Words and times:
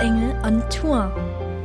Erzengel 0.00 0.34
on 0.46 0.62
Tour. 0.70 1.14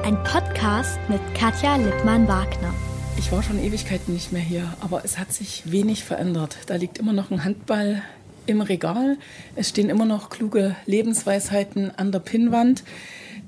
Ein 0.03 0.21
Podcast 0.25 0.99
mit 1.07 1.21
Katja 1.35 1.77
Lippmann-Wagner. 1.77 2.73
Ich 3.17 3.31
war 3.31 3.41
schon 3.41 3.63
Ewigkeiten 3.63 4.13
nicht 4.13 4.33
mehr 4.33 4.41
hier, 4.41 4.73
aber 4.81 5.05
es 5.05 5.17
hat 5.17 5.31
sich 5.31 5.71
wenig 5.71 6.03
verändert. 6.03 6.57
Da 6.65 6.75
liegt 6.75 6.97
immer 6.97 7.13
noch 7.13 7.31
ein 7.31 7.45
Handball 7.45 8.01
im 8.45 8.59
Regal. 8.59 9.17
Es 9.55 9.69
stehen 9.69 9.89
immer 9.89 10.03
noch 10.03 10.29
kluge 10.29 10.75
Lebensweisheiten 10.85 11.97
an 11.97 12.11
der 12.11 12.19
Pinnwand. 12.19 12.83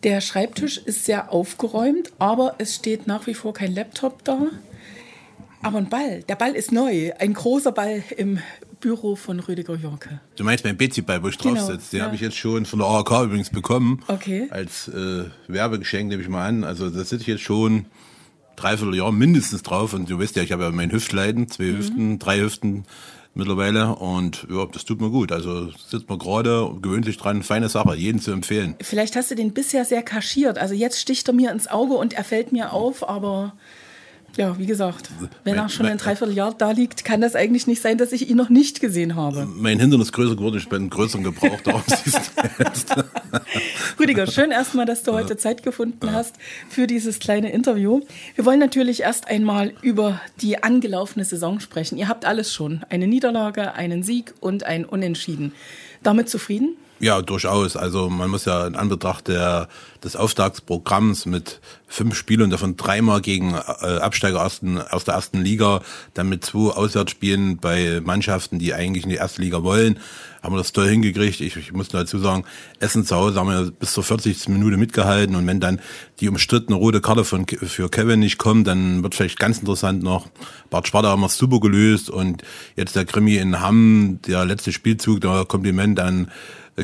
Der 0.04 0.22
Schreibtisch 0.22 0.78
ist 0.78 1.04
sehr 1.04 1.34
aufgeräumt, 1.34 2.14
aber 2.18 2.56
es 2.58 2.74
steht 2.74 3.08
nach 3.08 3.28
wie 3.28 3.34
vor 3.34 3.54
kein 3.54 3.76
Laptop 3.76 4.24
da. 4.24 4.40
Aber 5.62 5.80
ein 5.80 5.90
Ball, 5.90 6.24
der 6.30 6.36
Ball 6.36 6.54
ist 6.54 6.72
neu. 6.72 7.12
Ein 7.20 7.34
großer 7.34 7.74
Ball 7.74 8.04
im 8.16 8.40
Büro 8.80 9.16
von 9.16 9.40
Rüdiger 9.40 9.76
Jorke. 9.76 10.20
Du 10.36 10.44
meinst 10.44 10.64
mein 10.64 10.78
Betsy-Ball, 10.78 11.24
wo 11.24 11.28
ich 11.30 11.38
Genau, 11.38 11.56
drauf 11.56 11.66
sitze. 11.68 11.92
Den 11.92 12.00
ja. 12.00 12.06
habe 12.06 12.16
ich 12.16 12.22
jetzt 12.22 12.38
schon 12.38 12.66
von 12.66 12.80
der 12.80 12.88
ARK 12.88 13.12
übrigens 13.26 13.50
bekommen. 13.50 14.04
Okay. 14.08 14.48
Als 14.52 14.88
äh, 14.88 15.26
Werbegeschenk 15.48 16.10
nehme 16.10 16.22
ich 16.22 16.30
mal 16.30 16.46
an. 16.48 16.64
Also 16.64 16.90
da 16.90 17.00
sitze 17.00 17.18
ich 17.22 17.28
jetzt 17.28 17.42
schon 17.44 17.86
dreiviertel 18.56 18.96
Jahr 18.96 19.12
mindestens 19.12 19.64
drauf. 19.64 19.94
Und 19.94 20.10
du 20.10 20.20
weißt 20.20 20.36
ja, 20.36 20.44
ich 20.44 20.52
habe 20.52 20.64
ja 20.64 20.72
mein 20.72 20.92
Hüftleiden, 20.92 21.50
zwei 21.50 21.66
Mhm. 21.66 21.78
Hüften, 21.78 22.20
drei 22.20 22.40
Hüften 22.40 22.86
mittlerweile. 23.34 23.96
Und 23.96 24.48
ja, 24.50 24.66
das 24.66 24.86
tut 24.86 25.00
mir 25.02 25.10
gut. 25.10 25.32
Also 25.32 25.70
sitzt 25.72 26.10
man 26.10 26.18
gerade 26.20 26.72
gewöhnt 26.82 27.06
sich 27.06 27.18
dran. 27.18 27.44
Feine 27.44 27.70
Sache, 27.70 27.96
jeden 27.96 28.20
zu 28.20 28.32
empfehlen. 28.32 28.76
Vielleicht 28.82 29.16
hast 29.16 29.30
du 29.32 29.36
den 29.36 29.54
bisher 29.54 29.86
sehr 29.86 30.02
kaschiert. 30.04 30.58
Also 30.58 30.74
jetzt 30.74 31.00
sticht 31.00 31.28
er 31.28 31.34
mir 31.34 31.52
ins 31.52 31.68
Auge 31.68 31.94
und 31.94 32.14
er 32.14 32.24
fällt 32.24 32.52
mir 32.52 32.74
auf, 32.74 33.08
aber 33.08 33.54
ja, 34.38 34.58
wie 34.58 34.66
gesagt, 34.66 35.10
wenn 35.44 35.56
er 35.56 35.62
Mein- 35.64 35.70
schon 35.70 35.86
ein 35.86 35.94
mein- 35.94 35.98
Dreivierteljahr 35.98 36.54
da 36.58 36.72
liegt, 36.72 37.04
kann 37.04 37.22
das 37.22 37.36
eigentlich 37.36 37.68
nicht 37.68 37.82
sein, 37.82 37.98
dass 37.98 38.12
ich 38.12 38.30
ihn 38.30 38.38
noch 38.38 38.50
nicht 38.50 38.80
gesehen 38.80 39.16
habe. 39.16 39.46
Mein 39.46 39.80
Hintern 39.80 40.00
ist 40.02 40.12
größer 40.14 40.36
geworden, 40.36 40.58
ich 40.58 40.70
bin 40.70 40.90
größeren 40.90 41.24
Gebrauch 41.24 41.60
darum 41.62 41.82
siehst 41.88 42.32
du 42.36 42.64
jetzt. 42.64 42.96
Rüdiger, 44.00 44.28
schön 44.28 44.52
erstmal, 44.52 44.86
dass 44.86 45.04
du 45.04 45.14
heute 45.14 45.38
Zeit 45.38 45.64
gefunden 45.64 46.12
hast 46.12 46.36
für 46.70 46.88
dieses 46.88 47.20
kleine 47.20 47.52
Interview. 47.52 48.02
Wir 48.36 48.46
wollen 48.46 48.60
natürlich 48.60 49.02
erst 49.02 49.28
einmal 49.28 49.74
über 49.82 50.22
die 50.42 50.62
angelaufene 50.64 51.26
Saison 51.26 51.60
sprechen. 51.60 51.98
Ihr 51.98 52.08
habt 52.08 52.26
alles 52.26 52.54
schon. 52.54 52.84
Eine 52.90 53.08
Niederlage, 53.08 53.74
einen 53.74 54.04
Sieg 54.04 54.34
und 54.40 54.64
ein 54.64 54.86
Unentschieden. 54.86 55.52
Damit 56.04 56.30
zufrieden? 56.30 56.76
Ja, 57.00 57.22
durchaus. 57.22 57.78
Also 57.78 58.10
man 58.10 58.30
muss 58.30 58.46
ja 58.46 58.66
in 58.66 58.76
Anbetracht 58.76 59.28
der, 59.28 59.68
des 60.04 60.16
Auftragsprogramms 60.16 61.28
mit 61.28 61.62
fünf 61.88 62.16
Spielen 62.16 62.50
davon 62.50 62.76
dreimal 62.76 63.22
gegen 63.22 63.54
äh, 63.54 63.98
Absteiger 64.00 64.40
ersten, 64.40 64.82
aus 64.82 65.04
der 65.04 65.14
ersten 65.14 65.42
Liga, 65.42 65.82
dann 66.16 66.28
mit 66.28 66.44
zwei 66.44 66.72
Auswärtsspielen 66.72 67.58
bei 67.58 68.02
Mannschaften, 68.04 68.58
die 68.58 68.74
eigentlich 68.74 69.04
in 69.04 69.12
die 69.12 69.16
erste 69.16 69.42
Liga 69.42 69.62
wollen, 69.62 70.00
haben 70.42 70.54
wir 70.54 70.58
das 70.58 70.74
toll 70.74 70.88
hingekriegt. 70.88 71.40
Ich, 71.40 71.56
ich 71.56 71.72
muss 71.72 71.90
dazu 71.90 72.18
sagen, 72.18 72.46
Essen 72.80 73.06
zu 73.06 73.16
Hause 73.16 73.40
haben 73.40 73.50
wir 73.50 73.72
bis 73.72 73.94
zur 73.94 74.04
40. 74.04 74.50
Minute 74.50 74.78
mitgehalten 74.78 75.36
und 75.36 75.46
wenn 75.46 75.60
dann 75.60 75.80
die 76.20 76.30
umstrittene 76.30 76.78
rote 76.78 77.00
Karte 77.00 77.24
von, 77.24 77.46
für 77.48 77.90
Kevin 77.90 78.22
nicht 78.22 78.40
kommt, 78.40 78.66
dann 78.66 79.04
wird 79.04 79.14
vielleicht 79.14 79.40
ganz 79.40 79.60
interessant 79.60 80.02
noch. 80.02 80.28
Bart 80.72 80.88
Sparta 80.88 81.10
haben 81.10 81.22
wir 81.22 81.30
super 81.30 81.60
gelöst 81.60 82.10
und 82.10 82.42
jetzt 82.76 82.96
der 82.96 83.06
Krimi 83.06 83.38
in 83.38 83.62
Hamm, 83.62 84.20
der 84.28 84.46
letzte 84.46 84.72
Spielzug, 84.72 85.22
der 85.22 85.46
Kompliment 85.46 86.00
an 86.00 86.32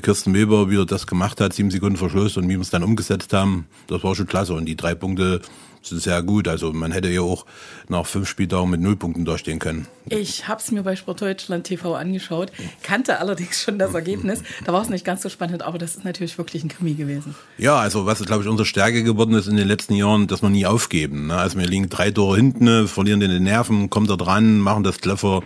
Kirsten 0.02 0.33
Weber 0.33 0.69
wieder 0.69 0.86
das 0.86 1.05
gemacht 1.05 1.39
hat, 1.39 1.53
sieben 1.53 1.69
Sekunden 1.69 1.97
Verschluss 1.97 2.38
und 2.38 2.45
wie 2.45 2.55
wir 2.55 2.61
es 2.61 2.72
dann 2.72 2.83
umgesetzt 2.83 3.31
haben, 3.33 3.67
das 3.88 4.03
war 4.03 4.16
schon 4.16 4.25
klasse. 4.25 4.53
Und 4.53 4.66
die 4.66 4.75
drei 4.75 4.95
Punkte 4.95 5.41
sind 5.88 6.02
sehr 6.02 6.22
gut. 6.23 6.47
Also 6.47 6.73
man 6.73 6.91
hätte 6.91 7.09
ja 7.09 7.22
auch 7.22 7.45
nach 7.89 8.05
fünf 8.05 8.27
Spieltagen 8.27 8.69
mit 8.69 8.81
null 8.81 8.95
Punkten 8.95 9.25
dastehen 9.25 9.59
können. 9.59 9.88
Ich 10.09 10.47
habe 10.47 10.59
es 10.59 10.71
mir 10.71 10.83
bei 10.83 10.95
Sportdeutschland 10.95 11.66
TV 11.66 11.95
angeschaut, 11.95 12.52
kannte 12.81 13.19
allerdings 13.19 13.61
schon 13.61 13.80
das 13.80 13.94
Ergebnis. 13.94 14.41
Da 14.66 14.73
war 14.73 14.81
es 14.81 14.89
nicht 14.89 15.05
ganz 15.05 15.21
so 15.21 15.30
spannend, 15.30 15.61
aber 15.61 15.77
das 15.77 15.95
ist 15.95 16.05
natürlich 16.05 16.38
wirklich 16.38 16.64
ein 16.64 16.69
Krimi 16.69 16.94
gewesen. 16.94 17.36
Ja, 17.58 17.77
also 17.77 18.05
was 18.05 18.23
glaube 18.23 18.44
ich 18.44 18.49
unsere 18.49 18.66
Stärke 18.66 19.03
geworden 19.03 19.33
ist 19.36 19.47
in 19.47 19.58
den 19.58 19.67
letzten 19.67 19.94
Jahren, 19.94 20.27
dass 20.27 20.41
wir 20.41 20.49
nie 20.49 20.66
aufgeben. 20.66 21.27
Ne? 21.27 21.38
Also 21.38 21.58
wir 21.58 21.67
liegen 21.67 21.89
drei 21.89 22.11
Tore 22.11 22.38
hinten, 22.38 22.88
verlieren 22.88 23.19
den 23.19 23.43
Nerven, 23.43 23.89
kommen 23.89 24.08
da 24.08 24.15
dran, 24.15 24.59
machen 24.59 24.83
das 24.83 24.99
clever. 24.99 25.43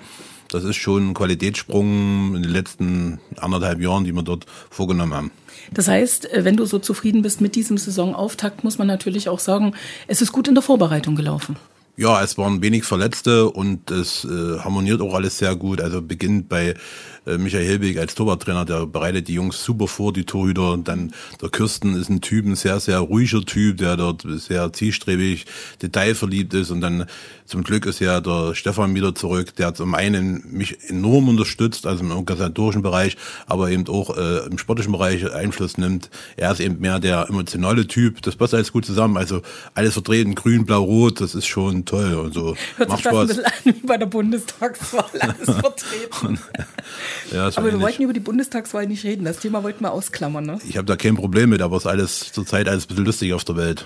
Das 0.49 0.63
ist 0.63 0.77
schon 0.77 1.09
ein 1.09 1.13
Qualitätssprung 1.13 2.35
in 2.35 2.43
den 2.43 2.51
letzten 2.51 3.19
anderthalb 3.37 3.81
Jahren, 3.81 4.03
die 4.03 4.13
wir 4.13 4.23
dort 4.23 4.45
vorgenommen 4.69 5.13
haben. 5.13 5.31
Das 5.73 5.87
heißt, 5.87 6.31
äh, 6.31 6.45
wenn 6.45 6.57
du 6.57 6.65
so 6.65 6.79
zufrieden 6.79 7.21
bist 7.21 7.41
mit 7.41 7.55
diesem 7.55 7.77
Saisonauftakt, 7.77 8.63
muss 8.63 8.77
man 8.77 8.87
natürlich 8.87 9.29
auch 9.29 9.39
sagen, 9.39 9.73
es 10.07 10.21
ist 10.21 10.31
gut 10.31 10.47
in 10.47 10.55
der 10.55 10.63
Vorbereitung 10.63 11.15
gelaufen. 11.15 11.57
Ja, 11.99 12.21
es 12.21 12.37
waren 12.37 12.61
wenig 12.61 12.83
Verletzte 12.83 13.49
und 13.49 13.89
es 13.89 14.23
äh, 14.23 14.59
harmoniert 14.59 15.01
auch 15.01 15.15
alles 15.15 15.39
sehr 15.39 15.55
gut. 15.55 15.81
Also 15.81 15.99
beginnt 15.99 16.47
bei 16.47 16.75
äh, 17.25 17.39
Michael 17.39 17.65
Hilbig 17.65 17.97
als 17.97 18.13
Torwarttrainer, 18.13 18.65
der 18.65 18.85
bereitet 18.85 19.27
die 19.27 19.33
Jungs 19.33 19.63
super 19.63 19.87
vor, 19.87 20.13
die 20.13 20.23
Torhüter. 20.23 20.73
Und 20.73 20.87
dann 20.87 21.11
der 21.41 21.49
Kirsten 21.49 21.95
ist 21.95 22.09
ein 22.09 22.21
Typ, 22.21 22.45
ein 22.45 22.55
sehr, 22.55 22.79
sehr 22.79 22.99
ruhiger 22.99 23.43
Typ, 23.43 23.77
der 23.77 23.97
dort 23.97 24.27
sehr 24.27 24.71
zielstrebig, 24.73 25.47
detailverliebt 25.81 26.53
ist. 26.53 26.69
Und 26.69 26.81
dann 26.81 27.07
zum 27.45 27.63
Glück 27.63 27.87
ist 27.87 27.99
ja 27.99 28.21
der 28.21 28.53
Stefan 28.53 28.93
wieder 28.93 29.15
zurück, 29.15 29.55
der 29.55 29.73
zum 29.73 29.95
einen 29.95 30.43
mich 30.51 30.77
enorm 30.89 31.29
unterstützt, 31.29 31.87
also 31.87 32.03
im 32.03 32.11
organisatorischen 32.11 32.83
Bereich, 32.83 33.17
aber 33.47 33.71
eben 33.71 33.87
auch 33.87 34.15
äh, 34.15 34.45
im 34.45 34.59
sportlichen 34.59 34.91
Bereich 34.91 35.33
Einfluss 35.33 35.79
nimmt. 35.79 36.11
Er 36.35 36.51
ist 36.51 36.59
eben 36.59 36.79
mehr 36.79 36.99
der 36.99 37.27
emotionale 37.27 37.87
Typ. 37.87 38.21
Das 38.21 38.35
passt 38.35 38.53
alles 38.53 38.71
gut 38.71 38.85
zusammen. 38.85 39.17
Also 39.17 39.41
alles 39.73 39.93
vertreten, 39.93 40.35
grün, 40.35 40.65
blau, 40.65 40.83
rot, 40.83 41.21
das 41.21 41.33
ist 41.33 41.47
schon 41.47 41.86
toll 41.87 42.13
und 42.13 42.33
so. 42.33 42.55
Hört 42.77 42.89
Macht 42.89 42.97
sich 43.03 43.07
fast 43.07 43.17
ein 43.17 43.25
Spaß. 43.25 43.27
bisschen 43.27 43.45
an 43.45 43.51
wie 43.81 43.87
bei 43.87 43.97
der 43.97 44.05
Bundestagswahl, 44.05 45.05
alles 45.19 45.45
vertreten. 45.59 46.39
Ja, 47.33 47.47
Aber 47.47 47.57
wir 47.57 47.69
ähnlich. 47.71 47.81
wollten 47.81 48.03
über 48.03 48.13
die 48.13 48.21
Bundestagswahl 48.21 48.87
nicht 48.87 49.03
reden. 49.03 49.25
Das 49.25 49.39
Thema 49.39 49.61
wollten 49.61 49.83
wir 49.83 49.91
ausklammern. 49.91 50.45
Ne? 50.45 50.59
Ich 50.69 50.77
habe 50.77 50.85
da 50.85 50.95
kein 50.95 51.15
Problem 51.15 51.49
mit, 51.49 51.61
aber 51.61 51.75
es 51.75 51.83
ist 51.83 51.87
alles 51.87 52.31
zurzeit 52.31 52.69
alles 52.69 52.85
ein 52.85 52.87
bisschen 52.87 53.05
lustig 53.05 53.33
auf 53.33 53.43
der 53.43 53.57
Welt. 53.57 53.85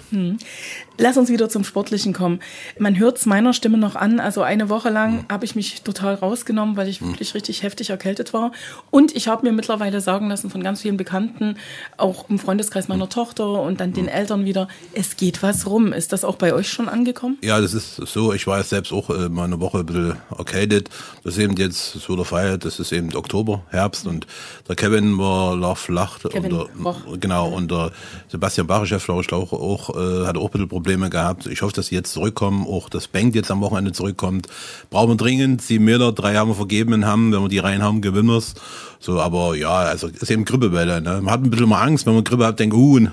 Lass 0.99 1.17
uns 1.17 1.29
wieder 1.29 1.49
zum 1.49 1.63
Sportlichen 1.63 2.13
kommen. 2.13 2.39
Man 2.77 2.99
hört 2.99 3.17
es 3.17 3.25
meiner 3.25 3.53
Stimme 3.53 3.79
noch 3.79 3.95
an. 3.95 4.19
Also 4.19 4.43
eine 4.43 4.69
Woche 4.69 4.89
lang 4.91 5.25
habe 5.31 5.45
ich 5.45 5.55
mich 5.55 5.81
total 5.81 6.13
rausgenommen, 6.13 6.77
weil 6.77 6.87
ich 6.87 7.01
wirklich 7.01 7.33
richtig 7.33 7.63
heftig 7.63 7.89
erkältet 7.89 8.33
war. 8.33 8.51
Und 8.91 9.15
ich 9.15 9.27
habe 9.27 9.47
mir 9.47 9.51
mittlerweile 9.53 10.01
sagen 10.01 10.29
lassen 10.29 10.51
von 10.51 10.61
ganz 10.61 10.81
vielen 10.81 10.97
Bekannten, 10.97 11.55
auch 11.97 12.29
im 12.29 12.37
Freundeskreis 12.37 12.87
meiner 12.87 13.09
Tochter 13.09 13.61
und 13.63 13.79
dann 13.79 13.93
den 13.93 14.07
Eltern 14.07 14.45
wieder, 14.45 14.67
es 14.93 15.17
geht 15.17 15.41
was 15.41 15.65
rum. 15.65 15.93
Ist 15.93 16.13
das 16.13 16.23
auch 16.23 16.35
bei 16.35 16.53
euch 16.53 16.69
schon 16.69 16.87
angekommen? 16.87 17.39
Ja, 17.41 17.59
das 17.59 17.73
ist 17.73 17.90
so. 17.95 18.33
Ich 18.33 18.47
war 18.47 18.57
jetzt 18.57 18.69
selbst 18.69 18.91
auch 18.91 19.09
äh, 19.09 19.29
mal 19.29 19.45
eine 19.45 19.59
Woche 19.59 19.79
ein 19.79 19.85
bisschen 19.85 20.15
erkältet. 20.37 20.89
Das 21.23 21.37
ist 21.37 21.39
eben 21.39 21.55
jetzt 21.57 21.93
so 21.93 22.15
der 22.15 22.25
Fall. 22.25 22.57
Das 22.57 22.79
ist 22.79 22.91
eben 22.91 23.13
Oktober, 23.15 23.63
Herbst 23.69 24.07
und 24.07 24.27
der 24.67 24.75
Kevin 24.75 25.17
war 25.17 25.55
lag 25.55 25.77
flach. 25.77 26.19
Kevin 26.19 26.51
und 26.51 26.69
der, 26.85 27.17
genau, 27.19 27.49
und 27.49 27.71
der 27.71 27.91
Sebastian 28.29 28.67
Bachechev, 28.67 29.05
glaube 29.05 29.21
ich, 29.21 29.33
auch, 29.33 29.53
auch, 29.53 29.89
äh, 29.95 30.25
hat 30.25 30.37
auch 30.37 30.45
ein 30.45 30.51
bisschen 30.51 30.69
Probleme 30.69 31.09
gehabt. 31.09 31.47
Ich 31.47 31.61
hoffe, 31.61 31.73
dass 31.73 31.87
sie 31.87 31.95
jetzt 31.95 32.13
zurückkommen. 32.13 32.65
Auch 32.67 32.89
das 32.89 33.07
Bank 33.07 33.35
jetzt 33.35 33.51
am 33.51 33.61
Wochenende 33.61 33.91
zurückkommt. 33.91 34.47
Brauchen 34.89 35.09
wir 35.09 35.17
dringend. 35.17 35.61
Sieben 35.61 35.85
Meter, 35.85 36.11
drei 36.11 36.35
haben 36.35 36.49
wir 36.49 36.55
vergeben 36.55 36.93
in 36.93 37.05
Hamm. 37.05 37.31
Wenn 37.31 37.41
wir 37.41 37.49
die 37.49 37.59
rein 37.59 37.83
haben, 37.83 38.01
gewinnen 38.01 38.29
wir's. 38.29 38.55
So, 38.99 39.19
aber 39.19 39.55
ja, 39.55 39.71
also 39.71 40.07
ist 40.07 40.29
eben 40.29 40.45
Grippewelle. 40.45 41.01
Ne? 41.01 41.21
Man 41.21 41.33
hat 41.33 41.43
ein 41.43 41.49
bisschen 41.49 41.69
mal 41.69 41.81
Angst, 41.81 42.05
wenn 42.05 42.13
man 42.13 42.23
Grippe 42.23 42.45
hat, 42.45 42.59
denkt, 42.59 42.75
uh, 42.75 43.07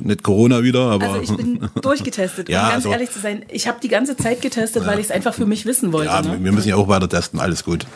nicht 0.00 0.22
Corona 0.22 0.62
wieder, 0.62 0.90
aber. 0.90 1.10
Also 1.10 1.20
ich 1.22 1.36
bin 1.36 1.68
durchgetestet. 1.80 2.48
Ja, 2.48 2.62
um 2.62 2.68
ganz 2.70 2.74
also- 2.76 2.92
ehrlich 2.92 3.10
zu 3.10 3.18
sein, 3.18 3.44
ich 3.50 3.68
habe 3.68 3.78
die 3.82 3.88
ganze 3.88 4.16
Zeit 4.16 4.40
getestet, 4.40 4.86
weil 4.86 4.98
ich 4.98 5.06
es 5.06 5.10
einfach 5.10 5.34
für 5.34 5.46
mich 5.46 5.66
wissen 5.66 5.92
wollte. 5.92 6.10
Ja, 6.10 6.22
ne? 6.22 6.38
wir 6.42 6.52
müssen 6.52 6.68
ja 6.68 6.76
auch 6.76 6.88
weiter 6.88 7.08
testen, 7.08 7.40
alles 7.40 7.64
gut. 7.64 7.86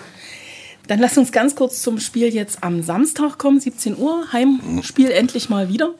Dann 0.89 0.99
lass 0.99 1.17
uns 1.17 1.33
ganz 1.33 1.55
kurz 1.55 1.81
zum 1.81 2.01
Spiel 2.01 2.35
jetzt 2.35 2.63
am 2.63 2.83
Samstag 2.83 3.39
kommen, 3.39 3.61
17 3.61 3.97
Uhr. 3.97 4.27
Heimspiel 4.33 5.11
endlich 5.11 5.49
mal 5.49 5.69
wieder. 5.69 5.95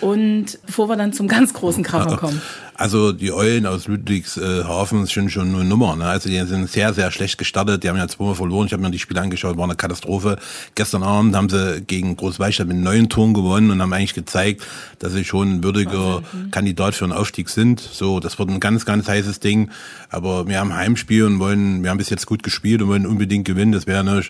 Und 0.00 0.58
bevor 0.66 0.88
wir 0.88 0.96
dann 0.96 1.12
zum 1.12 1.28
ganz 1.28 1.52
großen 1.54 1.82
Kracher 1.82 2.16
kommen. 2.16 2.40
Also 2.74 3.12
die 3.12 3.32
Eulen 3.32 3.66
aus 3.66 3.86
Ludwigshafen 3.86 5.06
sind 5.06 5.30
schon 5.30 5.54
eine 5.54 5.64
Nummer. 5.64 5.94
Ne? 5.94 6.06
Also 6.06 6.28
die 6.28 6.38
sind 6.46 6.68
sehr, 6.68 6.92
sehr 6.94 7.10
schlecht 7.12 7.38
gestartet. 7.38 7.84
Die 7.84 7.88
haben 7.88 7.96
ja 7.96 8.08
zweimal 8.08 8.34
verloren. 8.34 8.66
Ich 8.66 8.72
habe 8.72 8.82
mir 8.82 8.90
die 8.90 8.98
Spiele 8.98 9.20
angeschaut, 9.20 9.56
war 9.56 9.64
eine 9.64 9.76
Katastrophe. 9.76 10.38
Gestern 10.74 11.02
Abend 11.02 11.36
haben 11.36 11.48
sie 11.48 11.82
gegen 11.82 12.16
Großweistadt 12.16 12.66
mit 12.66 12.78
neun 12.78 13.08
Toren 13.08 13.34
gewonnen 13.34 13.70
und 13.70 13.80
haben 13.80 13.92
eigentlich 13.92 14.14
gezeigt, 14.14 14.62
dass 14.98 15.12
sie 15.12 15.24
schon 15.24 15.56
ein 15.56 15.64
würdiger 15.64 16.22
Kandidat 16.50 16.94
für 16.94 17.04
einen 17.04 17.12
Aufstieg 17.12 17.50
sind. 17.50 17.78
So, 17.78 18.18
das 18.18 18.38
wird 18.38 18.48
ein 18.48 18.58
ganz, 18.58 18.84
ganz 18.84 19.06
heißes 19.06 19.38
Ding. 19.38 19.70
Aber 20.08 20.48
wir 20.48 20.58
haben 20.58 20.72
ein 20.72 20.78
Heimspiel 20.78 21.24
und 21.24 21.38
wollen, 21.38 21.82
wir 21.84 21.90
haben 21.90 21.98
bis 21.98 22.10
jetzt 22.10 22.26
gut 22.26 22.42
gespielt 22.42 22.82
und 22.82 22.88
wollen 22.88 23.06
unbedingt 23.06 23.44
gewinnen. 23.44 23.72
Das 23.72 23.86
wäre 23.86 24.00
eine 24.00 24.22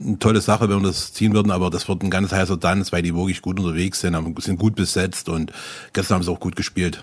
eine 0.00 0.18
tolle 0.18 0.40
Sache, 0.40 0.68
wenn 0.68 0.82
wir 0.82 0.88
das 0.88 1.12
ziehen 1.12 1.34
würden, 1.34 1.50
aber 1.50 1.70
das 1.70 1.88
wird 1.88 2.02
ein 2.02 2.10
ganz 2.10 2.32
heißer 2.32 2.58
Tanz, 2.58 2.92
weil 2.92 3.02
die 3.02 3.14
wirklich 3.14 3.42
gut 3.42 3.58
unterwegs 3.60 4.00
sind, 4.00 4.16
sind 4.42 4.58
gut 4.58 4.74
besetzt 4.74 5.28
und 5.28 5.52
gestern 5.92 6.16
haben 6.16 6.22
sie 6.22 6.30
auch 6.30 6.40
gut 6.40 6.56
gespielt. 6.56 7.02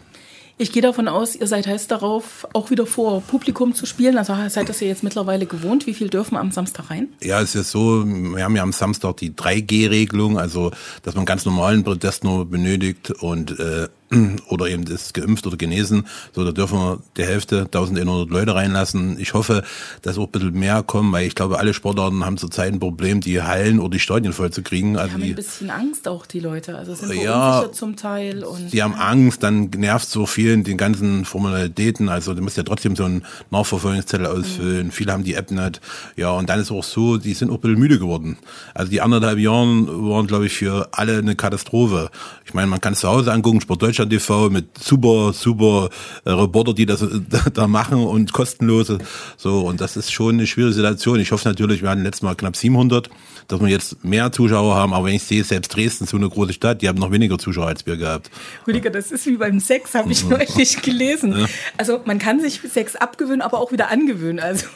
Ich 0.61 0.71
gehe 0.71 0.83
davon 0.83 1.07
aus, 1.07 1.35
ihr 1.35 1.47
seid 1.47 1.65
heiß 1.65 1.87
darauf, 1.87 2.47
auch 2.53 2.69
wieder 2.69 2.85
vor 2.85 3.21
Publikum 3.21 3.73
zu 3.73 3.87
spielen. 3.87 4.19
Also 4.19 4.35
seid 4.47 4.69
das 4.69 4.79
ihr 4.79 4.89
jetzt 4.89 5.01
mittlerweile 5.01 5.47
gewohnt. 5.47 5.87
Wie 5.87 5.93
viel 5.95 6.07
dürfen 6.07 6.37
am 6.37 6.51
Samstag 6.51 6.91
rein? 6.91 7.07
Ja, 7.19 7.41
es 7.41 7.55
ist 7.55 7.71
so, 7.71 8.05
wir 8.05 8.43
haben 8.43 8.55
ja 8.55 8.61
am 8.61 8.71
Samstag 8.71 9.17
die 9.17 9.31
3G-Regelung, 9.31 10.37
also 10.37 10.69
dass 11.01 11.15
man 11.15 11.25
ganz 11.25 11.45
normalen 11.45 11.83
Protest 11.83 12.23
nur 12.23 12.45
benötigt 12.45 13.09
und 13.09 13.59
äh, 13.59 13.87
oder 14.47 14.67
eben 14.67 14.83
ist 14.83 15.13
geimpft 15.13 15.47
oder 15.47 15.57
genesen. 15.57 16.05
So, 16.33 16.43
da 16.43 16.51
dürfen 16.51 16.77
wir 16.77 16.99
die 17.17 17.23
Hälfte, 17.23 17.61
1100 17.61 18.29
Leute 18.29 18.55
reinlassen. 18.55 19.17
Ich 19.19 19.33
hoffe, 19.33 19.63
dass 20.01 20.17
auch 20.17 20.25
ein 20.25 20.31
bisschen 20.31 20.53
mehr 20.53 20.83
kommen, 20.83 21.11
weil 21.11 21.27
ich 21.27 21.35
glaube, 21.35 21.59
alle 21.59 21.73
Sportarten 21.73 22.25
haben 22.25 22.37
zurzeit 22.37 22.73
ein 22.73 22.79
Problem, 22.79 23.21
die 23.21 23.41
Hallen 23.41 23.79
oder 23.79 23.91
die 23.91 23.99
Stadien 23.99 24.33
voll 24.33 24.51
zu 24.51 24.63
kriegen. 24.63 24.97
Also 24.97 25.17
die 25.17 25.23
haben 25.23 25.29
ein 25.29 25.35
bisschen 25.35 25.69
Angst 25.69 26.07
auch, 26.07 26.25
die 26.25 26.39
Leute. 26.39 26.77
Also 26.77 26.93
sind 26.93 27.13
ja, 27.13 27.71
zum 27.71 27.95
Teil. 27.95 28.43
Und, 28.43 28.73
die 28.73 28.83
haben 28.83 28.95
Angst, 28.95 29.43
dann 29.43 29.69
nervt 29.77 30.09
so 30.09 30.25
vielen 30.25 30.63
den 30.63 30.77
ganzen 30.77 31.25
Formalitäten. 31.25 32.09
Also 32.09 32.33
du 32.33 32.41
musst 32.41 32.57
ja 32.57 32.63
trotzdem 32.63 32.95
so 32.95 33.05
einen 33.05 33.23
Nachverfolgungszettel 33.49 34.25
ausfüllen. 34.25 34.87
Mhm. 34.87 34.91
Viele 34.91 35.13
haben 35.13 35.23
die 35.23 35.35
App 35.35 35.51
nicht. 35.51 35.81
Ja, 36.15 36.31
und 36.31 36.49
dann 36.49 36.59
ist 36.59 36.71
auch 36.71 36.83
so, 36.83 37.17
die 37.17 37.33
sind 37.33 37.49
auch 37.49 37.55
ein 37.55 37.61
bisschen 37.61 37.79
müde 37.79 37.99
geworden. 37.99 38.37
Also 38.73 38.91
die 38.91 39.01
anderthalb 39.01 39.39
Jahren 39.39 39.87
waren, 39.87 40.27
glaube 40.27 40.47
ich, 40.47 40.53
für 40.53 40.89
alle 40.91 41.17
eine 41.17 41.35
Katastrophe. 41.35 42.09
Ich 42.45 42.53
meine, 42.53 42.67
man 42.67 42.81
kann 42.81 42.93
es 42.93 42.99
zu 42.99 43.07
Hause 43.07 43.31
angucken, 43.31 43.61
Sport 43.61 43.81
Deutschland 43.81 44.00
TV 44.09 44.49
mit 44.49 44.77
super, 44.77 45.33
super 45.33 45.89
äh, 46.25 46.31
Reporter, 46.31 46.73
die 46.73 46.85
das 46.85 47.01
äh, 47.01 47.07
da 47.53 47.67
machen 47.67 48.03
und 48.03 48.33
kostenlose. 48.33 48.99
So, 49.37 49.61
und 49.61 49.81
das 49.81 49.97
ist 49.97 50.11
schon 50.11 50.35
eine 50.35 50.47
schwierige 50.47 50.73
Situation. 50.73 51.19
Ich 51.19 51.31
hoffe 51.31 51.47
natürlich, 51.47 51.81
wir 51.81 51.89
hatten 51.89 52.03
letztes 52.03 52.21
Mal 52.21 52.35
knapp 52.35 52.55
700, 52.55 53.09
dass 53.47 53.59
wir 53.59 53.67
jetzt 53.67 54.03
mehr 54.03 54.31
Zuschauer 54.31 54.75
haben. 54.75 54.93
Aber 54.93 55.07
wenn 55.07 55.15
ich 55.15 55.23
sehe, 55.23 55.43
selbst 55.43 55.75
Dresden, 55.75 56.05
so 56.05 56.17
eine 56.17 56.29
große 56.29 56.53
Stadt, 56.53 56.81
die 56.81 56.87
haben 56.87 56.99
noch 56.99 57.11
weniger 57.11 57.37
Zuschauer 57.37 57.67
als 57.67 57.85
wir 57.85 57.97
gehabt. 57.97 58.29
Rüdiger, 58.67 58.89
das 58.89 59.11
ist 59.11 59.25
wie 59.25 59.37
beim 59.37 59.59
Sex, 59.59 59.93
habe 59.95 60.11
ich 60.11 60.23
neulich 60.25 60.81
gelesen. 60.81 61.37
Ja. 61.37 61.45
Also 61.77 62.01
man 62.05 62.19
kann 62.19 62.39
sich 62.39 62.61
Sex 62.61 62.95
abgewöhnen, 62.95 63.41
aber 63.41 63.59
auch 63.59 63.71
wieder 63.71 63.89
angewöhnen. 63.89 64.39
Also 64.39 64.67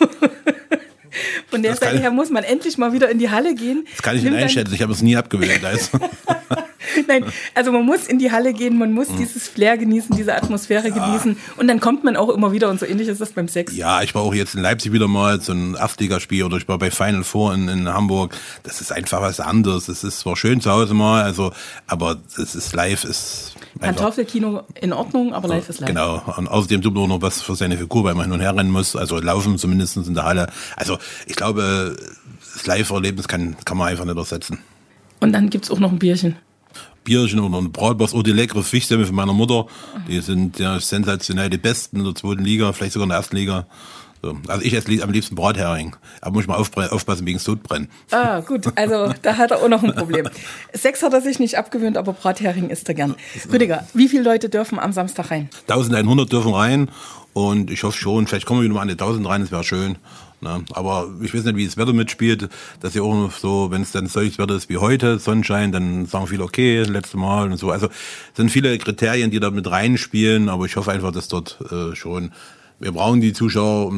von 1.47 1.61
der 1.61 1.75
Seite 1.75 1.99
her 1.99 2.11
muss 2.11 2.29
man 2.29 2.43
endlich 2.43 2.77
mal 2.77 2.93
wieder 2.93 3.09
in 3.09 3.19
die 3.19 3.29
Halle 3.29 3.55
gehen. 3.55 3.85
Das 3.91 4.01
kann 4.01 4.17
ich 4.17 4.23
nicht 4.23 4.35
einschätzen, 4.35 4.73
ich 4.73 4.81
habe 4.81 4.93
es 4.93 5.01
nie 5.01 5.15
abgewöhnt. 5.15 5.63
Also. 5.63 5.99
Nein, 7.07 7.25
also 7.53 7.71
man 7.71 7.85
muss 7.85 8.07
in 8.07 8.19
die 8.19 8.31
Halle 8.31 8.53
gehen, 8.53 8.77
man 8.77 8.91
muss 8.93 9.09
mhm. 9.09 9.17
dieses 9.17 9.47
Flair 9.47 9.77
genießen, 9.77 10.15
diese 10.15 10.35
Atmosphäre 10.35 10.89
ja. 10.89 11.05
genießen 11.05 11.37
und 11.57 11.67
dann 11.67 11.79
kommt 11.79 12.03
man 12.03 12.15
auch 12.15 12.29
immer 12.29 12.51
wieder 12.51 12.69
und 12.69 12.79
so 12.79 12.85
ähnlich 12.85 13.07
ist 13.07 13.21
das 13.21 13.31
beim 13.31 13.47
Sex. 13.47 13.75
Ja, 13.75 14.01
ich 14.01 14.15
war 14.15 14.21
auch 14.21 14.33
jetzt 14.33 14.55
in 14.55 14.61
Leipzig 14.61 14.91
wieder 14.91 15.07
mal 15.07 15.41
so 15.41 15.53
ein 15.53 15.75
Erstligaspiel 15.75 16.43
oder 16.43 16.57
ich 16.57 16.67
war 16.67 16.77
bei 16.77 16.91
Final 16.91 17.23
Four 17.23 17.53
in, 17.53 17.67
in 17.67 17.89
Hamburg. 17.89 18.35
Das 18.63 18.81
ist 18.81 18.91
einfach 18.91 19.21
was 19.21 19.39
anderes. 19.39 19.87
Es 19.87 20.03
ist 20.03 20.19
zwar 20.19 20.35
schön 20.35 20.61
zu 20.61 20.71
Hause 20.71 20.93
mal, 20.93 21.23
also, 21.23 21.51
aber 21.87 22.17
es 22.37 22.55
ist 22.55 22.73
live, 22.73 23.03
ist 23.03 23.55
Pantoffelkino 23.79 24.63
in 24.79 24.93
Ordnung, 24.93 25.33
aber 25.33 25.47
live 25.47 25.69
ist 25.69 25.79
live. 25.81 25.89
Genau. 25.89 26.21
Und 26.37 26.47
außerdem 26.47 26.81
tut 26.81 26.93
man 26.93 27.03
auch 27.03 27.07
noch 27.07 27.21
was 27.21 27.41
für 27.41 27.55
seine 27.55 27.77
Figur, 27.77 28.03
weil 28.03 28.15
man 28.15 28.25
hin 28.25 28.33
und 28.33 28.39
her 28.39 28.55
rennen 28.55 28.71
muss. 28.71 28.95
Also 28.95 29.19
laufen 29.19 29.57
zumindest 29.57 29.97
in 29.97 30.13
der 30.13 30.23
Halle. 30.23 30.47
Also 30.75 30.97
ich 31.25 31.35
glaube, 31.35 31.95
das 32.53 32.65
Live-Erlebnis 32.65 33.27
kann, 33.27 33.55
kann 33.65 33.77
man 33.77 33.89
einfach 33.89 34.05
nicht 34.05 34.17
ersetzen. 34.17 34.59
Und 35.19 35.33
dann 35.33 35.49
gibt 35.49 35.65
es 35.65 35.71
auch 35.71 35.79
noch 35.79 35.91
ein 35.91 35.99
Bierchen. 35.99 36.37
Bierchen 37.05 37.39
oder 37.39 37.57
ein 37.57 37.71
Bratwurst 37.71 38.13
oder 38.13 38.23
die 38.23 38.33
leckere 38.33 38.63
Fischstämme 38.63 39.05
von 39.05 39.15
meiner 39.15 39.31
Mutter. 39.31 39.67
Die 40.09 40.19
sind 40.19 40.59
ja 40.59 40.79
sensationell 40.79 41.49
die 41.49 41.57
besten 41.57 41.99
in 41.99 42.03
der 42.03 42.15
zweiten 42.15 42.43
Liga, 42.43 42.73
vielleicht 42.73 42.93
sogar 42.93 43.05
in 43.05 43.09
der 43.09 43.19
ersten 43.19 43.37
Liga. 43.37 43.65
So. 44.21 44.35
Also 44.47 44.65
ich 44.65 44.73
esse 44.73 45.03
am 45.03 45.11
liebsten 45.11 45.35
Brathering. 45.35 45.95
Aber 46.19 46.33
muss 46.33 46.43
ich 46.43 46.47
mal 46.47 46.57
aufpassen 46.57 47.27
wegen 47.27 47.37
Sodbrennen. 47.37 47.89
Ah, 48.09 48.39
gut. 48.39 48.65
Also 48.75 49.13
da 49.21 49.37
hat 49.37 49.51
er 49.51 49.61
auch 49.61 49.69
noch 49.69 49.83
ein 49.83 49.93
Problem. 49.93 50.27
Sex 50.73 51.03
hat 51.03 51.13
er 51.13 51.21
sich 51.21 51.37
nicht 51.37 51.57
abgewöhnt, 51.57 51.95
aber 51.95 52.13
Brathering 52.13 52.69
isst 52.69 52.89
er 52.89 52.95
gern. 52.95 53.15
Rüdiger, 53.53 53.87
wie 53.93 54.09
viele 54.09 54.23
Leute 54.23 54.49
dürfen 54.49 54.79
am 54.79 54.93
Samstag 54.93 55.29
rein? 55.29 55.49
1100 55.67 56.31
dürfen 56.31 56.53
rein. 56.53 56.89
Und 57.35 57.69
ich 57.69 57.83
hoffe 57.83 57.97
schon, 57.97 58.27
vielleicht 58.27 58.45
kommen 58.45 58.61
wir 58.61 58.63
wieder 58.63 58.75
mal 58.75 58.81
an 58.83 58.87
die 58.87 58.93
1000 58.93 59.27
rein, 59.27 59.41
das 59.41 59.51
wäre 59.51 59.65
schön. 59.65 59.97
Ne? 60.39 60.63
Aber 60.71 61.09
ich 61.21 61.33
weiß 61.33 61.43
nicht, 61.43 61.57
wie 61.57 61.65
das 61.65 61.75
Wetter 61.75 61.91
mitspielt. 61.91 62.47
Dass 62.79 62.93
ja 62.93 63.01
auch 63.01 63.29
so, 63.29 63.71
wenn 63.71 63.81
es 63.81 63.91
dann 63.91 64.07
solches 64.07 64.37
Wetter 64.37 64.55
ist 64.55 64.69
wie 64.69 64.77
heute, 64.77 65.19
Sonnenschein, 65.19 65.73
dann 65.73 66.05
sagen 66.05 66.27
viele, 66.27 66.45
okay, 66.45 66.83
letzte 66.83 67.17
Mal 67.17 67.51
und 67.51 67.57
so. 67.57 67.71
Also 67.71 67.89
sind 68.35 68.51
viele 68.51 68.77
Kriterien, 68.77 69.31
die 69.31 69.41
da 69.41 69.51
mit 69.51 69.69
reinspielen, 69.69 70.47
aber 70.47 70.63
ich 70.63 70.77
hoffe 70.77 70.93
einfach, 70.93 71.11
dass 71.11 71.27
dort 71.27 71.59
äh, 71.73 71.93
schon 71.93 72.31
wir 72.79 72.91
brauchen 72.91 73.21
die 73.21 73.33
Zuschauer. 73.33 73.91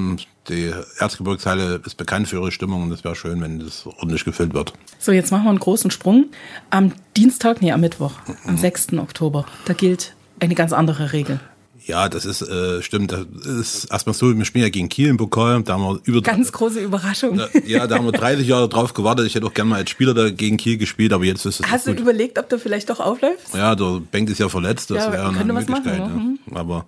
Die 0.50 0.74
Erzgebirgshalle 0.98 1.82
ist 1.86 1.96
bekannt 1.96 2.28
für 2.28 2.38
ihre 2.38 2.52
Stimmung 2.52 2.84
und 2.84 2.92
es 2.92 3.04
wäre 3.04 3.16
schön, 3.16 3.42
wenn 3.42 3.60
das 3.60 3.86
ordentlich 3.86 4.24
gefüllt 4.24 4.54
wird. 4.54 4.74
So, 4.98 5.12
jetzt 5.12 5.32
machen 5.32 5.44
wir 5.44 5.50
einen 5.50 5.60
großen 5.60 5.92
Sprung. 5.92 6.28
Am 6.70 6.94
Dienstag, 7.16 7.62
nee, 7.62 7.72
am 7.72 7.82
Mittwoch, 7.82 8.14
am 8.46 8.58
6. 8.58 8.94
Oktober, 8.94 9.46
da 9.66 9.74
gilt 9.74 10.16
eine 10.40 10.56
ganz 10.56 10.74
andere 10.74 11.12
Regel. 11.12 11.40
Ja, 11.88 12.10
das 12.10 12.26
ist 12.26 12.42
äh, 12.42 12.82
stimmt. 12.84 13.14
Das 13.14 13.26
ist 13.46 13.86
erstmal 13.86 14.14
so, 14.14 14.38
wir 14.38 14.46
spielen 14.46 14.64
ja 14.64 14.70
gegen 14.70 14.90
Kiel 14.90 15.08
im 15.08 15.18
Pokal. 15.18 15.64
Da 15.64 15.74
haben 15.74 15.84
wir 15.84 16.00
über 16.04 16.22
ganz 16.22 16.52
große 16.52 16.82
Überraschung. 16.82 17.38
Da, 17.38 17.48
ja, 17.66 17.88
da 17.88 17.96
haben 17.96 18.06
wir 18.06 18.12
30 18.12 18.46
Jahre 18.46 18.68
drauf 18.68 18.94
gewartet. 18.94 19.26
Ich 19.26 19.36
hätte 19.36 19.46
auch 19.46 19.54
gerne 19.54 19.70
mal 19.70 19.76
als 19.78 19.90
Spieler 19.90 20.14
da 20.14 20.30
gegen 20.30 20.58
Kiel 20.58 20.78
gespielt, 20.78 21.14
aber 21.14 21.24
jetzt 21.24 21.46
ist 21.46 21.62
es. 21.62 21.72
Hast 21.72 21.88
du 21.88 21.92
gut. 21.92 22.02
überlegt, 22.02 22.38
ob 22.40 22.50
du 22.50 22.60
vielleicht 22.60 22.90
doch 22.90 23.00
aufläufst? 23.00 23.54
Ja, 23.54 23.74
der 23.76 24.02
Bengt 24.12 24.30
ist 24.30 24.40
ja 24.40 24.50
verletzt. 24.50 24.92
Das 24.92 25.06
ja, 25.06 25.14
wäre 25.14 25.30
eine 25.30 25.54
Möglichkeit. 25.54 26.00
Machen, 26.00 26.40
ja. 26.46 26.52
Mhm. 26.52 26.58
Aber 26.58 26.86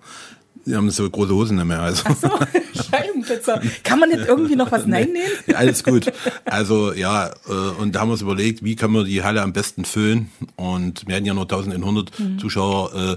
die 0.66 0.76
haben 0.76 0.90
so 0.90 1.08
große 1.08 1.34
Hosen 1.34 1.56
nicht 1.56 1.66
mehr. 1.66 1.80
Also. 1.80 2.02
Ach 2.06 2.16
so, 2.16 2.28
Scheibenpizza. 2.90 3.60
Kann 3.82 3.98
man 3.98 4.10
nicht 4.10 4.26
irgendwie 4.26 4.56
noch 4.56 4.70
was 4.70 4.86
Nein 4.86 5.12
nehmen? 5.12 5.32
Ja, 5.46 5.56
alles 5.56 5.82
gut. 5.82 6.12
Also 6.44 6.92
ja, 6.92 7.30
äh, 7.48 7.80
und 7.80 7.94
da 7.94 8.00
haben 8.00 8.08
wir 8.08 8.12
uns 8.12 8.22
überlegt, 8.22 8.62
wie 8.62 8.76
kann 8.76 8.92
man 8.92 9.06
die 9.06 9.22
Halle 9.22 9.40
am 9.40 9.54
besten 9.54 9.86
füllen. 9.86 10.30
Und 10.56 11.06
wir 11.06 11.16
hatten 11.16 11.26
ja 11.26 11.32
nur 11.32 11.44
1100 11.44 12.18
mhm. 12.18 12.38
Zuschauer. 12.38 13.16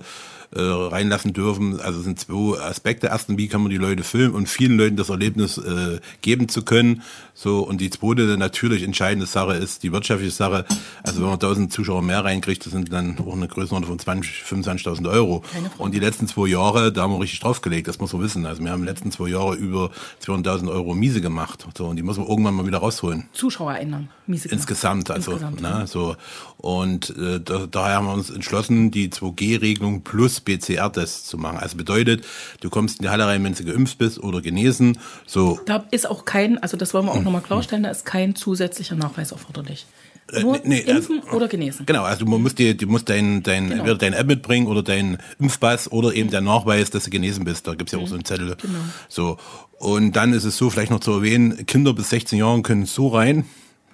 Äh, 0.56 0.62
reinlassen 0.62 1.34
dürfen. 1.34 1.80
Also 1.80 2.02
sind 2.02 2.20
zwei 2.20 2.60
Aspekte. 2.60 3.08
Erstens, 3.08 3.40
wie 3.40 3.48
kann 3.48 3.62
man 3.62 3.72
die 3.72 3.78
Leute 3.78 4.04
filmen 4.04 4.36
und 4.36 4.48
vielen 4.48 4.78
Leuten 4.78 4.98
das 4.98 5.10
Erlebnis 5.10 5.58
äh, 5.58 6.00
geben 6.22 6.48
zu 6.48 6.64
können. 6.64 7.02
So 7.34 7.62
und 7.62 7.82
die 7.82 7.90
zweite 7.90 8.38
natürlich 8.38 8.84
entscheidende 8.84 9.26
Sache 9.26 9.54
ist 9.54 9.82
die 9.82 9.92
wirtschaftliche 9.92 10.32
Sache. 10.32 10.66
Also 11.02 11.22
wenn 11.22 11.26
man 11.26 11.34
1000 11.34 11.74
Zuschauer 11.74 12.04
mehr 12.04 12.24
reinkriegt, 12.24 12.64
das 12.66 12.74
sind 12.74 12.94
dann 12.94 13.18
auch 13.18 13.34
eine 13.34 13.48
Größenordnung 13.48 13.90
von 13.90 14.00
20, 14.00 14.44
25.000 14.44 15.10
Euro. 15.10 15.44
Und 15.80 15.96
die 15.96 16.00
letzten 16.00 16.28
zwei 16.28 16.48
Jahre, 16.48 16.92
da 16.92 17.02
haben 17.02 17.14
wir 17.14 17.22
richtig 17.22 17.40
draufgelegt. 17.40 17.88
Das 17.88 18.00
muss 18.00 18.14
man 18.14 18.22
wissen. 18.22 18.46
Also 18.46 18.64
wir 18.64 18.70
haben 18.70 18.82
in 18.82 18.86
den 18.86 18.94
letzten 18.94 19.12
zwei 19.12 19.30
Jahre 19.30 19.56
über 19.56 19.90
200.000 20.24 20.70
Euro 20.70 20.94
Miese 20.94 21.22
gemacht. 21.22 21.66
So 21.76 21.86
und 21.86 21.96
die 21.96 22.04
muss 22.04 22.18
man 22.18 22.28
irgendwann 22.28 22.54
mal 22.54 22.68
wieder 22.68 22.78
rausholen. 22.78 23.28
Zuschauer 23.34 23.76
ändern. 23.76 24.10
Miese 24.28 24.50
gemacht. 24.50 24.62
Insgesamt, 24.62 25.10
also 25.10 25.32
Insgesamt, 25.32 25.62
ne, 25.62 25.70
ja. 25.70 25.88
so 25.88 26.16
und 26.64 27.10
äh, 27.18 27.42
da, 27.42 27.68
daher 27.70 27.96
haben 27.98 28.06
wir 28.06 28.14
uns 28.14 28.30
entschlossen, 28.30 28.90
die 28.90 29.10
2G-Regelung 29.10 30.02
plus 30.04 30.40
PCR-Tests 30.40 31.26
zu 31.26 31.38
machen. 31.38 31.58
Also 31.58 31.76
bedeutet, 31.76 32.24
du 32.62 32.70
kommst 32.70 33.00
in 33.00 33.04
die 33.04 33.10
Halle 33.10 33.28
rein, 33.28 33.44
wenn 33.44 33.54
du 33.54 33.66
geimpft 33.66 33.98
bist 33.98 34.18
oder 34.18 34.40
genesen. 34.40 34.98
So. 35.26 35.60
Da 35.66 35.84
ist 35.92 36.10
auch 36.10 36.24
kein, 36.24 36.58
also 36.60 36.78
das 36.78 36.94
wollen 36.94 37.08
wir 37.08 37.12
auch 37.12 37.18
mhm. 37.18 37.26
nochmal 37.26 37.42
klarstellen, 37.42 37.84
da 37.84 37.90
ist 37.90 38.06
kein 38.06 38.34
zusätzlicher 38.34 38.96
Nachweis 38.96 39.34
erforderlich. 39.34 39.88
Äh, 40.32 40.40
Nur 40.40 40.62
nee, 40.64 40.80
impfen 40.80 41.20
also, 41.26 41.36
oder 41.36 41.50
genesen. 41.50 41.86
Genau, 41.86 42.04
also 42.04 42.24
du 42.24 42.32
musst, 42.38 42.58
dir, 42.58 42.78
du 42.78 42.88
musst 42.88 43.10
dein, 43.10 43.44
dein, 43.44 43.66
genau. 43.66 43.80
entweder 43.80 43.98
dein 43.98 44.14
App 44.14 44.28
mitbringen 44.28 44.68
oder 44.68 44.84
deinen 44.84 45.18
Impfpass 45.40 45.92
oder 45.92 46.14
eben 46.14 46.30
der 46.30 46.40
Nachweis, 46.40 46.90
dass 46.92 47.04
du 47.04 47.10
genesen 47.10 47.44
bist. 47.44 47.68
Da 47.68 47.76
gibt's 47.76 47.92
ja 47.92 48.00
auch 48.00 48.08
so 48.08 48.16
einen 48.16 48.24
Zettel. 48.24 48.56
Genau. 48.62 48.80
So. 49.10 49.36
Und 49.80 50.14
dann 50.14 50.32
ist 50.32 50.46
es 50.46 50.56
so, 50.56 50.70
vielleicht 50.70 50.92
noch 50.92 51.02
zu 51.02 51.12
erwähnen, 51.12 51.66
Kinder 51.66 51.92
bis 51.92 52.10
16 52.12 52.40
Jahren 52.40 52.64
können 52.64 52.86
so 52.86 53.10
rein. 53.10 53.44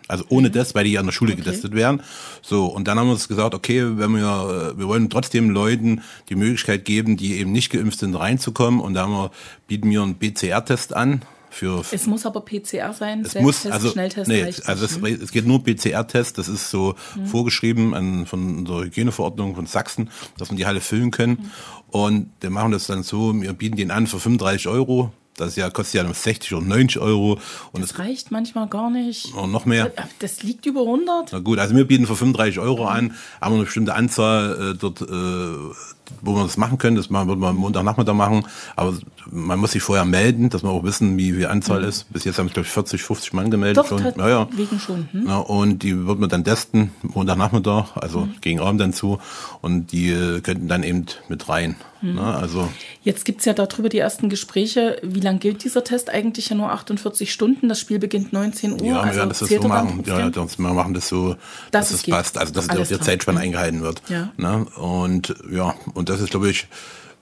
Also 0.09 0.25
ohne 0.29 0.49
das, 0.49 0.73
weil 0.73 0.83
die 0.85 0.97
an 0.97 1.05
der 1.05 1.13
Schule 1.13 1.33
okay. 1.33 1.43
getestet 1.43 1.73
werden. 1.73 2.01
So, 2.41 2.65
und 2.65 2.87
dann 2.87 2.97
haben 2.97 3.07
wir 3.07 3.13
uns 3.13 3.27
gesagt, 3.27 3.53
okay, 3.53 3.83
wenn 3.97 4.11
wir, 4.11 4.73
wir 4.75 4.87
wollen 4.87 5.09
trotzdem 5.09 5.51
Leuten 5.51 6.01
die 6.29 6.35
Möglichkeit 6.35 6.83
geben, 6.83 7.15
die 7.15 7.37
eben 7.37 7.51
nicht 7.51 7.71
geimpft 7.71 7.99
sind, 7.99 8.15
reinzukommen. 8.15 8.79
Und 8.79 8.95
da 8.95 9.03
haben 9.03 9.13
wir, 9.13 9.31
bieten 9.67 9.89
wir 9.91 10.01
einen 10.01 10.17
PCR-Test 10.17 10.95
an. 10.95 11.21
Für 11.51 11.83
es 11.91 12.05
muss 12.05 12.25
aber 12.25 12.41
PCR 12.41 12.93
sein, 12.93 13.21
es 13.21 13.33
muss, 13.33 13.65
also, 13.65 13.89
Schnelltest 13.89 14.27
nee, 14.27 14.43
also 14.43 14.85
es, 14.85 15.01
ne? 15.01 15.09
es, 15.09 15.31
geht 15.31 15.47
nur 15.47 15.63
PCR-Test, 15.63 16.37
das 16.37 16.47
ist 16.47 16.69
so 16.69 16.93
mhm. 17.15 17.25
vorgeschrieben 17.25 17.95
an, 17.95 18.27
von 18.27 18.65
der 18.65 18.81
Hygieneverordnung 18.81 19.55
von 19.55 19.65
Sachsen, 19.65 20.11
dass 20.37 20.51
wir 20.51 20.57
die 20.57 20.67
Halle 20.67 20.79
füllen 20.79 21.09
können. 21.09 21.31
Mhm. 21.33 21.51
Und 21.89 22.31
wir 22.41 22.51
machen 22.51 22.71
das 22.71 22.85
dann 22.85 23.01
so, 23.01 23.33
wir 23.33 23.53
bieten 23.53 23.77
den 23.77 23.89
an 23.89 24.05
für 24.05 24.19
35 24.19 24.67
Euro 24.67 25.11
das 25.39 25.55
ja, 25.55 25.69
kostet 25.69 26.03
ja 26.03 26.13
60 26.13 26.53
oder 26.53 26.65
90 26.65 27.01
Euro. 27.01 27.39
Und 27.71 27.81
das 27.81 27.99
reicht 27.99 28.31
manchmal 28.31 28.67
gar 28.67 28.89
nicht. 28.89 29.33
Und 29.33 29.51
noch 29.51 29.65
mehr. 29.65 29.91
Das 30.19 30.43
liegt 30.43 30.65
über 30.65 30.81
100. 30.81 31.31
Na 31.31 31.39
gut, 31.39 31.59
also 31.59 31.75
wir 31.75 31.85
bieten 31.85 32.05
für 32.05 32.15
35 32.15 32.59
Euro 32.59 32.85
an, 32.85 33.15
haben 33.41 33.55
eine 33.55 33.63
bestimmte 33.63 33.93
Anzahl 33.93 34.73
äh, 34.73 34.77
dort, 34.77 35.01
äh, 35.01 35.75
wo 36.21 36.35
wir 36.35 36.43
das 36.43 36.57
machen 36.57 36.77
können. 36.77 36.95
Das 36.95 37.09
wird 37.09 37.39
man 37.39 37.55
Montagnachmittag 37.55 38.13
machen. 38.13 38.45
Aber 38.75 38.97
man 39.29 39.59
muss 39.59 39.71
sich 39.71 39.83
vorher 39.83 40.05
melden, 40.05 40.49
dass 40.49 40.63
wir 40.63 40.69
auch 40.69 40.83
wissen, 40.83 41.17
wie 41.17 41.33
viel 41.33 41.47
Anzahl 41.47 41.81
mhm. 41.81 41.89
ist. 41.89 42.11
Bis 42.11 42.25
jetzt 42.25 42.37
haben 42.39 42.47
es, 42.47 42.53
glaube 42.53 42.67
ich, 42.67 42.73
40, 42.73 43.01
50 43.01 43.33
Mann 43.33 43.51
gemeldet. 43.51 43.77
Doch, 43.77 43.87
schon. 43.87 44.13
Ja, 44.17 44.29
ja. 44.29 44.47
Wegen 44.51 44.79
schon. 44.79 45.09
Hm? 45.11 45.27
Ja, 45.27 45.37
und 45.37 45.83
die 45.83 46.05
wird 46.07 46.19
man 46.19 46.29
dann 46.29 46.43
testen, 46.43 46.91
Montagnachmittag, 47.01 47.95
also 47.95 48.21
mhm. 48.21 48.35
gegen 48.41 48.59
Abend 48.59 48.81
dann 48.81 48.93
zu. 48.93 49.19
Und 49.61 49.91
die 49.91 50.11
äh, 50.11 50.41
könnten 50.41 50.67
dann 50.67 50.83
eben 50.83 51.05
mit 51.27 51.49
rein. 51.49 51.75
Mhm. 52.01 52.13
Na, 52.15 52.37
also 52.37 52.69
Jetzt 53.03 53.25
gibt 53.25 53.39
es 53.39 53.45
ja 53.45 53.53
darüber 53.53 53.89
die 53.89 53.97
ersten 53.97 54.29
Gespräche. 54.29 54.99
Wie 55.03 55.19
lange 55.19 55.39
gilt 55.39 55.63
dieser 55.63 55.83
Test 55.83 56.09
eigentlich? 56.09 56.49
Ja 56.49 56.55
nur 56.55 56.71
48 56.71 57.31
Stunden. 57.31 57.67
Das 57.67 57.79
Spiel 57.79 57.99
beginnt 57.99 58.31
19 58.31 58.73
Uhr. 58.73 58.81
Ja, 58.81 58.99
also 59.01 59.11
wir 59.11 59.15
werden 59.17 59.29
das 59.29 59.39
so 59.39 59.67
machen. 59.67 60.03
Ja, 60.05 60.29
das, 60.29 60.59
wir 60.59 60.73
machen 60.73 60.93
das 60.93 61.07
so, 61.07 61.35
dass, 61.71 61.89
dass 61.89 61.91
es 61.91 62.03
passt. 62.03 62.37
Also 62.37 62.53
dass 62.53 62.69
Alles 62.69 62.89
der 62.89 63.01
Zeitspanne 63.01 63.39
eingehalten 63.39 63.81
wird. 63.81 64.01
Ja. 64.09 64.31
Na, 64.37 64.65
und 64.77 65.35
ja, 65.51 65.75
und 65.99 66.07
das 66.07 66.21
ist, 66.21 66.31
glaube 66.31 66.49
ich, 66.49 66.67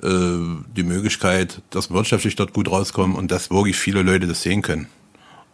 äh, 0.04 0.08
die 0.76 0.84
Möglichkeit, 0.84 1.64
dass 1.72 1.90
wirtschaftlich 1.90 2.36
dort 2.36 2.54
gut 2.54 2.70
rauskommen 2.70 3.18
und 3.18 3.32
dass 3.32 3.50
wirklich 3.50 3.76
viele 3.76 4.04
Leute 4.04 4.28
das 4.28 4.44
sehen 4.44 4.62
können. 4.62 4.88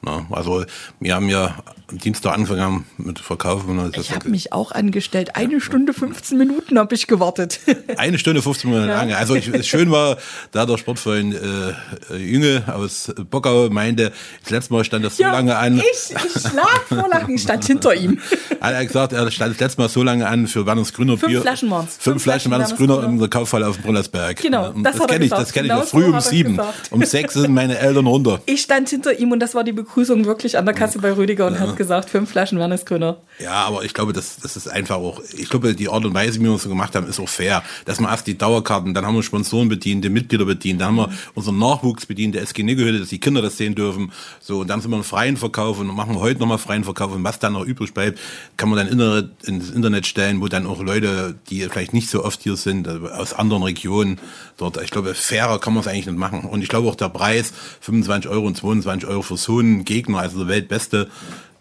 Na, 0.05 0.25
also 0.31 0.65
wir 0.99 1.15
haben 1.15 1.29
ja 1.29 1.55
am 1.89 1.97
Dienstag 1.97 2.33
angefangen 2.33 2.85
mit 2.97 3.19
Verkaufen. 3.19 3.91
Ich 3.97 4.11
habe 4.11 4.29
mich 4.29 4.51
auch 4.51 4.71
angestellt. 4.73 5.35
Eine 5.35 5.61
Stunde 5.61 5.93
15 5.93 6.37
Minuten 6.37 6.77
habe 6.77 6.93
ich 6.93 7.07
gewartet. 7.07 7.61
Eine 7.97 8.17
Stunde 8.19 8.41
15 8.41 8.69
Minuten 8.69 8.89
ja. 8.89 8.97
lange. 8.97 9.15
Also 9.15 9.35
ich, 9.35 9.65
schön 9.65 9.91
war, 9.91 10.17
da 10.51 10.65
der 10.65 10.77
Sportverein 10.77 11.33
äh, 11.33 12.17
Jünge 12.17 12.63
aus 12.67 13.13
Bockau 13.29 13.69
meinte, 13.69 14.11
das 14.41 14.51
letzte 14.51 14.73
Mal 14.73 14.83
stand 14.83 15.05
das 15.05 15.15
so 15.15 15.23
ja, 15.23 15.31
lange 15.31 15.55
an. 15.55 15.77
Ich, 15.77 16.13
ich 16.13 16.53
lag 16.53 16.81
vor 16.89 17.07
Lachen, 17.07 17.35
ich 17.35 17.41
stand 17.41 17.63
hinter 17.65 17.95
ihm. 17.95 18.19
Hat 18.61 18.73
er 18.73 18.85
gesagt, 18.85 19.13
er 19.13 19.31
stand 19.31 19.53
das 19.53 19.59
letzte 19.61 19.81
Mal 19.81 19.89
so 19.89 20.03
lange 20.03 20.27
an 20.27 20.47
für 20.47 20.65
Werners 20.65 20.91
Grüner 20.93 21.17
Fünf 21.17 21.31
Bier. 21.31 21.41
Flaschen 21.41 21.69
waren 21.69 21.87
Fünf, 21.87 22.01
Fünf 22.01 22.23
Flaschen 22.23 22.51
Werners 22.51 22.75
Grüner 22.75 23.03
in 23.03 23.19
der 23.19 23.29
Kaufhalle 23.29 23.67
auf 23.67 23.77
dem 23.77 23.83
Brunnersberg. 23.83 24.41
Genau, 24.41 24.73
das, 24.73 24.97
das 24.97 25.07
kenne 25.07 25.25
ich, 25.25 25.31
das 25.31 25.53
kenne 25.53 25.67
ich. 25.67 25.73
Das 25.73 25.89
früh 25.91 26.05
um 26.05 26.19
sieben. 26.19 26.59
Um 26.91 27.03
sechs 27.05 27.35
sind 27.35 27.53
meine 27.53 27.77
Eltern 27.77 28.07
runter. 28.07 28.41
Ich 28.45 28.61
stand 28.61 28.89
hinter 28.89 29.17
ihm 29.17 29.31
und 29.31 29.39
das 29.39 29.55
war 29.55 29.63
die 29.63 29.71
Begrüßung 29.93 30.25
wirklich 30.25 30.57
an 30.57 30.65
der 30.65 30.73
Kasse 30.73 30.97
bei 30.97 31.15
Rüdiger 31.15 31.45
und 31.45 31.53
ja. 31.53 31.59
hat 31.59 31.77
gesagt, 31.77 32.09
fünf 32.09 32.31
Flaschen 32.31 32.57
Wernesgrüner. 32.57 33.17
Ja, 33.39 33.65
aber 33.65 33.85
ich 33.85 33.93
glaube, 33.93 34.11
das, 34.11 34.37
das 34.37 34.57
ist 34.57 34.67
einfach 34.67 34.95
auch, 34.95 35.21
ich 35.37 35.49
glaube, 35.49 35.75
die 35.75 35.87
Art 35.87 36.03
und 36.03 36.15
Weise, 36.15 36.39
wie 36.39 36.45
wir 36.45 36.55
es 36.55 36.63
so 36.63 36.69
gemacht 36.69 36.95
haben, 36.95 37.07
ist 37.07 37.19
auch 37.19 37.29
fair. 37.29 37.61
Dass 37.85 37.99
wir 37.99 38.09
erst 38.09 38.25
die 38.25 38.35
Dauerkarten, 38.35 38.95
dann 38.95 39.05
haben 39.05 39.13
wir 39.13 39.21
Sponsoren 39.21 39.69
bedient, 39.69 40.03
die 40.03 40.09
Mitglieder 40.09 40.45
bedient, 40.45 40.81
dann 40.81 40.87
haben 40.87 40.95
wir 40.95 41.09
unseren 41.35 41.59
Nachwuchs 41.59 42.07
bedient, 42.07 42.33
der 42.33 42.41
SG 42.41 42.63
Niggehütte, 42.63 42.99
dass 42.99 43.09
die 43.09 43.19
Kinder 43.19 43.43
das 43.43 43.57
sehen 43.57 43.75
dürfen. 43.75 44.11
So, 44.39 44.61
und 44.61 44.67
dann 44.67 44.81
sind 44.81 44.89
wir 44.89 44.95
einen 44.95 45.03
freien 45.03 45.37
Verkauf 45.37 45.79
und 45.79 45.85
machen 45.87 46.15
wir 46.15 46.21
heute 46.21 46.39
nochmal 46.39 46.57
freien 46.57 46.83
Verkauf. 46.83 47.13
Und 47.13 47.23
was 47.23 47.37
dann 47.37 47.53
noch 47.53 47.63
übrig 47.63 47.93
bleibt, 47.93 48.19
kann 48.57 48.69
man 48.69 48.79
dann 48.79 49.29
ins 49.45 49.69
Internet 49.69 50.07
stellen, 50.07 50.41
wo 50.41 50.47
dann 50.47 50.65
auch 50.65 50.81
Leute, 50.81 51.35
die 51.51 51.61
vielleicht 51.61 51.93
nicht 51.93 52.09
so 52.09 52.25
oft 52.25 52.41
hier 52.41 52.55
sind, 52.55 52.87
also 52.87 53.09
aus 53.09 53.33
anderen 53.33 53.61
Regionen 53.61 54.19
dort, 54.57 54.81
ich 54.81 54.89
glaube, 54.89 55.13
fairer 55.13 55.59
kann 55.59 55.73
man 55.73 55.81
es 55.81 55.87
eigentlich 55.87 56.07
nicht 56.07 56.17
machen. 56.17 56.41
Und 56.41 56.63
ich 56.63 56.69
glaube 56.69 56.89
auch 56.89 56.95
der 56.95 57.09
Preis, 57.09 57.53
25 57.81 58.29
Euro 58.31 58.47
und 58.47 58.57
22 58.57 59.07
Euro 59.07 59.21
für 59.21 59.37
so 59.37 59.59
einen 59.59 59.82
Gegner, 59.85 60.19
also 60.19 60.39
der 60.39 60.47
Weltbeste, 60.47 61.09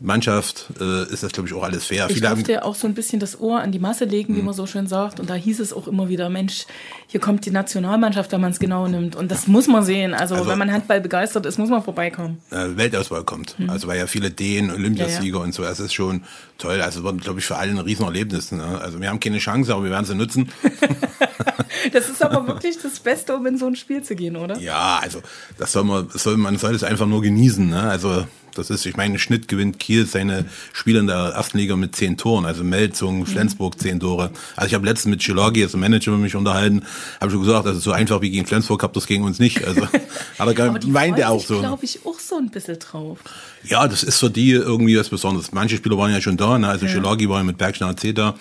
Mannschaft 0.02 0.66
äh, 0.80 1.04
ist 1.12 1.22
das, 1.22 1.32
glaube 1.32 1.48
ich, 1.48 1.54
auch 1.54 1.62
alles 1.62 1.86
fair. 1.86 2.06
Ich 2.08 2.16
Viele 2.16 2.28
durfte 2.28 2.64
auch 2.64 2.74
so 2.74 2.86
ein 2.86 2.94
bisschen 2.94 3.20
das 3.20 3.40
Ohr 3.40 3.60
an 3.60 3.72
die 3.72 3.78
Masse 3.78 4.04
legen, 4.04 4.34
wie 4.34 4.40
mhm. 4.40 4.46
man 4.46 4.54
so 4.54 4.66
schön 4.66 4.86
sagt. 4.86 5.20
Und 5.20 5.30
da 5.30 5.34
hieß 5.34 5.60
es 5.60 5.72
auch 5.72 5.86
immer 5.86 6.08
wieder, 6.08 6.28
Mensch, 6.28 6.66
hier 7.06 7.20
kommt 7.20 7.46
die 7.46 7.50
Nationalmannschaft, 7.50 8.32
wenn 8.32 8.40
man 8.40 8.50
es 8.50 8.58
genau 8.58 8.88
nimmt. 8.88 9.16
Und 9.16 9.30
das 9.30 9.46
muss 9.46 9.68
man 9.68 9.84
sehen. 9.84 10.14
Also, 10.14 10.34
also, 10.34 10.48
wenn 10.48 10.58
man 10.58 10.72
Handball 10.72 11.00
begeistert 11.00 11.46
ist, 11.46 11.58
muss 11.58 11.70
man 11.70 11.82
vorbeikommen. 11.82 12.38
Äh, 12.50 12.76
Weltauswahl 12.76 13.24
kommt. 13.24 13.58
Mhm. 13.58 13.70
Also 13.70 13.86
weil 13.86 13.98
ja 13.98 14.06
viele 14.06 14.30
Dänen, 14.30 14.70
Olympiasieger 14.70 15.36
ja, 15.36 15.38
ja. 15.38 15.44
und 15.44 15.54
so. 15.54 15.62
Das 15.62 15.78
ist 15.80 15.94
schon 15.94 16.22
toll. 16.58 16.80
Also 16.82 17.00
es 17.00 17.04
wird, 17.04 17.20
glaube 17.22 17.38
ich, 17.38 17.46
für 17.46 17.56
alle 17.56 17.70
ein 17.70 17.78
Riesenerlebnis. 17.78 18.52
Ne? 18.52 18.80
Also 18.82 19.00
wir 19.00 19.08
haben 19.08 19.20
keine 19.20 19.38
Chance, 19.38 19.72
aber 19.72 19.84
wir 19.84 19.90
werden 19.90 20.06
sie 20.06 20.14
nutzen. 20.14 20.50
das 21.92 22.08
ist 22.08 22.22
aber 22.22 22.46
wirklich 22.46 22.78
das 22.82 23.00
Beste, 23.00 23.36
um 23.36 23.46
in 23.46 23.58
so 23.58 23.66
ein 23.66 23.76
Spiel 23.76 24.02
zu 24.02 24.14
gehen, 24.14 24.36
oder? 24.36 24.58
Ja, 24.58 25.00
also 25.02 25.20
das 25.58 25.72
soll 25.72 25.84
man, 25.84 26.08
soll, 26.10 26.36
man 26.36 26.58
soll 26.58 26.74
es 26.74 26.84
einfach 26.84 27.06
nur 27.06 27.22
genießen. 27.22 27.68
Ne? 27.68 27.82
Also 27.82 28.24
das 28.54 28.70
ist, 28.70 28.84
ich 28.86 28.96
meine, 28.96 29.18
Schnitt 29.18 29.48
gewinnt 29.48 29.78
Kiel 29.78 30.06
seine 30.06 30.46
Spiele 30.72 31.00
in 31.00 31.06
der 31.06 31.32
ersten 31.34 31.58
Liga 31.58 31.76
mit 31.76 31.96
zehn 31.96 32.16
Toren. 32.16 32.44
Also 32.44 32.64
Melzung, 32.64 33.20
mhm. 33.20 33.26
Flensburg 33.26 33.78
zehn 33.78 34.00
Tore. 34.00 34.30
Also 34.56 34.68
ich 34.68 34.74
habe 34.74 34.84
letztens 34.84 35.10
mit 35.10 35.20
Chilagi, 35.20 35.62
also 35.62 35.78
Manager, 35.78 36.12
mit 36.12 36.20
mich 36.20 36.36
unterhalten, 36.36 36.84
habe 37.20 37.30
schon 37.30 37.40
gesagt, 37.40 37.66
ist 37.66 37.82
so 37.82 37.92
einfach 37.92 38.20
wie 38.20 38.30
gegen 38.30 38.46
Flensburg, 38.46 38.82
habt 38.82 38.96
das 38.96 39.06
gegen 39.06 39.24
uns 39.24 39.38
nicht. 39.38 39.64
Also 39.66 39.86
hat 40.38 40.58
er 40.58 40.80
meint 40.86 41.18
er 41.18 41.30
auch 41.30 41.44
so. 41.44 41.58
glaube 41.58 41.84
ich 41.84 42.04
auch 42.04 42.18
so 42.18 42.36
ein 42.36 42.50
bisschen 42.50 42.78
drauf. 42.78 43.18
Ja, 43.64 43.86
das 43.88 44.02
ist 44.02 44.18
für 44.18 44.30
die 44.30 44.50
irgendwie 44.50 44.98
was 44.98 45.08
Besonderes. 45.08 45.52
Manche 45.52 45.76
Spieler 45.76 45.96
waren 45.96 46.12
ja 46.12 46.20
schon 46.20 46.36
da, 46.36 46.58
ne? 46.58 46.68
also 46.68 46.86
ja. 46.86 47.02
War 47.02 47.38
ja 47.38 47.44
mit 47.44 47.58
Bergstein 47.58 47.88
AC 47.88 48.14
da. 48.14 48.34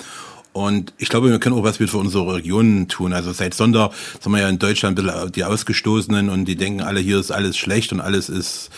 Und 0.53 0.93
ich 0.98 1.10
glaube, 1.10 1.29
wir 1.29 1.39
können 1.39 1.55
auch 1.55 1.63
was 1.63 1.77
für 1.77 1.98
unsere 1.98 2.36
Region 2.36 2.88
tun. 2.88 3.13
Also 3.13 3.31
seit 3.31 3.53
Sonntag 3.53 3.91
sind 4.20 4.31
wir 4.31 4.41
ja 4.41 4.50
in 4.50 4.60
Deutschland 4.60 5.00
ein 5.00 5.05
bisschen 5.05 5.31
die 5.31 5.43
Ausgestoßenen 5.46 6.29
und 6.29 6.46
die 6.46 6.55
denken 6.55 6.81
alle, 6.81 7.00
hier 7.00 7.20
ist 7.20 7.31
alles 7.31 7.58
schlecht 7.58 7.93
und 7.93 8.01
alles 8.01 8.27
ist 8.27 8.70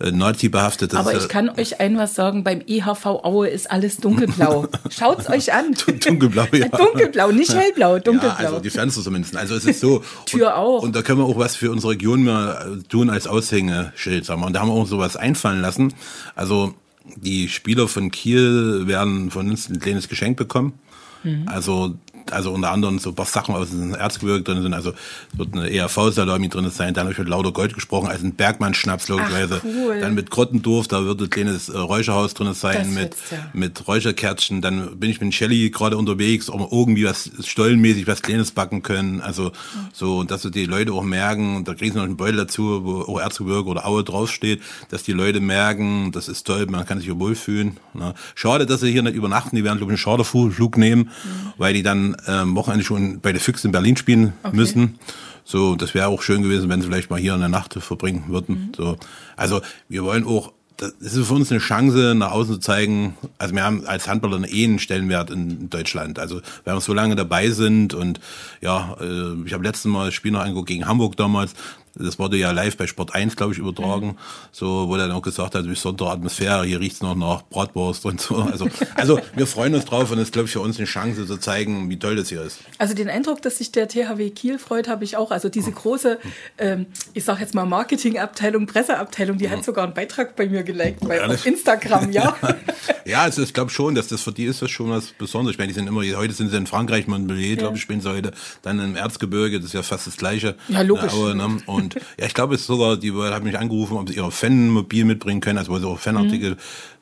äh, 0.00 0.12
Nazi 0.12 0.48
behaftet. 0.48 0.94
Aber 0.94 1.14
ich 1.14 1.28
kann 1.28 1.50
euch 1.50 1.78
ein 1.78 1.98
was 1.98 2.14
sagen, 2.14 2.42
beim 2.42 2.62
EHV 2.66 3.04
Aue 3.04 3.48
ist 3.48 3.70
alles 3.70 3.98
dunkelblau. 3.98 4.66
Schaut's 4.90 5.28
euch 5.28 5.52
an. 5.52 5.76
dunkelblau, 6.06 6.46
ja. 6.52 6.68
Dunkelblau, 6.68 7.32
nicht 7.32 7.52
hellblau, 7.52 7.98
dunkelblau. 7.98 8.42
Ja, 8.42 8.48
also 8.48 8.60
die 8.60 8.70
Fenster 8.70 9.02
zumindest. 9.02 9.36
Also 9.36 9.56
es 9.56 9.66
ist 9.66 9.80
so. 9.80 10.02
Tür 10.24 10.48
und, 10.48 10.52
auch. 10.54 10.82
Und 10.82 10.96
da 10.96 11.02
können 11.02 11.18
wir 11.18 11.26
auch 11.26 11.38
was 11.38 11.54
für 11.54 11.70
unsere 11.70 11.92
Region 11.92 12.22
mehr 12.22 12.78
tun 12.88 13.10
als 13.10 13.26
Aushängeschild, 13.26 14.24
sagen 14.24 14.40
wir. 14.40 14.46
Und 14.46 14.54
da 14.54 14.60
haben 14.60 14.68
wir 14.68 14.74
auch 14.74 14.86
sowas 14.86 15.16
einfallen 15.16 15.60
lassen. 15.60 15.92
Also 16.34 16.74
die 17.16 17.48
Spieler 17.48 17.88
von 17.88 18.10
Kiel 18.10 18.86
werden 18.86 19.30
von 19.30 19.50
uns 19.50 19.68
ein 19.68 19.80
kleines 19.80 20.08
Geschenk 20.08 20.36
bekommen. 20.36 20.74
Mhm. 21.22 21.44
Also 21.46 21.94
also 22.32 22.52
unter 22.52 22.70
anderem 22.70 22.98
so 22.98 23.10
ein 23.10 23.14
paar 23.14 23.26
Sachen 23.26 23.54
aus 23.54 23.70
dem 23.70 23.94
Erzgebirge 23.94 24.42
drin 24.42 24.62
sind. 24.62 24.74
Also 24.74 24.92
wird 25.32 25.54
eine 25.54 25.70
ERV-Salami 25.70 26.48
drin 26.48 26.70
sein. 26.70 26.94
Dann 26.94 27.04
habe 27.04 27.12
ich 27.12 27.18
mit 27.18 27.28
Lauter 27.28 27.52
Gold 27.52 27.74
gesprochen, 27.74 28.08
also 28.08 28.26
ein 28.26 28.34
Bergmann-Schnaps 28.34 29.08
logischerweise. 29.08 29.60
Cool. 29.64 30.00
Dann 30.00 30.14
mit 30.14 30.30
Grottendorf, 30.30 30.88
da 30.88 31.04
wird 31.04 31.20
ein 31.20 31.30
kleines 31.30 31.68
äh, 31.68 31.78
Räucherhaus 31.78 32.34
drin 32.34 32.52
sein 32.54 32.94
mit, 32.94 33.16
ja. 33.30 33.38
mit 33.52 33.86
Räucherkärtchen. 33.86 34.60
Dann 34.60 34.98
bin 34.98 35.10
ich 35.10 35.20
mit 35.20 35.34
Shelly 35.34 35.70
gerade 35.70 35.96
unterwegs, 35.96 36.50
ob 36.50 36.60
wir 36.60 36.68
irgendwie 36.72 37.04
was 37.04 37.30
stollenmäßig 37.44 38.06
was 38.06 38.22
Kleines 38.22 38.52
backen 38.52 38.82
können. 38.82 39.20
Also 39.20 39.44
mhm. 39.44 39.50
so, 39.92 40.24
dass 40.24 40.42
so 40.42 40.50
die 40.50 40.66
Leute 40.66 40.92
auch 40.92 41.02
merken, 41.02 41.64
da 41.64 41.74
kriegen 41.74 41.92
sie 41.92 41.98
noch 41.98 42.04
einen 42.04 42.16
Beutel 42.16 42.36
dazu, 42.36 42.84
wo 42.84 43.00
auch 43.02 43.20
Erzgebirge 43.20 43.68
oder 43.68 43.86
Aue 43.86 44.04
draufsteht, 44.04 44.62
dass 44.88 45.02
die 45.02 45.12
Leute 45.12 45.40
merken, 45.40 46.12
das 46.12 46.28
ist 46.28 46.46
toll, 46.46 46.66
man 46.66 46.86
kann 46.86 47.00
sich 47.00 47.10
wohlfühlen. 47.18 47.78
Ne? 47.94 48.14
Schade, 48.34 48.66
dass 48.66 48.80
sie 48.80 48.90
hier 48.90 49.02
nicht 49.02 49.16
übernachten, 49.16 49.56
die 49.56 49.64
werden, 49.64 49.78
glaube 49.78 49.92
ich, 49.92 49.98
einen 49.98 50.04
Charterflug 50.04 50.76
nehmen, 50.76 51.04
mhm. 51.04 51.52
weil 51.58 51.74
die 51.74 51.82
dann 51.82 52.16
ähm, 52.26 52.54
Wochenende 52.56 52.84
schon 52.84 53.20
bei 53.20 53.32
der 53.32 53.40
Füchse 53.40 53.68
in 53.68 53.72
Berlin 53.72 53.96
spielen 53.96 54.32
okay. 54.42 54.56
müssen. 54.56 54.98
So, 55.44 55.74
das 55.74 55.94
wäre 55.94 56.08
auch 56.08 56.22
schön 56.22 56.42
gewesen, 56.42 56.68
wenn 56.68 56.80
sie 56.80 56.86
vielleicht 56.86 57.10
mal 57.10 57.18
hier 57.18 57.34
eine 57.34 57.48
Nacht 57.48 57.74
verbringen 57.74 58.24
würden. 58.28 58.68
Mhm. 58.68 58.72
So, 58.76 58.96
also 59.36 59.60
wir 59.88 60.04
wollen 60.04 60.24
auch 60.24 60.52
das 60.80 61.12
ist 61.12 61.26
für 61.26 61.34
uns 61.34 61.50
eine 61.50 61.60
Chance, 61.60 62.14
nach 62.14 62.32
außen 62.32 62.54
zu 62.54 62.60
zeigen, 62.60 63.14
also 63.38 63.54
wir 63.54 63.62
haben 63.62 63.86
als 63.86 64.08
Handballer 64.08 64.36
einen 64.36 64.78
Stellenwert 64.78 65.30
in 65.30 65.68
Deutschland. 65.68 66.18
Also 66.18 66.40
wenn 66.64 66.74
wir 66.74 66.80
so 66.80 66.94
lange 66.94 67.16
dabei 67.16 67.50
sind 67.50 67.92
und 67.92 68.20
ja, 68.62 68.96
äh, 69.00 69.34
ich 69.44 69.52
habe 69.52 69.62
letztes 69.62 69.84
Mal 69.86 70.06
das 70.06 70.14
Spiel 70.14 70.32
noch 70.32 70.40
angeguckt 70.40 70.68
gegen 70.68 70.86
Hamburg 70.86 71.16
damals, 71.16 71.54
das 71.94 72.18
wurde 72.18 72.36
ja 72.36 72.50
live 72.52 72.76
bei 72.76 72.86
Sport 72.86 73.14
1, 73.14 73.36
glaube 73.36 73.52
ich, 73.52 73.58
übertragen. 73.58 74.08
Mhm. 74.08 74.16
So, 74.52 74.88
wo 74.88 74.94
er 74.94 75.08
dann 75.08 75.12
auch 75.12 75.22
gesagt 75.22 75.54
hat, 75.54 75.64
wie 75.64 75.70
besondere 75.70 76.10
Atmosphäre, 76.10 76.64
hier 76.64 76.80
riecht's 76.80 77.00
noch 77.00 77.14
nach 77.14 77.42
Bratwurst 77.42 78.04
und 78.04 78.20
so. 78.20 78.36
Also, 78.36 78.68
also 78.94 79.20
wir 79.34 79.46
freuen 79.46 79.74
uns 79.74 79.84
drauf 79.84 80.10
und 80.10 80.18
es 80.18 80.24
ist, 80.24 80.32
glaube 80.32 80.46
ich, 80.46 80.52
für 80.52 80.60
uns 80.60 80.78
eine 80.78 80.86
Chance 80.86 81.26
zu 81.26 81.36
zeigen, 81.36 81.88
wie 81.90 81.98
toll 81.98 82.16
das 82.16 82.28
hier 82.28 82.42
ist. 82.42 82.60
Also 82.78 82.94
den 82.94 83.08
Eindruck, 83.08 83.42
dass 83.42 83.58
sich 83.58 83.72
der 83.72 83.88
THW 83.88 84.30
Kiel 84.30 84.58
freut, 84.58 84.88
habe 84.88 85.04
ich 85.04 85.16
auch. 85.16 85.30
Also 85.30 85.48
diese 85.48 85.72
große, 85.72 86.18
ähm, 86.58 86.86
ich 87.14 87.24
sage 87.24 87.40
jetzt 87.40 87.54
mal 87.54 87.66
Marketingabteilung, 87.66 88.66
Presseabteilung, 88.66 89.38
die 89.38 89.50
hat 89.50 89.64
sogar 89.64 89.84
einen 89.84 89.94
Beitrag 89.94 90.36
bei 90.36 90.48
mir 90.48 90.62
geliked, 90.62 91.06
bei 91.06 91.24
auf 91.24 91.46
Instagram, 91.46 92.10
ja. 92.12 92.36
ja, 93.04 93.22
also 93.22 93.42
ich 93.42 93.54
glaube 93.54 93.70
schon, 93.70 93.94
dass 93.94 94.08
das 94.08 94.22
für 94.22 94.32
die 94.32 94.44
ist 94.44 94.62
das 94.62 94.70
schon 94.70 94.90
was 94.90 95.06
Besonderes. 95.06 95.54
Ich 95.54 95.58
meine, 95.58 95.68
die 95.68 95.74
sind 95.74 95.86
immer, 95.86 96.02
heute 96.16 96.32
sind 96.32 96.50
sie 96.50 96.56
in 96.56 96.66
Frankreich, 96.66 97.06
Montpellier, 97.06 97.56
glaube 97.56 97.76
ich, 97.76 97.82
spielen 97.82 98.00
sie 98.00 98.10
heute, 98.10 98.32
dann 98.62 98.78
im 98.78 98.96
Erzgebirge, 98.96 99.58
das 99.58 99.66
ist 99.66 99.74
ja 99.74 99.82
fast 99.82 100.06
das 100.06 100.16
Gleiche. 100.16 100.56
Ja, 100.68 100.82
logisch. 100.82 101.12
Aue, 101.12 101.34
ne? 101.34 101.58
Und 101.66 101.89
ja, 102.18 102.26
ich 102.26 102.34
glaube, 102.34 102.54
es 102.54 102.66
sogar, 102.66 102.96
die 102.96 103.12
hat 103.12 103.44
mich 103.44 103.58
angerufen, 103.58 103.96
ob 103.96 104.08
sie 104.08 104.16
ihre 104.16 104.30
Fanmobil 104.30 105.04
mitbringen 105.04 105.40
können, 105.40 105.58
also 105.58 105.72
wo 105.72 105.78
sie 105.78 105.86
auch 105.86 105.98
Fanartikel 105.98 106.56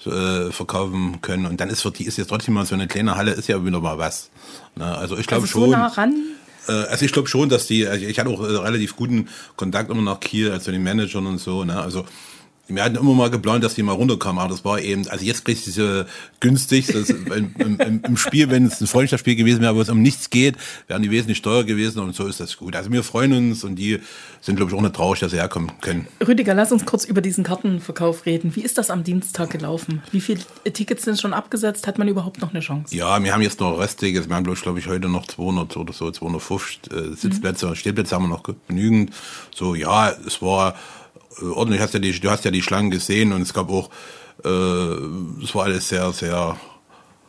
mhm. 0.05 0.13
äh, 0.13 0.53
verkaufen 0.53 1.21
können. 1.21 1.47
Und 1.47 1.61
dann 1.61 1.69
ist 1.69 1.83
für 1.83 1.91
die 1.91 2.05
ist 2.05 2.19
jetzt 2.19 2.29
trotzdem 2.29 2.55
mal 2.55 2.67
so 2.67 2.75
eine 2.75 2.89
kleine 2.89 3.17
Halle, 3.17 3.33
ist 3.33 3.49
ja 3.49 3.65
wieder 3.65 3.81
mal 3.81 3.99
was. 3.99 4.31
Ne? 4.77 4.85
Also 4.85 5.17
ich 5.17 5.27
glaube 5.27 5.43
also 5.43 5.53
schon. 5.53 5.71
So 5.71 5.77
nah 5.77 5.87
ran? 5.87 6.15
Äh, 6.69 6.73
also 6.73 7.05
ich 7.05 7.13
glaube 7.13 7.29
schon, 7.29 7.49
dass 7.49 7.67
die, 7.67 7.87
also 7.87 8.05
ich 8.05 8.19
hatte 8.19 8.31
auch 8.31 8.41
äh, 8.41 8.57
relativ 8.57 8.97
guten 8.97 9.29
Kontakt 9.57 9.91
immer 9.91 10.03
nach 10.03 10.21
Kiel, 10.21 10.51
also 10.51 10.71
den 10.71 10.83
Managern 10.83 11.27
und 11.27 11.39
so. 11.39 11.65
Ne? 11.65 11.81
Also 11.81 12.05
wir 12.69 12.85
hatten 12.85 12.97
immer 12.97 13.15
mal 13.15 13.31
geplant, 13.31 13.65
dass 13.65 13.75
die 13.75 13.83
mal 13.83 13.93
runterkommen, 13.93 14.39
aber 14.39 14.51
das 14.51 14.65
war 14.65 14.81
eben, 14.81 15.09
also 15.09 15.25
jetzt 15.25 15.45
kriegst 15.45 15.67
du 15.67 15.71
diese 15.71 16.07
günstig, 16.41 16.89
im, 16.89 17.55
im, 17.59 18.01
im, 18.05 18.17
Spiel, 18.17 18.51
wenn 18.51 18.67
es 18.67 18.81
ein 18.81 18.87
Freundschaftsspiel 18.87 19.37
gewesen 19.37 19.63
wäre, 19.63 19.75
wo 19.75 19.81
es 19.81 19.89
um 19.89 20.03
nichts 20.03 20.29
geht, 20.29 20.57
wären 20.87 21.03
die 21.03 21.11
wesentlich 21.11 21.41
teurer 21.41 21.65
gewesen 21.65 22.01
und 22.01 22.15
so 22.15 22.27
ist 22.27 22.41
das 22.41 22.57
gut. 22.57 22.77
Also 22.77 22.93
wir 22.93 23.03
freuen 23.03 23.33
uns 23.33 23.65
und 23.65 23.77
die 23.77 24.01
sind, 24.41 24.57
glaube 24.57 24.71
ich, 24.71 24.77
auch 24.77 24.83
nicht 24.83 24.95
traurig, 24.95 25.21
dass 25.21 25.31
sie 25.31 25.39
herkommen 25.39 25.73
können. 25.81 26.07
Rüdiger, 26.27 26.55
lass 26.55 26.71
uns 26.71 26.85
kurz 26.85 27.05
über 27.05 27.23
diesen 27.23 27.43
Kartenverkauf 27.43 28.27
reden. 28.27 28.55
Wie 28.55 28.63
ist 28.63 28.77
das 28.77 28.91
am 28.91 29.03
Dienstag 29.03 29.51
gelaufen? 29.51 30.03
Wie 30.13 30.21
viele 30.21 30.41
Tickets 30.73 31.05
sind 31.05 31.19
schon 31.21 31.33
abgesetzt? 31.33 31.87
Hat 31.87 31.99
man 31.99 32.09
überhaupt 32.09 32.41
noch 32.41 32.51
eine 32.51 32.61
Chance? 32.61 32.95
Ja, 32.95 33.23
wir 33.23 33.33
haben 33.33 33.43
jetzt 33.43 33.61
noch 33.61 33.79
Resttickets. 33.79 34.29
Wir 34.29 34.37
haben, 34.37 34.45
glaube 34.45 34.79
ich, 34.79 34.87
heute 34.87 35.09
noch 35.09 35.27
200 35.27 35.77
oder 35.77 35.93
so, 35.93 36.11
250 36.11 36.81
äh, 36.93 37.15
Sitzplätze, 37.15 37.67
mhm. 37.67 37.75
Stehplätze 37.75 38.15
haben 38.15 38.25
wir 38.25 38.29
noch 38.29 38.43
genügend. 38.69 39.13
So, 39.55 39.75
ja, 39.75 40.11
es 40.27 40.43
war 40.43 40.75
ordentlich. 41.43 41.81
Hast 41.81 41.95
ja 41.95 42.01
die, 42.01 42.19
du 42.19 42.31
hast 42.31 42.45
ja 42.45 42.51
die 42.51 42.63
Schlangen 42.63 42.91
gesehen 42.91 43.33
und 43.33 43.43
es 43.43 43.55
gab 43.55 43.71
auch, 43.71 43.91
äh, 44.45 44.49
es 44.49 45.55
war 45.55 45.65
alles 45.65 45.89
sehr, 45.89 46.13
sehr 46.13 46.57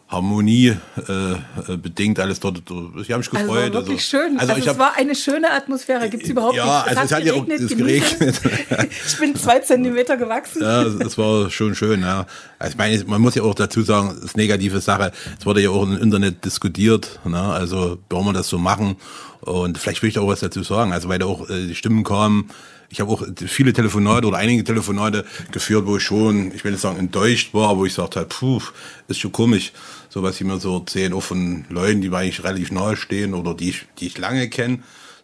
Harmonie 0.09 0.75
äh, 1.07 1.77
bedingt 1.77 2.19
alles 2.19 2.39
dort. 2.39 2.63
Ich 2.99 3.11
habe 3.11 3.19
mich 3.19 3.29
gefreut. 3.29 3.31
Also 3.31 3.47
war 3.47 3.73
wirklich 3.73 3.89
also, 3.89 3.99
schön. 3.99 4.39
Also, 4.39 4.53
also 4.53 4.63
es 4.63 4.67
hab, 4.69 4.79
war 4.79 4.97
eine 4.97 5.13
schöne 5.13 5.51
Atmosphäre. 5.51 6.09
Gibt 6.09 6.23
es 6.23 6.29
überhaupt 6.29 6.55
ja, 6.55 6.65
nichts. 6.65 6.91
Es 6.91 6.97
also 6.97 7.03
es 7.03 7.11
hat 7.13 7.23
geregnet, 7.25 7.69
ja 7.69 7.77
geregnet. 7.77 8.41
ich 9.07 9.19
bin 9.19 9.35
zwei 9.35 9.59
Zentimeter 9.59 10.17
gewachsen. 10.17 10.63
Ja, 10.63 10.81
es 10.81 11.15
war 11.19 11.51
schon 11.51 11.75
schön. 11.75 12.01
Ja. 12.01 12.25
Also 12.57 12.71
ich 12.71 12.77
meine, 12.79 13.03
man 13.05 13.21
muss 13.21 13.35
ja 13.35 13.43
auch 13.43 13.53
dazu 13.53 13.83
sagen, 13.83 14.09
das 14.15 14.17
ist 14.23 14.37
negative 14.37 14.81
Sache. 14.81 15.11
Es 15.39 15.45
wurde 15.45 15.61
ja 15.61 15.69
auch 15.69 15.83
im 15.83 15.95
Internet 15.95 16.43
diskutiert. 16.43 17.19
Ne? 17.23 17.39
Also, 17.39 17.99
warum 18.09 18.25
wir 18.25 18.33
das 18.33 18.49
so 18.49 18.57
machen? 18.57 18.95
Und 19.41 19.77
vielleicht 19.77 20.01
will 20.01 20.09
ich 20.09 20.17
auch 20.17 20.27
was 20.27 20.39
dazu 20.39 20.63
sagen. 20.63 20.91
Also, 20.91 21.07
weil 21.07 21.19
da 21.19 21.27
auch 21.27 21.47
äh, 21.51 21.67
die 21.67 21.75
Stimmen 21.75 22.03
kamen 22.03 22.49
ich 22.89 22.99
habe 22.99 23.11
auch 23.11 23.23
viele 23.47 23.71
Telefonate 23.71 24.27
oder 24.27 24.37
einige 24.37 24.63
Telefonate 24.63 25.25
geführt, 25.51 25.85
wo 25.85 25.97
ich 25.97 26.03
schon, 26.03 26.53
ich 26.53 26.63
will 26.63 26.71
nicht 26.71 26.81
sagen 26.81 26.97
enttäuscht 26.97 27.53
war, 27.53 27.77
wo 27.77 27.85
ich 27.85 27.93
sagte 27.93 28.19
halt, 28.19 28.29
puh, 28.29 28.61
ist 29.07 29.19
schon 29.19 29.31
komisch, 29.31 29.71
so 30.09 30.23
was 30.23 30.37
sie 30.37 30.43
mir 30.43 30.59
so 30.59 30.77
erzählen, 30.79 31.13
auch 31.13 31.23
von 31.23 31.65
Leuten, 31.69 32.01
die 32.01 32.09
mir 32.09 32.17
eigentlich 32.17 32.43
relativ 32.43 32.71
nahe 32.71 32.97
stehen 32.97 33.33
oder 33.33 33.53
die 33.53 33.69
ich, 33.69 33.85
die 33.99 34.07
ich 34.07 34.17
lange 34.17 34.49
kenne. 34.49 34.79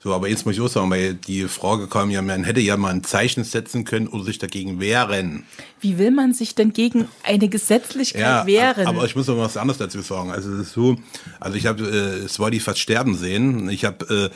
So, 0.05 0.13
aber 0.13 0.29
jetzt 0.29 0.45
muss 0.45 0.53
ich 0.53 0.61
auch 0.61 0.67
sagen, 0.67 0.91
weil 0.91 1.15
die 1.15 1.45
Frage 1.45 1.87
kam 1.87 2.11
ja, 2.11 2.21
man 2.21 2.43
hätte 2.43 2.59
ja 2.59 2.77
mal 2.77 2.93
ein 2.93 3.03
Zeichen 3.03 3.43
setzen 3.43 3.85
können 3.85 4.07
oder 4.07 4.23
sich 4.23 4.37
dagegen 4.37 4.79
wehren. 4.79 5.45
Wie 5.81 5.97
will 5.97 6.11
man 6.11 6.31
sich 6.31 6.53
denn 6.53 6.73
gegen 6.73 7.07
eine 7.23 7.49
Gesetzlichkeit 7.49 8.21
ja, 8.21 8.45
wehren? 8.45 8.85
Aber 8.85 9.03
ich 9.05 9.15
muss 9.15 9.25
noch 9.25 9.39
was 9.39 9.57
anderes 9.57 9.79
dazu 9.79 10.01
sagen. 10.01 10.29
Also 10.29 10.53
es 10.53 10.67
ist 10.67 10.73
so, 10.73 10.97
also 11.39 11.57
ich 11.57 11.65
habe 11.65 12.27
äh, 12.27 12.51
die 12.51 12.59
fast 12.59 12.77
sterben 12.77 13.15
sehen. 13.15 13.67
Ich 13.69 13.83
habe 13.83 14.31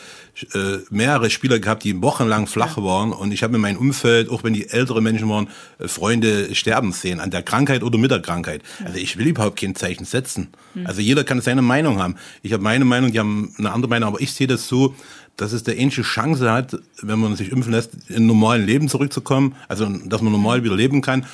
äh, 0.55 0.57
äh, 0.57 0.79
mehrere 0.89 1.29
Spieler 1.29 1.59
gehabt, 1.59 1.83
die 1.83 2.01
wochenlang 2.01 2.47
flach 2.47 2.77
ja. 2.77 2.83
waren 2.83 3.11
und 3.11 3.31
ich 3.31 3.43
habe 3.43 3.55
in 3.55 3.61
meinem 3.61 3.77
Umfeld, 3.77 4.29
auch 4.29 4.43
wenn 4.43 4.53
die 4.53 4.69
ältere 4.69 5.03
Menschen 5.03 5.29
waren, 5.29 5.49
äh, 5.77 5.87
Freunde 5.87 6.55
sterben 6.55 6.93
sehen 6.93 7.19
an 7.19 7.29
der 7.29 7.43
Krankheit 7.43 7.83
oder 7.83 7.99
mit 7.99 8.09
der 8.09 8.21
Krankheit. 8.21 8.63
Ja. 8.79 8.87
Also 8.87 8.97
ich 8.97 9.17
will 9.17 9.27
überhaupt 9.27 9.59
kein 9.59 9.75
Zeichen 9.75 10.05
setzen. 10.05 10.47
Hm. 10.73 10.87
Also 10.87 11.01
jeder 11.01 11.23
kann 11.23 11.41
seine 11.41 11.61
Meinung 11.61 12.01
haben. 12.01 12.15
Ich 12.41 12.53
habe 12.53 12.63
meine 12.63 12.85
Meinung, 12.85 13.11
die 13.11 13.19
haben 13.19 13.53
eine 13.59 13.71
andere 13.71 13.89
Meinung, 13.89 14.09
aber 14.09 14.21
ich 14.21 14.33
sehe 14.33 14.47
das 14.47 14.67
so, 14.67 14.95
dass 15.39 15.53
es 15.53 15.63
der 15.63 15.77
ähnliche 15.77 16.01
Chance 16.01 16.51
hat, 16.51 16.77
wenn 17.01 17.17
man 17.17 17.35
sich 17.37 17.51
impfen 17.51 17.71
lässt, 17.71 17.91
in 18.09 18.25
normalen 18.25 18.65
Leben 18.65 18.89
zurückzukommen, 18.89 19.55
also 19.69 19.85
dass 19.85 20.21
man 20.21 20.33
normal 20.33 20.65
wieder 20.65 20.75
leben 20.75 21.01
kann 21.01 21.25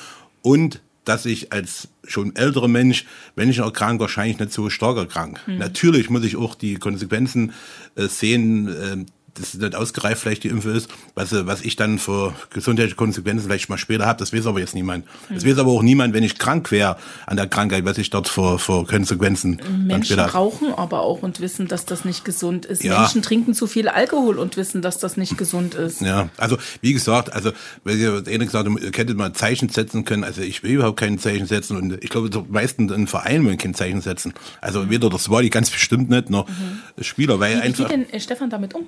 und 0.42 0.80
dass 1.04 1.26
ich 1.26 1.52
als 1.52 1.88
schon 2.04 2.34
älterer 2.36 2.68
Mensch, 2.68 3.04
wenn 3.34 3.50
ich 3.50 3.58
erkranke, 3.58 4.02
wahrscheinlich 4.02 4.38
nicht 4.38 4.52
so 4.52 4.70
stark 4.70 4.96
erkrank. 4.96 5.40
Mhm. 5.46 5.58
Natürlich 5.58 6.08
muss 6.08 6.24
ich 6.24 6.36
auch 6.36 6.54
die 6.54 6.76
Konsequenzen 6.76 7.52
äh, 7.96 8.06
sehen, 8.06 8.68
äh, 8.68 9.04
das 9.38 9.54
ist 9.54 9.60
nicht 9.60 9.74
ausgereift 9.74 10.22
vielleicht 10.22 10.44
die 10.44 10.48
Impfe 10.48 10.70
ist, 10.70 10.88
was, 11.14 11.32
was 11.46 11.62
ich 11.62 11.76
dann 11.76 11.98
für 11.98 12.34
gesundheitliche 12.50 12.96
Konsequenzen 12.96 13.46
vielleicht 13.46 13.68
mal 13.68 13.78
später 13.78 14.06
habe, 14.06 14.18
das 14.18 14.32
weiß 14.32 14.46
aber 14.46 14.60
jetzt 14.60 14.74
niemand. 14.74 15.04
Das 15.28 15.44
weiß 15.46 15.58
aber 15.58 15.70
auch 15.70 15.82
niemand, 15.82 16.14
wenn 16.14 16.24
ich 16.24 16.38
krank 16.38 16.70
wäre 16.70 16.96
an 17.26 17.36
der 17.36 17.46
Krankheit, 17.46 17.84
was 17.84 17.98
ich 17.98 18.10
dort 18.10 18.28
für, 18.28 18.58
für 18.58 18.84
Konsequenzen 18.84 19.60
Menschen 19.86 20.18
rauchen 20.18 20.74
aber 20.74 21.00
auch 21.00 21.22
und 21.22 21.40
wissen, 21.40 21.68
dass 21.68 21.84
das 21.84 22.04
nicht 22.04 22.24
gesund 22.24 22.66
ist. 22.66 22.82
Ja. 22.82 23.00
Menschen 23.00 23.22
trinken 23.22 23.54
zu 23.54 23.66
viel 23.66 23.88
Alkohol 23.88 24.38
und 24.38 24.56
wissen, 24.56 24.82
dass 24.82 24.98
das 24.98 25.16
nicht 25.16 25.38
gesund 25.38 25.74
ist. 25.74 26.00
Ja, 26.00 26.28
also 26.36 26.56
wie 26.80 26.92
gesagt, 26.92 27.32
also 27.32 27.52
wenn 27.84 27.98
ihr 27.98 28.22
einer 28.26 28.44
gesagt 28.44 28.68
ihr 28.68 28.86
hättet 28.86 29.16
mal 29.16 29.32
Zeichen 29.32 29.68
setzen 29.68 30.04
können, 30.04 30.24
also 30.24 30.42
ich 30.42 30.62
will 30.62 30.72
überhaupt 30.72 30.98
kein 30.98 31.18
Zeichen 31.18 31.46
setzen 31.46 31.76
und 31.76 32.02
ich 32.02 32.10
glaube, 32.10 32.30
die 32.30 32.42
meisten 32.48 32.88
in 32.90 33.06
Verein 33.06 33.44
wollen 33.44 33.58
kein 33.58 33.74
Zeichen 33.74 34.00
setzen. 34.00 34.34
Also 34.60 34.82
mhm. 34.82 34.90
weder 34.90 35.10
das 35.10 35.30
war 35.30 35.42
die 35.42 35.50
ganz 35.50 35.70
bestimmt 35.70 36.10
nicht, 36.10 36.30
noch 36.30 36.48
mhm. 36.48 37.02
Spieler, 37.02 37.40
weil 37.40 37.56
wie, 37.56 37.60
einfach. 37.60 37.90
Wie 37.90 37.96
geht 37.96 38.12
denn 38.12 38.20
Stefan 38.20 38.50
damit 38.50 38.74
um? 38.74 38.86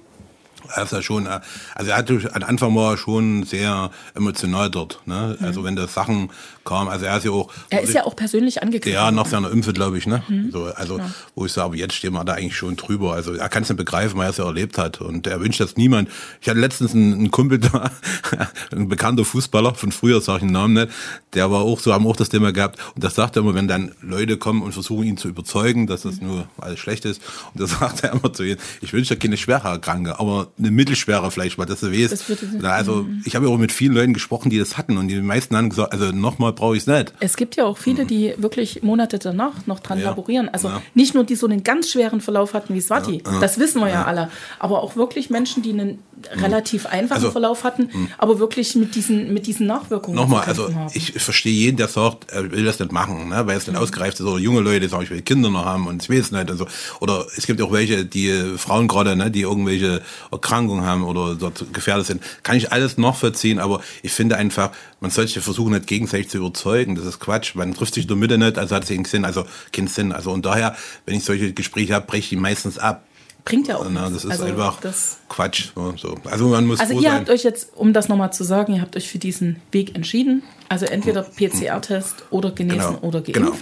Er 0.74 0.82
ist 0.82 0.92
ja 0.92 1.02
schon, 1.02 1.26
also 1.26 1.90
er 1.90 1.96
hat 1.96 2.10
am 2.10 2.42
Anfang 2.42 2.74
war 2.74 2.92
er 2.92 2.96
schon 2.96 3.42
sehr 3.44 3.90
emotional 4.14 4.70
dort. 4.70 5.00
Ne? 5.06 5.36
Mhm. 5.38 5.44
Also 5.44 5.64
wenn 5.64 5.76
da 5.76 5.86
Sachen 5.86 6.30
kamen, 6.68 6.90
also 6.90 7.06
er 7.06 7.16
ist 7.16 7.24
ja 7.24 7.30
auch. 7.30 7.50
Er 7.70 7.80
ist 7.80 7.94
ja 7.94 8.04
auch 8.04 8.14
persönlich 8.14 8.62
angegriffen. 8.62 8.92
Ja, 8.92 9.10
nach 9.10 9.26
seiner 9.26 9.50
Impfe, 9.50 9.72
glaube 9.72 9.96
ich. 9.96 10.06
Ne? 10.06 10.22
Mhm. 10.28 10.50
So, 10.52 10.64
also 10.64 10.98
ja. 10.98 11.10
wo 11.34 11.46
ich 11.46 11.52
sage, 11.52 11.66
aber 11.66 11.76
jetzt 11.76 11.94
stehen 11.94 12.12
wir 12.12 12.24
da 12.24 12.34
eigentlich 12.34 12.56
schon 12.56 12.76
drüber. 12.76 13.14
Also 13.14 13.32
er 13.32 13.48
kann 13.48 13.62
es 13.62 13.70
nicht 13.70 13.78
begreifen, 13.78 14.18
weil 14.18 14.26
er 14.26 14.30
es 14.30 14.36
ja 14.36 14.44
erlebt 14.44 14.76
hat 14.76 15.00
und 15.00 15.26
er 15.26 15.40
wünscht 15.40 15.60
das 15.60 15.76
niemand. 15.76 16.08
Ich 16.40 16.48
hatte 16.48 16.60
letztens 16.60 16.94
einen, 16.94 17.14
einen 17.14 17.30
Kumpel 17.30 17.58
da, 17.58 17.90
ein 18.72 18.88
bekannter 18.88 19.24
Fußballer 19.24 19.74
von 19.74 19.92
früher, 19.92 20.20
sage 20.20 20.38
ich 20.38 20.44
den 20.44 20.52
Namen 20.52 20.74
nicht, 20.74 20.88
der 21.34 21.50
war 21.50 21.62
auch 21.62 21.80
so, 21.80 21.92
haben 21.92 22.06
auch 22.06 22.16
das 22.16 22.28
Thema 22.28 22.52
gehabt 22.52 22.78
und 22.94 23.02
das 23.02 23.14
sagt 23.14 23.36
er 23.36 23.42
immer, 23.42 23.54
wenn 23.54 23.68
dann 23.68 23.92
Leute 24.02 24.36
kommen 24.36 24.62
und 24.62 24.72
versuchen 24.72 25.04
ihn 25.04 25.16
zu 25.16 25.28
überzeugen, 25.28 25.86
dass 25.86 26.02
das 26.02 26.20
mhm. 26.20 26.26
nur 26.26 26.48
alles 26.58 26.78
schlecht 26.78 27.04
ist 27.04 27.22
und 27.54 27.62
da 27.62 27.66
sagt 27.78 28.04
er 28.04 28.12
immer 28.12 28.32
zu 28.32 28.42
ihnen, 28.42 28.58
ich 28.82 28.92
wünsche 28.92 29.14
dir 29.14 29.20
keine 29.20 29.36
schwere 29.36 29.80
Kranke, 29.80 30.20
aber 30.20 30.48
eine 30.58 30.70
mittelschwere 30.70 31.30
vielleicht 31.30 31.56
mal, 31.56 31.64
dass 31.64 31.80
du 31.80 31.92
weißt. 31.92 32.62
also 32.62 33.04
mhm. 33.04 33.22
ich 33.24 33.36
habe 33.36 33.46
ja 33.46 33.52
auch 33.52 33.58
mit 33.58 33.72
vielen 33.72 33.94
Leuten 33.94 34.12
gesprochen, 34.12 34.50
die 34.50 34.58
das 34.58 34.76
hatten 34.76 34.98
und 34.98 35.08
die 35.08 35.20
meisten 35.20 35.56
haben 35.56 35.70
gesagt, 35.70 35.92
also 35.92 36.12
nochmal 36.12 36.52
brauche 36.58 36.76
ich 36.76 36.82
es 36.82 36.86
nicht. 36.86 37.14
Es 37.20 37.36
gibt 37.36 37.56
ja 37.56 37.64
auch 37.64 37.78
viele, 37.78 38.04
die 38.04 38.34
wirklich 38.36 38.82
Monate 38.82 39.18
danach 39.18 39.66
noch 39.66 39.80
dran 39.80 39.98
ja. 39.98 40.10
laborieren. 40.10 40.48
Also 40.48 40.68
ja. 40.68 40.82
nicht 40.94 41.14
nur 41.14 41.24
die 41.24 41.36
so 41.36 41.46
einen 41.46 41.62
ganz 41.62 41.90
schweren 41.90 42.20
Verlauf 42.20 42.52
hatten 42.52 42.74
wie 42.74 42.80
Swati, 42.80 43.22
ja. 43.24 43.40
das 43.40 43.58
wissen 43.58 43.80
wir 43.80 43.88
ja. 43.88 44.04
alle, 44.04 44.30
aber 44.58 44.82
auch 44.82 44.96
wirklich 44.96 45.30
Menschen, 45.30 45.62
die 45.62 45.70
einen 45.70 45.88
mhm. 45.88 46.42
relativ 46.42 46.86
einfachen 46.86 47.18
also, 47.18 47.30
Verlauf 47.30 47.64
hatten, 47.64 47.88
mhm. 47.92 48.08
aber 48.18 48.38
wirklich 48.40 48.74
mit 48.74 48.94
diesen, 48.94 49.32
mit 49.32 49.46
diesen 49.46 49.66
Nachwirkungen. 49.66 50.16
Nochmal, 50.16 50.44
also 50.46 50.74
haben. 50.74 50.90
ich 50.92 51.12
verstehe 51.12 51.52
jeden, 51.52 51.76
der 51.76 51.88
sagt, 51.88 52.30
er 52.30 52.50
will 52.50 52.64
das 52.64 52.80
nicht 52.80 52.92
machen, 52.92 53.28
ne, 53.28 53.46
weil 53.46 53.56
es 53.56 53.66
nicht 53.66 53.76
mhm. 53.76 53.82
ausgereift 53.82 54.18
ist. 54.18 54.26
Oder 54.26 54.38
junge 54.38 54.60
Leute, 54.60 54.80
die 54.80 54.88
sagen, 54.88 55.04
ich 55.04 55.10
will 55.10 55.22
Kinder 55.22 55.50
noch 55.50 55.64
haben 55.64 55.86
und 55.86 56.02
ich 56.02 56.08
will 56.08 56.20
es 56.20 56.32
nicht. 56.32 56.50
Also, 56.50 56.66
oder 57.00 57.26
es 57.36 57.46
gibt 57.46 57.62
auch 57.62 57.72
welche, 57.72 58.04
die 58.04 58.32
Frauen 58.56 58.88
gerade, 58.88 59.14
ne, 59.14 59.30
die 59.30 59.42
irgendwelche 59.42 60.02
Erkrankungen 60.32 60.84
haben 60.84 61.04
oder 61.04 61.36
dort 61.36 61.72
gefährdet 61.72 62.06
sind. 62.06 62.22
Kann 62.42 62.56
ich 62.56 62.72
alles 62.72 62.98
noch 62.98 63.16
verziehen, 63.16 63.60
aber 63.60 63.80
ich 64.02 64.12
finde 64.12 64.36
einfach, 64.36 64.72
man 65.00 65.10
sollte 65.10 65.40
versuchen, 65.40 65.72
nicht 65.72 65.86
gegenseitig 65.86 66.28
zu 66.28 66.38
überzeugen. 66.38 66.94
Das 66.94 67.04
ist 67.04 67.20
Quatsch. 67.20 67.54
Man 67.54 67.74
trifft 67.74 67.94
sich 67.94 68.04
in 68.04 68.08
der 68.08 68.16
Mitte 68.16 68.38
nicht, 68.38 68.58
also 68.58 68.74
hat 68.74 68.82
es 68.82 68.88
keinen 68.88 69.04
Sinn, 69.04 69.24
also 69.24 69.44
keinen 69.72 69.88
Sinn. 69.88 70.12
Also 70.12 70.32
und 70.32 70.44
daher, 70.44 70.76
wenn 71.06 71.16
ich 71.16 71.24
solche 71.24 71.52
Gespräche 71.52 71.94
habe, 71.94 72.06
breche 72.06 72.20
ich 72.20 72.28
die 72.30 72.36
meistens 72.36 72.78
ab. 72.78 73.04
Bringt 73.44 73.68
ja 73.68 73.76
auch 73.76 73.86
Na, 73.88 74.10
Das 74.10 74.24
ist 74.24 74.30
also 74.30 74.44
einfach 74.44 74.80
das 74.80 75.18
Quatsch. 75.28 75.68
So. 75.96 76.16
Also 76.24 76.48
man 76.48 76.66
muss 76.66 76.80
Also 76.80 76.94
ihr 76.94 77.02
sein. 77.02 77.12
habt 77.12 77.30
euch 77.30 77.44
jetzt, 77.44 77.70
um 77.76 77.92
das 77.92 78.08
nochmal 78.08 78.32
zu 78.32 78.44
sagen, 78.44 78.74
ihr 78.74 78.82
habt 78.82 78.96
euch 78.96 79.08
für 79.08 79.18
diesen 79.18 79.56
Weg 79.72 79.94
entschieden. 79.94 80.42
Also 80.68 80.84
entweder 80.86 81.22
PCR-Test 81.22 82.24
oder 82.30 82.50
genesen 82.50 82.78
genau. 82.78 82.98
oder 83.00 83.20
geimpft. 83.20 83.34
Genau. 83.34 83.56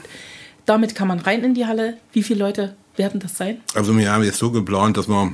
Damit 0.64 0.94
kann 0.96 1.06
man 1.06 1.20
rein 1.20 1.44
in 1.44 1.54
die 1.54 1.66
Halle. 1.66 1.98
Wie 2.12 2.22
viele 2.22 2.40
Leute 2.40 2.74
werden 2.96 3.20
das 3.20 3.36
sein? 3.36 3.60
Also 3.74 3.96
wir 3.96 4.10
haben 4.10 4.24
jetzt 4.24 4.38
so 4.38 4.50
geplant, 4.50 4.96
dass 4.96 5.06
wir 5.06 5.32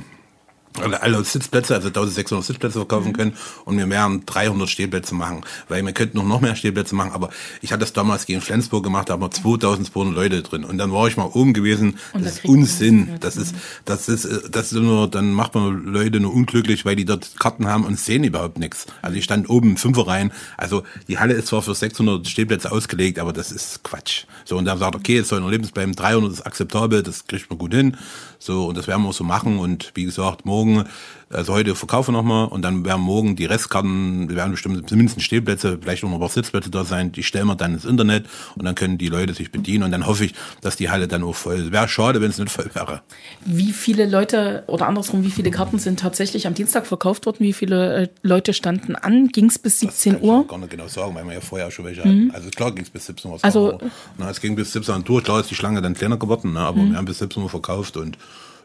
alle 0.81 1.23
Sitzplätze, 1.23 1.75
also 1.75 1.87
1600 1.87 2.45
Sitzplätze 2.45 2.79
verkaufen 2.79 3.09
mhm. 3.09 3.13
können 3.13 3.33
und 3.65 3.77
wir 3.77 3.89
werden 3.89 4.25
300 4.25 4.69
Stehplätze 4.69 5.15
machen, 5.15 5.41
weil 5.69 5.85
wir 5.85 5.93
könnten 5.93 6.17
noch, 6.17 6.25
noch 6.25 6.41
mehr 6.41 6.55
Stehplätze 6.55 6.95
machen, 6.95 7.11
aber 7.11 7.29
ich 7.61 7.71
hatte 7.71 7.81
das 7.81 7.93
damals 7.93 8.25
gegen 8.25 8.41
Flensburg 8.41 8.83
gemacht, 8.83 9.09
da 9.09 9.13
haben 9.13 9.21
wir 9.21 9.31
2200 9.31 10.15
Leute 10.15 10.41
drin 10.41 10.63
und 10.63 10.77
dann 10.77 10.91
war 10.91 11.07
ich 11.07 11.17
mal 11.17 11.25
oben 11.25 11.53
gewesen, 11.53 11.97
und 12.13 12.25
das 12.25 12.37
ist 12.37 12.45
Unsinn, 12.45 13.17
das 13.19 13.37
ist, 13.37 13.55
das 13.85 14.09
ist, 14.09 14.27
das 14.51 14.71
ist 14.71 14.79
nur, 14.79 15.07
dann 15.07 15.31
macht 15.31 15.55
man 15.55 15.85
Leute 15.85 16.19
nur 16.19 16.33
unglücklich, 16.33 16.85
weil 16.85 16.95
die 16.95 17.05
dort 17.05 17.39
Karten 17.39 17.67
haben 17.67 17.85
und 17.85 17.99
sehen 17.99 18.23
überhaupt 18.23 18.57
nichts. 18.57 18.87
Also 19.01 19.17
ich 19.17 19.23
stand 19.23 19.49
oben 19.49 19.71
im 19.71 19.77
Fünferreihen, 19.77 20.31
also 20.57 20.83
die 21.07 21.19
Halle 21.19 21.33
ist 21.33 21.47
zwar 21.47 21.61
für 21.61 21.75
600 21.75 22.27
Stehplätze 22.27 22.71
ausgelegt, 22.71 23.19
aber 23.19 23.33
das 23.33 23.51
ist 23.51 23.83
Quatsch. 23.83 24.25
So 24.45 24.57
und 24.57 24.65
dann 24.65 24.77
sagt, 24.77 24.95
okay, 24.95 25.17
es 25.17 25.29
soll 25.29 25.41
noch 25.41 25.49
Lebensbleiben, 25.49 25.95
300 25.95 26.31
ist 26.31 26.45
akzeptabel, 26.45 27.03
das 27.03 27.27
kriegt 27.27 27.49
man 27.49 27.59
gut 27.59 27.73
hin, 27.73 27.97
so 28.39 28.65
und 28.67 28.77
das 28.77 28.87
werden 28.87 29.03
wir 29.03 29.09
auch 29.09 29.13
so 29.13 29.23
machen 29.23 29.59
und 29.59 29.91
wie 29.95 30.05
gesagt, 30.05 30.45
morgen 30.45 30.62
morgen, 30.63 30.87
also 31.29 31.53
heute 31.53 31.73
verkaufen 31.75 32.13
wir 32.13 32.19
nochmal 32.19 32.47
und 32.47 32.61
dann 32.61 32.85
werden 32.85 33.01
morgen 33.01 33.35
die 33.35 33.45
Restkarten, 33.45 34.29
wir 34.29 34.35
werden 34.35 34.51
bestimmt 34.51 34.87
zumindest 34.87 35.21
Stehplätze, 35.21 35.79
vielleicht 35.81 36.03
noch 36.03 36.11
ein 36.11 36.19
paar 36.19 36.29
Sitzplätze 36.29 36.69
da 36.69 36.83
sein, 36.83 37.11
die 37.11 37.23
stellen 37.23 37.47
wir 37.47 37.55
dann 37.55 37.73
ins 37.73 37.85
Internet 37.85 38.27
und 38.55 38.65
dann 38.65 38.75
können 38.75 38.97
die 38.97 39.07
Leute 39.07 39.33
sich 39.33 39.51
bedienen 39.51 39.83
und 39.83 39.91
dann 39.91 40.05
hoffe 40.05 40.25
ich, 40.25 40.33
dass 40.61 40.75
die 40.75 40.89
Halle 40.89 41.07
dann 41.07 41.23
auch 41.23 41.33
voll 41.33 41.55
ist. 41.55 41.71
Wäre 41.71 41.87
schade, 41.87 42.21
wenn 42.21 42.29
es 42.29 42.37
nicht 42.37 42.51
voll 42.51 42.69
wäre. 42.73 43.01
Wie 43.45 43.71
viele 43.71 44.07
Leute 44.07 44.63
oder 44.67 44.87
andersrum, 44.87 45.23
wie 45.23 45.31
viele 45.31 45.49
Karten 45.49 45.79
sind 45.79 45.99
tatsächlich 45.99 46.45
am 46.45 46.53
Dienstag 46.53 46.85
verkauft 46.85 47.25
worden? 47.25 47.37
Wie 47.39 47.53
viele 47.53 48.03
äh, 48.03 48.07
Leute 48.21 48.53
standen 48.53 48.95
an? 48.95 49.29
Ging 49.29 49.45
es 49.45 49.57
bis 49.57 49.79
17 49.79 50.13
das 50.13 50.21
Uhr? 50.21 50.41
Ich 50.41 50.47
gar 50.47 50.59
nicht 50.59 50.69
genau 50.69 50.87
sagen, 50.87 51.15
weil 51.15 51.25
wir 51.25 51.33
ja 51.33 51.41
vorher 51.41 51.71
schon 51.71 51.85
welche 51.85 52.01
mhm. 52.01 52.27
hatten. 52.27 52.31
Also 52.35 52.49
klar 52.49 52.71
ging 52.71 52.83
es 52.83 52.89
bis 52.89 53.07
17 53.07 53.31
Uhr. 53.31 53.39
Also, 53.41 53.79
na, 54.17 54.29
es 54.29 54.39
ging 54.39 54.55
bis 54.55 54.71
17 54.73 54.95
Uhr 54.95 55.01
durch. 55.01 55.23
Klar 55.23 55.39
ist 55.39 55.49
die 55.49 55.55
Schlange 55.55 55.81
dann 55.81 55.95
kleiner 55.95 56.17
geworden, 56.17 56.53
ne? 56.53 56.59
aber 56.59 56.81
mhm. 56.81 56.91
wir 56.91 56.97
haben 56.97 57.05
bis 57.05 57.19
17 57.19 57.41
Uhr 57.41 57.49
verkauft 57.49 57.97
und 57.97 58.17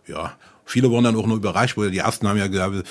ja, 0.06 0.34
Viele 0.68 0.92
waren 0.92 1.04
dann 1.04 1.16
auch 1.16 1.26
nur 1.26 1.36
überrascht, 1.36 1.76
weil 1.76 1.90
die 1.90 1.98
ersten 1.98 2.28
haben 2.28 2.38
ja 2.38 2.46
gesagt, 2.46 2.86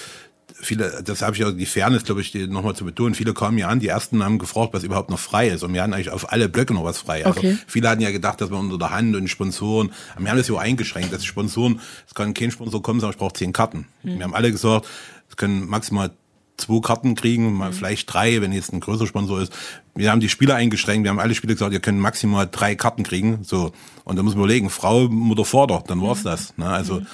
viele, 0.59 1.03
das 1.03 1.21
habe 1.21 1.33
ich 1.33 1.41
ja 1.41 1.51
die 1.51 1.65
Fairness, 1.65 2.03
glaube 2.03 2.21
ich, 2.21 2.33
nochmal 2.33 2.75
zu 2.75 2.85
betonen. 2.85 3.15
Viele 3.15 3.33
kamen 3.33 3.57
ja 3.57 3.67
an, 3.67 3.79
die 3.79 3.87
ersten 3.87 4.23
haben 4.23 4.39
gefragt, 4.39 4.73
was 4.73 4.83
überhaupt 4.83 5.09
noch 5.09 5.19
frei 5.19 5.49
ist. 5.49 5.63
Und 5.63 5.73
wir 5.73 5.83
hatten 5.83 5.93
eigentlich 5.93 6.09
auf 6.09 6.31
alle 6.31 6.49
Blöcke 6.49 6.73
noch 6.73 6.83
was 6.83 6.97
frei. 6.99 7.25
Also 7.25 7.39
okay. 7.39 7.57
viele 7.67 7.89
hatten 7.89 8.01
ja 8.01 8.11
gedacht, 8.11 8.41
dass 8.41 8.49
wir 8.49 8.57
unter 8.57 8.77
der 8.77 8.91
Hand 8.91 9.15
und 9.15 9.27
Sponsoren, 9.27 9.91
wir 10.17 10.29
haben 10.29 10.37
das 10.37 10.47
ja 10.47 10.55
auch 10.55 10.59
eingeschränkt, 10.59 11.13
dass 11.13 11.25
Sponsoren, 11.25 11.79
es 12.07 12.15
kann 12.15 12.33
kein 12.33 12.51
Sponsor 12.51 12.81
kommen, 12.81 12.99
sondern 12.99 13.13
ich 13.13 13.19
brauche 13.19 13.33
zehn 13.33 13.53
Karten. 13.53 13.87
Mhm. 14.03 14.17
Wir 14.17 14.23
haben 14.23 14.33
alle 14.35 14.51
gesagt, 14.51 14.87
es 15.29 15.37
können 15.37 15.67
maximal 15.67 16.11
zwei 16.57 16.79
Karten 16.81 17.13
kriegen, 17.13 17.53
mal 17.53 17.69
mhm. 17.69 17.73
vielleicht 17.73 18.11
drei, 18.11 18.41
wenn 18.41 18.51
jetzt 18.51 18.73
ein 18.73 18.79
größerer 18.79 19.07
Sponsor 19.07 19.41
ist. 19.41 19.53
Wir 19.95 20.11
haben 20.11 20.19
die 20.19 20.29
Spieler 20.29 20.55
eingeschränkt, 20.55 21.03
wir 21.03 21.11
haben 21.11 21.19
alle 21.19 21.35
Spieler 21.35 21.53
gesagt, 21.53 21.73
ihr 21.73 21.79
könnt 21.79 21.99
maximal 21.99 22.47
drei 22.49 22.75
Karten 22.75 23.03
kriegen. 23.03 23.43
So. 23.43 23.71
Und 24.03 24.15
da 24.15 24.23
muss 24.23 24.33
man 24.33 24.45
überlegen, 24.45 24.69
Frau, 24.69 25.07
Mutter, 25.07 25.45
Vater, 25.45 25.83
dann 25.87 26.01
war's 26.01 26.19
mhm. 26.19 26.23
das. 26.23 26.57
Ne? 26.57 26.67
Also 26.67 27.01
mhm. 27.01 27.07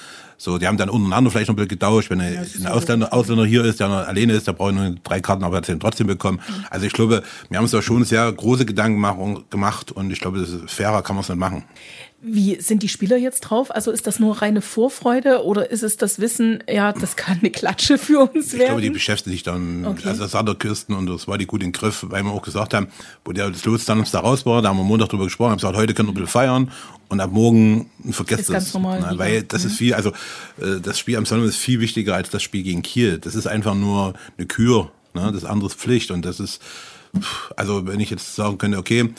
So, 0.44 0.58
die 0.58 0.66
haben 0.66 0.76
dann 0.76 0.90
untereinander 0.90 1.30
vielleicht 1.30 1.48
noch 1.48 1.54
ein 1.54 1.56
bisschen 1.56 1.70
getauscht. 1.70 2.10
Wenn 2.10 2.20
ja, 2.20 2.42
ein 2.42 2.66
Ausländer, 2.66 3.14
Ausländer 3.14 3.46
hier 3.46 3.64
ist, 3.64 3.80
der 3.80 3.88
noch 3.88 4.06
alleine 4.06 4.34
ist, 4.34 4.46
der 4.46 4.52
braucht 4.52 4.74
nur 4.74 4.94
drei 5.02 5.18
Karten, 5.18 5.42
aber 5.42 5.56
hat 5.56 5.64
sie 5.64 5.78
trotzdem 5.78 6.06
bekommen. 6.06 6.38
Mhm. 6.46 6.64
Also 6.68 6.84
ich 6.84 6.92
glaube, 6.92 7.22
wir 7.48 7.56
haben 7.56 7.64
uns 7.64 7.70
da 7.70 7.80
schon 7.80 8.04
sehr 8.04 8.30
große 8.30 8.66
Gedanken 8.66 9.00
gemacht 9.48 9.90
und 9.90 10.10
ich 10.10 10.20
glaube, 10.20 10.40
das 10.40 10.50
ist 10.50 10.70
fairer 10.70 11.00
kann 11.00 11.16
man 11.16 11.22
es 11.22 11.30
nicht 11.30 11.38
machen. 11.38 11.64
Wie 12.26 12.60
sind 12.60 12.82
die 12.82 12.88
Spieler 12.88 13.16
jetzt 13.16 13.40
drauf? 13.40 13.74
Also 13.74 13.90
ist 13.90 14.06
das 14.06 14.18
nur 14.18 14.42
reine 14.42 14.60
Vorfreude 14.60 15.44
oder 15.44 15.70
ist 15.70 15.82
es 15.82 15.96
das 15.96 16.18
Wissen, 16.18 16.62
ja, 16.68 16.92
das 16.92 17.16
kann 17.16 17.38
eine 17.40 17.50
Klatsche 17.50 17.98
für 17.98 18.20
uns 18.20 18.52
werden? 18.52 18.60
Ich 18.60 18.66
glaube, 18.66 18.80
die 18.80 18.90
beschäftigen 18.90 19.32
sich 19.32 19.42
dann, 19.42 19.86
okay. 19.86 20.08
also 20.08 20.22
das 20.22 20.34
hat 20.34 20.48
der 20.48 20.54
Kirsten 20.54 20.94
und 20.94 21.06
das 21.06 21.28
war 21.28 21.38
die 21.38 21.46
gut 21.46 21.62
in 21.62 21.72
Griff, 21.72 22.04
weil 22.08 22.22
wir 22.22 22.32
auch 22.32 22.42
gesagt 22.42 22.74
haben, 22.74 22.88
wo 23.24 23.32
der 23.32 23.50
das 23.50 23.64
Los 23.64 23.84
dann 23.84 23.98
uns 23.98 24.10
da 24.10 24.20
raus 24.20 24.46
war, 24.46 24.62
da 24.62 24.70
haben 24.70 24.78
wir 24.78 24.84
Montag 24.84 25.10
drüber 25.10 25.24
gesprochen, 25.24 25.50
haben 25.50 25.58
gesagt, 25.58 25.76
heute 25.76 25.94
können 25.94 26.08
wir 26.08 26.12
ein 26.12 26.14
bisschen 26.14 26.28
feiern 26.28 26.70
und 27.08 27.20
ab 27.20 27.30
morgen 27.32 27.90
vergesst 28.10 28.50
es. 28.50 28.74
Normal, 28.74 29.18
weil 29.18 29.42
das 29.42 29.64
mhm. 29.64 29.70
ist 29.70 29.76
viel, 29.76 29.94
also 29.94 30.10
äh, 30.60 30.80
das 30.82 30.98
Spiel 30.98 31.16
am 31.16 31.26
Sonntag 31.26 31.48
ist 31.48 31.56
viel 31.56 31.80
wichtiger 31.80 32.14
als 32.14 32.30
das 32.30 32.42
Spiel 32.42 32.62
gegen 32.62 32.82
Kiel. 32.82 33.18
Das 33.18 33.34
ist 33.34 33.46
einfach 33.46 33.74
nur 33.74 34.14
eine 34.36 34.46
Kür 34.46 34.90
Ne? 35.14 35.30
Das 35.32 35.44
andere 35.44 35.68
ist 35.68 35.78
Pflicht 35.78 36.10
und 36.10 36.24
das 36.24 36.40
ist, 36.40 36.60
also 37.56 37.86
wenn 37.86 38.00
ich 38.00 38.10
jetzt 38.10 38.34
sagen 38.34 38.58
könnte, 38.58 38.78
okay, 38.78 39.14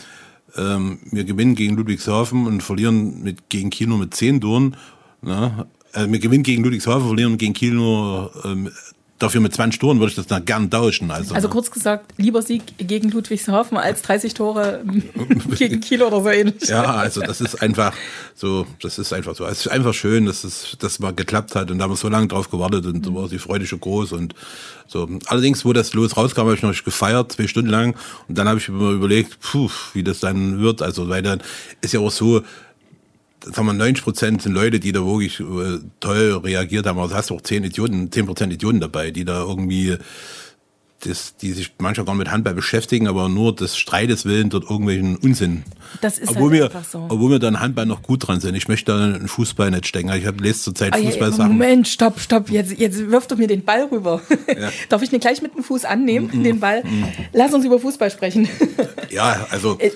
ähm, 0.58 1.00
wir 1.12 1.24
gewinnen 1.24 1.56
gegen 1.56 1.76
Ludwigshafen 1.76 2.48
und 2.48 2.62
verlieren 2.62 3.24
mit, 3.24 3.50
gegen 3.50 3.70
Kino 3.70 3.98
mit 3.98 4.14
zehn 4.14 4.42
Toren, 4.42 4.76
ne? 5.22 5.68
äh, 5.94 6.08
wir 6.08 6.20
gewinnen 6.20 6.44
gegen 6.44 6.64
Ludwigshafen, 6.64 7.08
verlieren 7.08 7.38
gegen 7.38 7.54
Kiel 7.54 7.74
nur 7.74 8.32
ähm, 8.44 8.70
dafür 9.20 9.40
mit 9.40 9.54
20 9.54 9.80
Toren 9.80 10.00
würde 10.00 10.10
ich 10.10 10.16
das 10.16 10.28
dann 10.28 10.44
gern 10.44 10.70
tauschen. 10.70 11.10
Also, 11.10 11.34
also 11.34 11.48
kurz 11.48 11.72
gesagt, 11.72 12.14
lieber 12.18 12.42
Sieg 12.42 12.64
gegen 12.78 13.10
Ludwigshafen 13.10 13.78
als 13.78 14.02
30 14.02 14.34
Tore 14.34 14.84
gegen 15.58 15.80
Kiel 15.80 16.04
oder 16.04 16.22
so 16.22 16.30
ähnlich. 16.30 16.68
Ja, 16.68 16.96
also 16.96 17.22
das 17.22 17.40
ist 17.40 17.62
einfach 17.62 17.94
so, 18.36 18.68
das 18.82 19.00
ist 19.00 19.14
einfach 19.14 19.36
so. 19.36 19.46
Es 19.46 19.66
ist 19.66 19.72
einfach 19.72 19.94
schön, 19.94 20.26
dass 20.26 20.44
es 20.44 20.76
dass 20.80 21.00
mal 21.00 21.14
geklappt 21.14 21.56
hat 21.56 21.72
und 21.72 21.78
da 21.78 21.86
haben 21.86 21.92
wir 21.92 21.98
so 21.98 22.10
lange 22.10 22.28
drauf 22.28 22.50
gewartet 22.50 22.86
und 22.86 23.06
so 23.06 23.16
war 23.16 23.30
die 23.30 23.40
Freude 23.40 23.66
schon 23.66 23.80
groß 23.80 24.12
und 24.12 24.36
so. 24.88 25.08
Allerdings, 25.28 25.64
wo 25.64 25.72
das 25.72 25.94
los 25.94 26.18
rauskam, 26.18 26.42
habe 26.42 26.56
ich 26.56 26.62
noch 26.62 26.84
gefeiert, 26.84 27.32
zwei 27.32 27.48
Stunden 27.48 27.70
lang 27.70 27.96
und 28.28 28.38
dann 28.38 28.50
habe 28.50 28.60
ich 28.60 28.68
mir 28.68 28.92
überlegt, 28.92 29.40
puh, 29.40 29.70
wie 29.94 30.04
das 30.04 30.20
dann 30.20 30.60
wird. 30.60 30.82
Also 30.82 31.08
weil 31.08 31.22
dann 31.22 31.42
ist 31.80 31.94
ja 31.94 32.02
auch 32.02 32.12
so, 32.12 32.42
sagen 33.54 33.68
wir, 33.68 33.74
90 33.74 34.04
Prozent 34.04 34.42
sind 34.42 34.54
Leute, 34.54 34.80
die 34.80 34.92
da 34.92 35.06
wirklich 35.06 35.40
äh, 35.40 35.80
toll 36.00 36.42
reagiert 36.44 36.86
haben. 36.86 36.98
Aber 36.98 37.04
also 37.04 37.16
hast 37.16 37.30
du 37.30 37.36
auch 37.36 37.42
10 37.42 37.64
Idioten, 37.64 38.12
10 38.12 38.26
Prozent 38.26 38.54
Idioten 38.54 38.80
dabei, 38.80 39.12
die 39.12 39.26
da 39.26 39.42
irgendwie 39.42 39.98
das, 41.02 41.36
die 41.38 41.52
sich 41.52 41.72
manchmal 41.78 42.06
gar 42.06 42.14
nicht 42.14 42.20
mit 42.20 42.32
Handball 42.32 42.56
beschäftigen, 42.56 43.08
aber 43.08 43.30
nur 43.30 43.54
des 43.56 43.78
Streites 43.78 44.26
willen 44.26 44.50
dort 44.50 44.64
irgendwelchen 44.64 45.18
Unsinn. 45.18 45.64
Das 46.02 46.18
ist 46.18 46.30
obwohl 46.30 46.50
halt 46.50 46.54
wir, 46.54 46.66
einfach 46.66 46.84
so. 46.86 47.06
Obwohl 47.10 47.30
wir 47.32 47.40
dann 47.40 47.60
Handball 47.60 47.86
noch 47.86 48.02
gut 48.02 48.28
dran 48.28 48.40
sind. 48.40 48.56
Ich 48.56 48.68
möchte 48.68 48.92
da 48.92 49.04
einen 49.04 49.28
Fußball 49.28 49.70
nicht 49.70 49.86
stecken. 49.86 50.10
Ich 50.14 50.26
habe 50.26 50.42
lese 50.42 50.62
zurzeit 50.64 50.94
Ah, 50.94 50.98
ja, 50.98 51.04
ja, 51.04 51.10
Fußballsachen. 51.12 51.52
Moment, 51.52 51.88
stopp, 51.88 52.20
stopp. 52.20 52.50
Jetzt, 52.50 52.80
jetzt 52.80 53.12
wirft 53.12 53.30
er 53.30 53.38
mir 53.38 53.48
den 53.48 53.64
Ball 53.64 53.84
rüber. 53.92 54.22
Darf 54.90 55.04
ich 55.04 55.10
den 55.10 55.20
gleich 55.20 55.44
mit 55.44 55.54
dem 55.54 55.64
Fuß 55.64 55.86
annehmen, 55.86 56.32
Mhm. 56.34 56.44
den 56.44 56.60
Ball? 56.60 56.82
Lass 57.34 57.54
uns 57.54 57.66
über 57.66 57.78
Fußball 57.78 58.10
sprechen. 58.10 58.48
Ja, 59.12 59.46
also 59.52 59.78
Äh, 59.80 59.92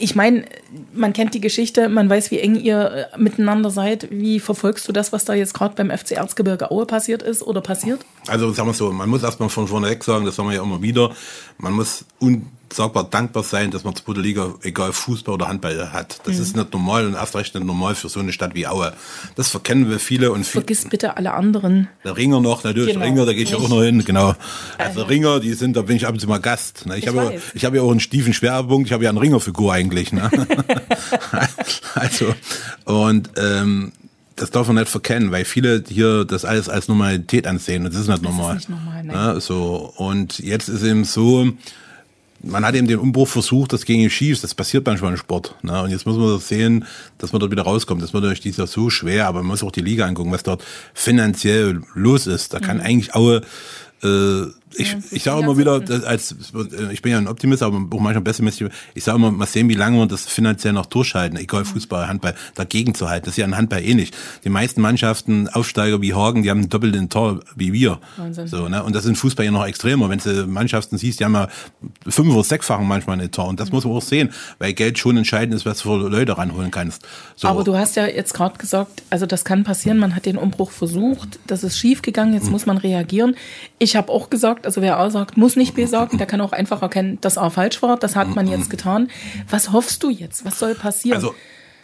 Ich 0.00 0.16
meine, 0.16 0.46
man 0.94 1.12
kennt 1.12 1.34
die 1.34 1.40
Geschichte, 1.40 1.88
man 1.88 2.08
weiß, 2.08 2.30
wie 2.30 2.40
eng 2.40 2.56
ihr 2.56 3.08
äh, 3.12 3.18
miteinander 3.18 3.70
seid. 3.70 4.08
Wie 4.10 4.40
verfolgst 4.40 4.88
du 4.88 4.92
das, 4.92 5.12
was 5.12 5.26
da 5.26 5.34
jetzt 5.34 5.52
gerade 5.52 5.74
beim 5.74 5.96
FC 5.96 6.12
Erzgebirge 6.12 6.70
Aue 6.70 6.86
passiert 6.86 7.22
ist 7.22 7.42
oder 7.42 7.60
passiert? 7.60 8.00
Also 8.26 8.50
sagen 8.52 8.68
wir 8.68 8.74
so, 8.74 8.90
man 8.90 9.08
muss 9.10 9.22
erstmal 9.22 9.50
von 9.50 9.68
vorne 9.68 9.88
weg 9.88 10.02
sagen, 10.02 10.24
das 10.24 10.36
sagen 10.36 10.48
wir 10.48 10.56
ja 10.56 10.62
immer 10.62 10.80
wieder, 10.80 11.14
man 11.58 11.74
muss 11.74 12.06
unsagbar 12.70 13.04
dankbar 13.04 13.42
sein, 13.42 13.70
dass 13.70 13.84
man 13.84 13.96
zweite 13.96 14.20
Liga, 14.20 14.54
egal 14.62 14.92
Fußball 14.92 15.34
oder 15.34 15.48
Handball 15.48 15.92
hat. 15.92 16.20
Das 16.24 16.38
ist 16.38 16.56
nicht 16.56 16.72
normal 16.72 17.06
und 17.06 17.14
erst 17.14 17.34
recht 17.34 17.54
nicht 17.54 17.66
normal 17.66 17.94
für 17.96 18.08
so 18.08 18.20
eine 18.20 18.32
Stadt 18.32 18.54
wie 18.54 18.66
Aue. 18.66 18.92
Das 19.34 19.48
verkennen 19.48 19.90
wir 19.90 19.98
viele 19.98 20.30
und 20.30 20.44
viel, 20.44 20.60
Vergiss 20.60 20.84
bitte 20.88 21.16
alle 21.16 21.34
anderen. 21.34 21.88
der 22.04 22.16
Ringer 22.16 22.40
noch, 22.40 22.62
natürlich, 22.64 22.90
Genau. 22.94 23.00
der 23.00 23.08
Ringer, 23.08 23.26
da 23.26 23.32
gehe 23.32 23.42
ich 23.42 23.50
ja 23.50 23.56
auch 23.58 23.68
noch 23.68 23.82
hin, 23.82 24.04
genau. 24.04 24.34
Also 24.78 25.02
Ringer, 25.02 25.40
die 25.40 25.52
sind, 25.54 25.76
da 25.76 25.82
bin 25.82 25.96
ich 25.96 26.06
ab 26.06 26.12
und 26.14 26.20
zu 26.20 26.28
mal 26.28 26.38
Gast. 26.40 26.86
Ne? 26.86 26.96
Ich, 26.96 27.04
Ich 27.04 27.08
habe 27.08 27.40
ich 27.54 27.64
habe 27.64 27.76
ja 27.76 27.82
auch 27.82 27.90
einen 27.90 28.00
stiefen 28.00 28.32
Schwerpunkt, 28.32 28.86
ich 28.88 28.92
habe 28.92 29.02
ja 29.04 29.10
eine 29.10 29.20
Ringerfigur 29.20 29.72
eigentlich. 29.72 30.12
Ne? 30.12 30.30
also, 31.94 32.34
und 32.84 33.30
ähm, 33.36 33.92
das 34.36 34.50
darf 34.50 34.66
man 34.68 34.76
nicht 34.76 34.88
verkennen, 34.88 35.32
weil 35.32 35.44
viele 35.44 35.82
hier 35.88 36.24
das 36.24 36.44
alles 36.44 36.68
als 36.68 36.88
Normalität 36.88 37.46
ansehen 37.46 37.84
und 37.84 37.92
das 37.94 38.02
ist 38.02 38.08
nicht 38.08 38.22
normal. 38.22 38.54
nicht 38.54 38.68
normal. 38.70 39.04
Ne? 39.04 39.40
So, 39.40 39.92
und 39.96 40.38
jetzt 40.38 40.68
ist 40.68 40.82
eben 40.82 41.04
so, 41.04 41.48
man 42.42 42.64
hat 42.64 42.74
eben 42.74 42.86
den 42.86 42.98
Umbruch 42.98 43.28
versucht, 43.28 43.72
das 43.72 43.84
ging 43.84 44.08
schief, 44.08 44.40
das 44.40 44.54
passiert 44.54 44.86
manchmal 44.86 45.12
im 45.12 45.16
Sport. 45.16 45.54
Ne? 45.62 45.82
Und 45.82 45.90
jetzt 45.90 46.06
muss 46.06 46.16
man 46.16 46.28
das 46.28 46.48
sehen, 46.48 46.86
dass 47.18 47.32
man 47.32 47.40
dort 47.40 47.52
wieder 47.52 47.62
rauskommt. 47.62 48.02
Das 48.02 48.12
wird 48.12 48.22
natürlich 48.22 48.40
dieses 48.40 48.58
Jahr 48.58 48.66
so 48.66 48.90
schwer, 48.90 49.26
aber 49.26 49.40
man 49.40 49.48
muss 49.48 49.62
auch 49.62 49.72
die 49.72 49.82
Liga 49.82 50.06
angucken, 50.06 50.32
was 50.32 50.42
dort 50.42 50.64
finanziell 50.94 51.82
los 51.94 52.26
ist. 52.26 52.54
Da 52.54 52.60
kann 52.60 52.80
eigentlich 52.80 53.14
Aue 53.14 53.42
äh, 54.02 54.46
ich, 54.74 54.96
ich 55.10 55.22
sage 55.22 55.42
immer 55.42 55.56
wieder, 55.58 55.82
als 56.06 56.34
ich 56.92 57.02
bin 57.02 57.12
ja 57.12 57.18
ein 57.18 57.28
Optimist, 57.28 57.62
aber 57.62 57.76
auch 57.76 58.00
manchmal 58.00 58.22
pessimistisch. 58.22 58.68
Ich 58.94 59.04
sage 59.04 59.16
immer, 59.16 59.30
mal 59.30 59.46
sehen, 59.46 59.68
wie 59.68 59.74
lange 59.74 59.98
wir 59.98 60.06
das 60.06 60.26
finanziell 60.26 60.72
noch 60.72 60.86
durchhalten, 60.86 61.38
egal 61.38 61.64
Fußball, 61.64 62.08
Handball, 62.08 62.34
dagegen 62.54 62.94
zu 62.94 63.08
halten. 63.08 63.26
Das 63.26 63.34
ist 63.34 63.38
ja 63.38 63.46
ein 63.46 63.56
Handball 63.56 63.82
ähnlich. 63.82 64.12
Die 64.44 64.48
meisten 64.48 64.80
Mannschaften, 64.80 65.48
Aufsteiger 65.48 66.00
wie 66.02 66.14
Hagen, 66.14 66.42
die 66.42 66.50
haben 66.50 66.58
einen 66.58 66.68
doppelten 66.68 67.08
Tor 67.08 67.40
wie 67.56 67.72
wir. 67.72 67.98
Wahnsinn. 68.16 68.46
So, 68.46 68.68
ne? 68.68 68.82
Und 68.82 68.94
das 68.94 69.04
ist 69.04 69.10
in 69.10 69.16
Fußball 69.16 69.44
ja 69.44 69.50
noch 69.50 69.66
extremer. 69.66 70.08
Wenn 70.08 70.18
du 70.18 70.46
Mannschaften 70.46 70.98
siehst, 70.98 71.20
die 71.20 71.24
haben 71.24 71.34
ja 71.34 71.48
fünf 72.06 72.32
oder 72.32 72.44
sechsfachen 72.44 72.86
manchmal 72.86 73.20
ein 73.20 73.30
Tor. 73.30 73.48
Und 73.48 73.60
das 73.60 73.72
muss 73.72 73.84
man 73.84 73.94
auch 73.94 74.02
sehen, 74.02 74.30
weil 74.58 74.72
Geld 74.72 74.98
schon 74.98 75.16
entscheidend 75.16 75.54
ist, 75.54 75.66
was 75.66 75.78
du 75.78 75.90
für 75.90 76.08
Leute 76.08 76.36
ranholen 76.38 76.70
kannst. 76.70 77.02
So. 77.36 77.48
Aber 77.48 77.64
du 77.64 77.76
hast 77.76 77.96
ja 77.96 78.06
jetzt 78.06 78.34
gerade 78.34 78.58
gesagt, 78.58 79.02
also 79.10 79.26
das 79.26 79.44
kann 79.44 79.64
passieren, 79.64 79.98
man 79.98 80.14
hat 80.14 80.26
den 80.26 80.36
Umbruch 80.36 80.70
versucht, 80.70 81.38
das 81.46 81.64
ist 81.64 81.78
schief 81.78 82.02
gegangen, 82.02 82.34
jetzt 82.34 82.50
muss 82.50 82.66
man 82.66 82.78
reagieren. 82.78 83.36
Ich 83.78 83.96
habe 83.96 84.10
auch 84.10 84.30
gesagt, 84.30 84.59
also 84.64 84.82
wer 84.82 84.98
A 84.98 85.10
sagt, 85.10 85.36
muss 85.36 85.56
nicht 85.56 85.74
B 85.74 85.86
sagen, 85.86 86.18
der 86.18 86.26
kann 86.26 86.40
auch 86.40 86.52
einfach 86.52 86.82
erkennen, 86.82 87.18
dass 87.20 87.38
A 87.38 87.50
falsch 87.50 87.82
war, 87.82 87.96
das 87.96 88.16
hat 88.16 88.34
man 88.34 88.46
jetzt 88.46 88.70
getan. 88.70 89.08
Was 89.48 89.72
hoffst 89.72 90.02
du 90.02 90.10
jetzt? 90.10 90.44
Was 90.44 90.58
soll 90.58 90.74
passieren? 90.74 91.16
Also 91.16 91.34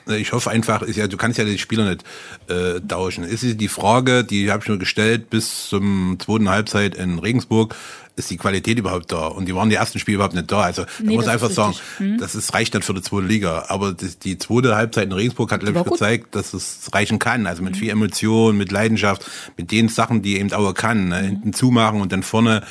ich 0.08 0.32
hoffe 0.32 0.50
einfach, 0.50 0.82
ist 0.82 0.96
ja, 0.96 1.08
du 1.08 1.16
kannst 1.16 1.38
ja 1.38 1.44
die 1.44 1.58
Spieler 1.58 1.88
nicht 1.88 2.04
äh, 2.48 2.80
tauschen. 2.80 3.24
Ist 3.24 3.42
die 3.42 3.68
Frage, 3.68 4.22
die 4.22 4.52
habe 4.52 4.62
ich 4.62 4.68
mir 4.68 4.78
gestellt 4.78 5.30
bis 5.30 5.68
zum 5.68 6.16
zweiten 6.20 6.48
Halbzeit 6.48 6.94
in 6.94 7.18
Regensburg, 7.18 7.74
ist 8.16 8.30
die 8.30 8.38
Qualität 8.38 8.78
überhaupt 8.78 9.12
da? 9.12 9.26
Und 9.26 9.46
die 9.46 9.54
waren 9.54 9.68
die 9.68 9.76
ersten 9.76 9.98
Spiele 9.98 10.16
überhaupt 10.16 10.34
nicht 10.34 10.50
da. 10.50 10.62
Also 10.62 10.84
da 10.84 10.88
Nee, 11.02 11.16
muss 11.16 11.28
einfach 11.28 11.50
sagen. 11.50 11.74
Hm. 11.98 12.16
das 12.18 12.34
ist, 12.34 12.54
reicht 12.54 12.72
nicht 12.72 12.84
für 12.84 12.94
die 12.94 13.02
zweite 13.02 13.26
Liga. 13.26 13.66
Aber 13.68 13.92
das, 13.92 14.18
die 14.18 14.38
zweite 14.38 14.74
Halbzeit 14.74 15.04
in 15.04 15.12
Regensburg 15.12 15.52
hat, 15.52 15.60
glaube 15.60 15.78
ich, 15.78 15.84
gezeigt, 15.84 16.34
dass 16.34 16.54
es 16.54 16.88
reichen 16.92 17.18
kann. 17.18 17.46
Also 17.46 17.62
mit 17.62 17.74
Hm. 17.74 17.80
viel 17.80 17.90
Emotion, 17.90 18.56
mit 18.56 18.72
Leidenschaft, 18.72 19.30
mit 19.58 19.70
den 19.70 19.88
Sachen, 19.88 20.22
die 20.22 20.38
eben 20.38 20.50
Auer 20.52 20.72
kann. 20.72 21.08
Ne? 21.08 21.18
Hinten 21.20 21.52
zumachen 21.52 22.00
und 22.00 22.10
dann 22.10 22.22
vorne 22.22 22.62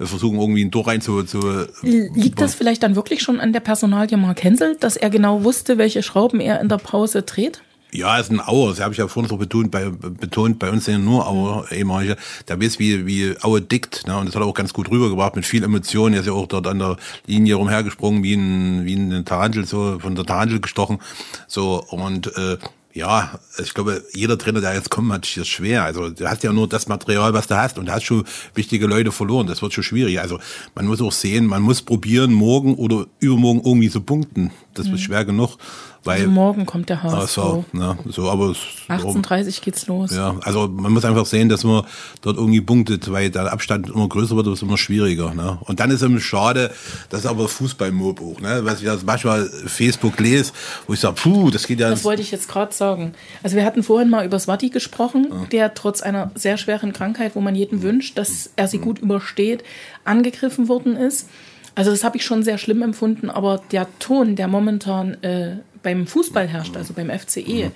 versuchen, 0.00 0.40
irgendwie 0.40 0.64
ein 0.64 0.72
Tor 0.72 0.88
rein 0.88 1.00
zu, 1.00 1.22
zu 1.22 1.66
Liegt 1.82 2.40
das 2.40 2.54
vielleicht 2.54 2.82
dann 2.82 2.96
wirklich 2.96 3.22
schon 3.22 3.40
an 3.40 3.52
der 3.52 3.60
Personalie 3.60 4.16
Mark 4.16 4.42
Hensel, 4.42 4.76
dass 4.80 4.96
er 4.96 5.10
genau 5.10 5.44
wusste, 5.44 5.78
welche 5.78 6.02
Schrauben 6.02 6.40
er 6.40 6.60
in 6.60 6.68
der 6.68 6.78
Pause 6.78 7.22
dreht? 7.22 7.62
Ja, 7.94 8.18
es 8.18 8.26
ist 8.26 8.32
ein 8.32 8.40
Auer, 8.40 8.70
das 8.70 8.80
habe 8.80 8.92
ich 8.92 8.98
ja 8.98 9.06
vorhin 9.06 9.30
so 9.30 9.36
betont, 9.36 9.70
bei, 9.70 9.88
betont, 9.88 10.58
bei 10.58 10.68
uns 10.68 10.86
sind 10.86 10.94
ja 10.94 10.98
nur 10.98 11.28
Auer 11.28 11.70
ehemalige, 11.70 12.16
der 12.48 12.60
weiß, 12.60 12.80
wie, 12.80 13.06
wie 13.06 13.36
Aue 13.40 13.60
dickt, 13.60 14.08
ne? 14.08 14.16
und 14.16 14.26
das 14.26 14.34
hat 14.34 14.42
er 14.42 14.46
auch 14.46 14.54
ganz 14.54 14.72
gut 14.72 14.90
rübergebracht, 14.90 15.36
mit 15.36 15.46
viel 15.46 15.62
Emotion, 15.62 16.12
er 16.12 16.20
ist 16.20 16.26
ja 16.26 16.32
auch 16.32 16.48
dort 16.48 16.66
an 16.66 16.80
der 16.80 16.96
Linie 17.26 17.54
rumhergesprungen, 17.54 18.24
wie 18.24 18.34
ein, 18.34 18.84
wie 18.84 18.94
ein 18.94 19.24
Tarantel, 19.24 19.64
so, 19.64 20.00
von 20.00 20.16
der 20.16 20.26
Tarantel 20.26 20.60
gestochen, 20.60 20.98
so, 21.46 21.84
und, 21.88 22.36
äh, 22.36 22.58
ja, 22.94 23.40
ich 23.58 23.74
glaube, 23.74 24.04
jeder 24.12 24.38
Trainer, 24.38 24.60
der 24.60 24.74
jetzt 24.74 24.88
kommt, 24.88 25.12
hat 25.12 25.26
es 25.26 25.48
schwer. 25.48 25.82
Also 25.82 26.10
du 26.10 26.28
hast 26.28 26.44
ja 26.44 26.52
nur 26.52 26.68
das 26.68 26.86
Material, 26.86 27.34
was 27.34 27.48
du 27.48 27.56
hast 27.56 27.76
und 27.76 27.86
du 27.86 27.92
hast 27.92 28.04
schon 28.04 28.24
wichtige 28.54 28.86
Leute 28.86 29.10
verloren. 29.10 29.48
Das 29.48 29.62
wird 29.62 29.72
schon 29.72 29.82
schwierig. 29.82 30.20
Also 30.20 30.38
man 30.76 30.86
muss 30.86 31.02
auch 31.02 31.10
sehen, 31.10 31.46
man 31.46 31.60
muss 31.60 31.82
probieren, 31.82 32.32
morgen 32.32 32.76
oder 32.76 33.06
übermorgen 33.18 33.62
irgendwie 33.64 33.90
zu 33.90 34.00
punkten. 34.00 34.52
Das 34.74 34.86
ist 34.86 35.00
schwer 35.00 35.24
genug. 35.24 35.58
Weil, 36.04 36.20
Also 36.20 36.30
morgen 36.30 36.66
kommt 36.66 36.88
der 36.90 37.02
HSV. 37.02 37.30
so, 37.32 37.64
ne, 37.72 37.96
so, 38.06 38.30
aber 38.30 38.50
es, 38.50 38.58
18.30 38.88 39.62
geht's 39.62 39.86
los. 39.86 40.14
ja, 40.14 40.36
also 40.42 40.68
man 40.68 40.92
muss 40.92 41.04
einfach 41.04 41.26
sehen, 41.26 41.48
dass 41.48 41.64
man 41.64 41.84
dort 42.20 42.36
irgendwie 42.36 42.60
punktet, 42.60 43.10
weil 43.10 43.30
der 43.30 43.52
Abstand 43.52 43.88
immer 43.88 44.08
größer 44.08 44.36
wird, 44.36 44.46
wird 44.46 44.56
es 44.56 44.62
immer 44.62 44.76
schwieriger. 44.76 45.34
Ne? 45.34 45.58
Und 45.62 45.80
dann 45.80 45.90
ist 45.90 46.02
es 46.02 46.22
schade, 46.22 46.70
das 47.08 47.20
ist 47.20 47.26
aber 47.26 47.48
Fußballmob 47.48 48.20
auch, 48.20 48.40
ne? 48.40 48.60
was 48.64 48.82
ich 48.82 48.90
also 48.90 49.04
manchmal 49.06 49.46
Facebook 49.46 50.20
lese, 50.20 50.52
wo 50.86 50.92
ich 50.92 51.00
sage, 51.00 51.14
puh, 51.14 51.50
das 51.50 51.66
geht 51.66 51.80
ja. 51.80 51.90
Das 51.90 52.04
wollte 52.04 52.22
ich 52.22 52.30
jetzt 52.30 52.48
gerade 52.48 52.72
sagen. 52.72 53.14
Also 53.42 53.56
wir 53.56 53.64
hatten 53.64 53.82
vorhin 53.82 54.10
mal 54.10 54.26
über 54.26 54.38
Swati 54.38 54.68
gesprochen, 54.70 55.28
der 55.52 55.74
trotz 55.74 56.02
einer 56.02 56.30
sehr 56.34 56.58
schweren 56.58 56.92
Krankheit, 56.92 57.34
wo 57.34 57.40
man 57.40 57.54
jedem 57.54 57.82
wünscht, 57.82 58.18
dass 58.18 58.50
er 58.56 58.68
sie 58.68 58.78
gut 58.78 58.98
übersteht, 58.98 59.64
angegriffen 60.04 60.68
worden 60.68 60.96
ist. 60.96 61.28
Also 61.74 61.90
das 61.90 62.04
habe 62.04 62.16
ich 62.16 62.24
schon 62.24 62.42
sehr 62.42 62.58
schlimm 62.58 62.82
empfunden, 62.82 63.30
aber 63.30 63.60
der 63.72 63.88
Ton, 63.98 64.36
der 64.36 64.46
momentan 64.46 65.14
äh, 65.22 65.56
beim 65.84 66.08
Fußball 66.08 66.48
herrscht, 66.48 66.76
also 66.76 66.94
beim 66.94 67.10
FCE, 67.16 67.70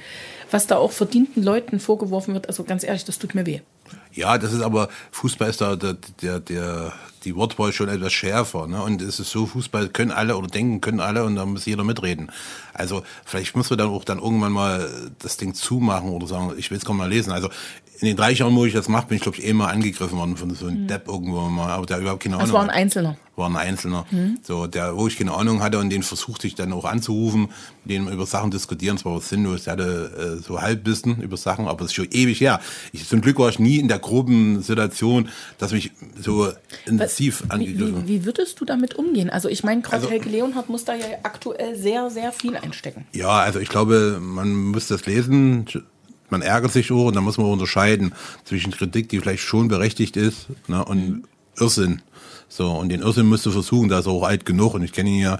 was 0.51 0.66
da 0.66 0.77
auch 0.77 0.90
verdienten 0.90 1.44
Leuten 1.44 1.79
vorgeworfen 1.79 2.35
wird, 2.35 2.49
also 2.49 2.64
ganz 2.64 2.83
ehrlich, 2.83 3.05
das 3.05 3.21
tut 3.21 3.37
mir 3.37 3.47
weh. 3.47 3.61
Ja, 4.12 4.37
das 4.37 4.53
ist 4.53 4.62
aber, 4.62 4.88
Fußball 5.12 5.49
ist 5.49 5.61
da 5.61 5.77
der, 5.77 5.97
der, 6.21 6.40
der, 6.40 6.92
die 7.25 7.37
Wortwahl 7.37 7.73
schon 7.73 7.88
etwas 7.88 8.12
schärfer. 8.12 8.66
Ne? 8.66 8.83
Und 8.83 9.01
es 9.01 9.21
ist 9.21 9.31
so, 9.31 9.47
Fußball 9.47 9.88
können 9.90 10.11
alle 10.11 10.37
oder 10.37 10.49
denken 10.49 10.81
können 10.81 11.01
alle 11.01 11.25
und 11.25 11.37
da 11.37 11.47
muss 11.47 11.66
jeder 11.66 11.85
mitreden. 11.85 12.31
Also 12.75 13.03
vielleicht 13.25 13.57
muss 13.57 13.71
man 13.71 13.79
dann 13.79 13.88
auch 13.88 14.05
dann 14.05 14.18
irgendwann 14.18 14.53
mal 14.53 14.90
das 15.21 15.37
Ding 15.37 15.55
zumachen 15.55 16.11
oder 16.11 16.27
sagen, 16.27 16.53
ich 16.57 16.71
will 16.71 16.79
es 16.79 16.85
kaum 16.85 16.97
mal 16.97 17.09
lesen. 17.09 17.33
Also 17.33 17.49
in 18.01 18.07
den 18.07 18.17
drei 18.17 18.33
Jahren, 18.33 18.55
wo 18.55 18.65
ich 18.65 18.73
das 18.75 18.89
mache, 18.89 19.09
bin 19.09 19.17
ich, 19.17 19.23
glaube 19.23 19.39
ich, 19.39 19.45
eh 19.47 19.53
mal 19.53 19.69
angegriffen 19.69 20.17
worden 20.19 20.37
von 20.37 20.55
so 20.55 20.67
einem 20.67 20.87
Depp 20.87 21.09
irgendwo 21.09 21.41
mal, 21.49 21.71
aber 21.71 21.85
der 21.87 21.99
überhaupt 21.99 22.23
keine 22.23 22.37
Ahnung 22.37 22.47
Das 22.47 22.55
war 22.55 22.63
ein 22.63 22.71
Einzelner. 22.71 23.17
war 23.35 23.49
ein 23.51 23.57
Einzelner, 23.57 24.07
so 24.43 24.67
der, 24.69 24.97
wo 24.97 25.09
ich 25.09 25.17
keine 25.17 25.33
Ahnung 25.35 25.63
hatte 25.63 25.79
und 25.79 25.91
den 25.91 26.03
versuchte 26.05 26.47
ich 26.47 26.55
dann 26.55 26.73
auch 26.73 26.85
anzurufen, 26.85 27.49
mit 27.85 27.97
dem 27.97 28.09
über 28.09 28.25
Sachen 28.27 28.51
diskutieren. 28.53 28.97
Es 28.97 29.05
war 29.05 29.21
sinnlos, 29.21 29.65
der 29.65 29.73
hatte 29.73 30.37
äh, 30.39 30.43
so 30.43 30.61
Halbwissen 30.61 31.21
über 31.23 31.37
Sachen, 31.37 31.67
aber 31.67 31.81
es 31.85 31.91
ist 31.91 31.95
schon 31.95 32.09
ewig 32.11 32.41
her. 32.41 32.61
Ich, 32.93 33.09
zum 33.09 33.21
Glück 33.21 33.39
war 33.41 33.49
ich 33.49 33.59
nie 33.59 33.79
in 33.79 33.89
der 33.89 33.99
groben 33.99 34.63
Situation, 34.63 35.29
dass 35.59 35.73
mich 35.73 35.91
so 36.21 36.53
intensiv 36.87 37.43
Wie, 37.47 37.51
angegriffen. 37.51 38.03
wie, 38.07 38.21
wie 38.21 38.25
würdest 38.25 38.61
du 38.61 38.65
damit 38.65 38.95
umgehen? 38.95 39.29
Also 39.31 39.49
ich 39.49 39.65
meine, 39.65 39.81
gerade 39.83 39.97
Also- 40.03 40.11
Helge 40.11 40.29
Leonhardt 40.29 40.69
muss 40.69 40.85
da 40.85 40.95
ja 40.95 41.05
aktuell 41.25 41.77
sehr, 41.77 42.11
sehr 42.11 42.31
viel 42.33 42.57
einstecken. 42.57 43.07
Ja, 43.13 43.31
also 43.41 43.59
ich 43.59 43.69
glaube, 43.69 44.19
man 44.21 44.53
muss 44.55 44.87
das 44.89 45.05
lesen. 45.07 45.67
Man 46.31 46.43
ärgert 46.43 46.73
sich 46.73 46.91
auch 46.93 47.07
und 47.07 47.17
da 47.17 47.21
muss 47.21 47.38
man 47.38 47.47
unterscheiden 47.47 48.14
zwischen 48.45 48.73
Kritik, 48.73 49.09
die 49.09 49.21
vielleicht 49.21 49.43
schon 49.43 49.69
berechtigt 49.69 50.17
ist, 50.17 50.47
ne, 50.67 50.85
und 50.85 51.25
Irrsinn. 51.59 52.03
So, 52.49 52.71
und 52.71 52.88
den 52.88 53.03
Irrsinn 53.03 53.27
musst 53.27 53.45
du 53.47 53.51
versuchen, 53.51 53.88
da 53.88 53.99
ist 53.99 54.07
er 54.07 54.12
auch 54.12 54.25
alt 54.25 54.47
genug 54.47 54.75
und 54.75 54.83
ich 54.83 54.93
kenne 54.93 55.11
ihn 55.11 55.21
ja 55.21 55.38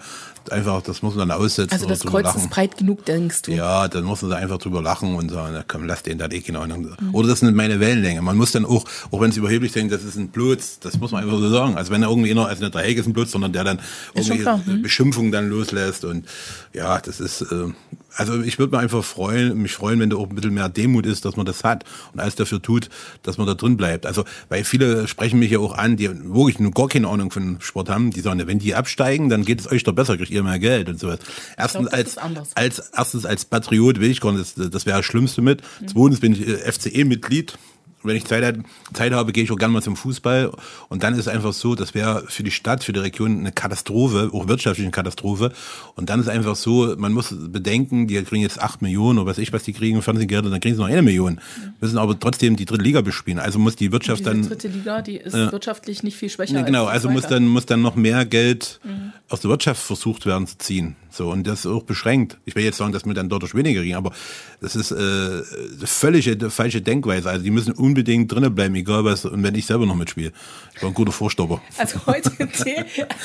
einfach, 0.53 0.83
das 0.83 1.03
muss 1.03 1.15
man 1.15 1.29
dann 1.29 1.39
aussetzen. 1.39 1.73
Also 1.73 1.87
das 1.87 2.01
Kreuz 2.01 2.25
lachen. 2.25 2.41
ist 2.43 2.51
breit 2.51 2.77
genug, 2.77 3.05
denkst 3.05 3.43
du? 3.43 3.53
Ja, 3.53 3.89
dann 3.89 4.05
muss 4.05 4.23
man 4.23 4.31
da 4.31 4.37
einfach 4.37 4.59
drüber 4.59 4.83
lachen 4.83 5.15
und 5.15 5.31
sagen, 5.31 5.53
na 5.55 5.65
komm, 5.67 5.85
lass 5.85 6.03
den 6.03 6.19
da 6.19 6.27
eh 6.27 6.41
keine 6.41 6.61
Ahnung. 6.61 6.89
Mhm. 7.01 7.15
Oder 7.15 7.29
das 7.29 7.41
sind 7.41 7.55
meine 7.55 7.81
Wellenlänge. 7.81 8.23
Man 8.23 8.37
muss 8.37 8.53
dann 8.53 8.65
auch, 8.65 8.85
auch 9.11 9.21
wenn 9.21 9.31
es 9.31 9.37
überheblich 9.37 9.73
denkt, 9.73 9.93
das 9.93 10.05
ist 10.05 10.17
ein 10.17 10.29
Blutz, 10.29 10.79
das 10.81 10.99
muss 10.99 11.13
man 11.13 11.23
einfach 11.23 11.39
so 11.39 11.51
sagen. 11.51 11.77
Also 11.77 11.93
wenn 11.93 12.03
er 12.03 12.09
irgendwie 12.09 12.31
einer, 12.31 12.47
also 12.47 12.63
nicht 12.63 12.75
der 12.75 12.83
Helge 12.83 13.01
ist 13.01 13.07
ein 13.07 13.13
Blutz, 13.13 13.33
sondern 13.33 13.53
der 13.53 13.65
dann 13.65 13.81
irgendwie 14.15 14.45
hm. 14.45 14.83
Beschimpfungen 14.83 15.33
dann 15.33 15.49
loslässt 15.49 16.05
und 16.05 16.27
ja, 16.73 17.01
das 17.01 17.21
ist, 17.21 17.43
äh, 17.43 17.73
also 18.19 18.43
ich 18.43 18.59
würde 18.59 18.75
mir 18.75 18.83
einfach 18.83 19.05
freuen, 19.05 19.63
mich 19.63 19.73
freuen, 19.73 20.01
wenn 20.01 20.11
da 20.11 20.17
auch 20.17 20.29
ein 20.29 20.35
bisschen 20.35 20.53
mehr 20.53 20.69
Demut 20.69 21.07
ist, 21.07 21.25
dass 21.25 21.37
man 21.37 21.47
das 21.47 21.63
hat 21.63 21.85
und 22.13 22.21
alles 22.21 22.35
dafür 22.35 22.61
tut, 22.61 22.89
dass 23.23 23.39
man 23.39 23.47
da 23.47 23.55
drin 23.55 23.77
bleibt. 23.77 24.07
Also, 24.07 24.25
weil 24.49 24.65
viele 24.65 25.07
sprechen 25.07 25.39
mich 25.39 25.53
ja 25.53 25.61
auch 25.61 25.77
an, 25.77 25.97
die 25.97 26.11
wirklich 26.11 26.59
nur 26.59 26.73
gar 26.73 26.89
keine 26.89 27.09
Ahnung 27.09 27.31
von 27.31 27.59
Sport 27.61 27.89
haben, 27.89 28.11
die 28.11 28.21
sagen, 28.21 28.43
wenn 28.45 28.59
die 28.59 28.75
absteigen, 28.75 29.29
dann 29.29 29.45
geht 29.45 29.61
es 29.61 29.71
euch 29.71 29.85
doch 29.85 29.93
besser, 29.93 30.17
kriegt 30.17 30.31
ihr 30.31 30.38
mehr 30.43 30.59
Geld 30.59 30.89
und 30.89 30.99
sowas. 30.99 31.19
Erstens 31.57 31.89
glaub, 31.89 31.95
als, 31.95 32.19
als, 32.55 32.79
erstens 32.97 33.27
als 33.27 33.45
Patriot 33.45 34.01
will 34.01 34.11
ich 34.11 34.21
gar 34.21 34.33
nicht, 34.33 34.59
das, 34.59 34.71
das 34.71 34.87
wäre 34.87 34.99
das 34.99 35.07
Schlimmste 35.07 35.43
mit. 35.43 35.63
Mhm. 35.81 35.89
Zweitens 35.89 36.21
bin 36.21 36.33
ich 36.33 36.47
äh, 36.47 36.73
FCE-Mitglied 36.73 37.55
wenn 38.03 38.17
ich 38.17 38.25
Zeit, 38.25 38.59
Zeit 38.93 39.13
habe, 39.13 39.33
gehe 39.33 39.45
ich 39.45 39.51
auch 39.51 39.57
gerne 39.57 39.73
mal 39.73 39.83
zum 39.83 39.97
Fußball. 39.97 40.53
Und 40.89 41.03
dann 41.03 41.15
ist 41.15 41.21
es 41.21 41.29
einfach 41.29 41.53
so, 41.53 41.75
das 41.75 41.95
wäre 41.95 42.25
für 42.29 42.43
die 42.43 42.51
Stadt, 42.51 42.85
für 42.85 42.93
die 42.93 43.01
Region 43.01 43.41
eine 43.41 43.53
Katastrophe, 43.53 44.31
auch 44.33 44.47
wirtschaftliche 44.49 44.91
Katastrophe. 44.91 45.53
Und 45.97 46.09
dann 46.09 46.21
ist 46.21 46.29
einfach 46.29 46.57
so, 46.57 46.95
man 46.97 47.13
muss 47.13 47.35
bedenken, 47.37 48.07
die 48.07 48.23
kriegen 48.23 48.43
jetzt 48.43 48.61
acht 48.61 48.83
Millionen 48.83 49.19
oder 49.19 49.31
was 49.31 49.39
ich, 49.39 49.53
was 49.53 49.65
die 49.65 49.73
kriegen, 49.73 50.01
Fernsehgelder, 50.03 50.51
dann 50.51 50.61
kriegen 50.61 50.77
sie 50.77 50.81
noch 50.81 50.89
eine 50.89 51.03
Million. 51.03 51.41
Müssen 51.81 51.99
aber 51.99 52.19
trotzdem 52.19 52.57
die 52.57 52.65
dritte 52.65 52.85
Liga 52.85 53.01
bespielen. 53.01 53.39
Also 53.39 53.59
muss 53.59 53.77
die 53.77 53.91
Wirtschaft 53.91 54.21
die 54.21 54.25
dann. 54.25 54.43
Die 54.43 54.49
dritte 54.49 54.69
Liga, 54.69 55.03
die 55.03 55.17
ist 55.17 55.35
äh, 55.35 55.51
wirtschaftlich 55.51 56.03
nicht 56.03 56.17
viel 56.17 56.31
schwächer. 56.31 56.55
Ja, 56.55 56.63
genau, 56.63 56.87
also 56.87 57.11
muss 57.11 57.27
dann, 57.27 57.47
muss 57.47 57.67
dann 57.67 57.83
noch 57.83 57.97
mehr 57.97 58.25
Geld 58.25 58.81
mhm. 58.85 59.13
aus 59.29 59.41
der 59.41 59.51
Wirtschaft 59.51 59.83
versucht 59.83 60.27
werden 60.27 60.47
zu 60.47 60.59
ziehen. 60.59 60.97
So, 61.19 61.33
und 61.33 61.49
das 61.49 61.61
ist 61.61 61.67
auch 61.67 61.83
beschränkt. 61.83 62.39
Ich 62.45 62.55
will 62.55 62.63
jetzt 62.63 62.77
sagen, 62.77 62.93
dass 62.93 63.05
wir 63.05 63.13
dann 63.13 63.29
dort 63.29 63.53
weniger 63.53 63.81
kriegen, 63.81 63.97
aber 63.97 64.13
das 64.61 64.77
ist 64.77 64.93
äh, 64.93 65.43
völlige 65.85 66.49
falsche 66.49 66.81
Denkweise. 66.81 67.29
Also 67.29 67.43
die 67.43 67.51
müssen 67.51 67.73
unbedingt 67.73 68.31
drinnen 68.31 68.55
bleiben, 68.55 68.77
egal 68.77 69.05
was, 69.05 69.25
und 69.25 69.43
wenn 69.43 69.57
ich 69.57 69.67
selber 69.67 69.85
noch 69.85 69.97
mitspiele. 69.97 70.31
Ich 70.77 70.81
war 70.81 70.91
ein 70.91 70.95
guter 70.95 71.11
Vorstopper. 71.11 71.61
Also 71.77 72.07
heute, 72.07 72.31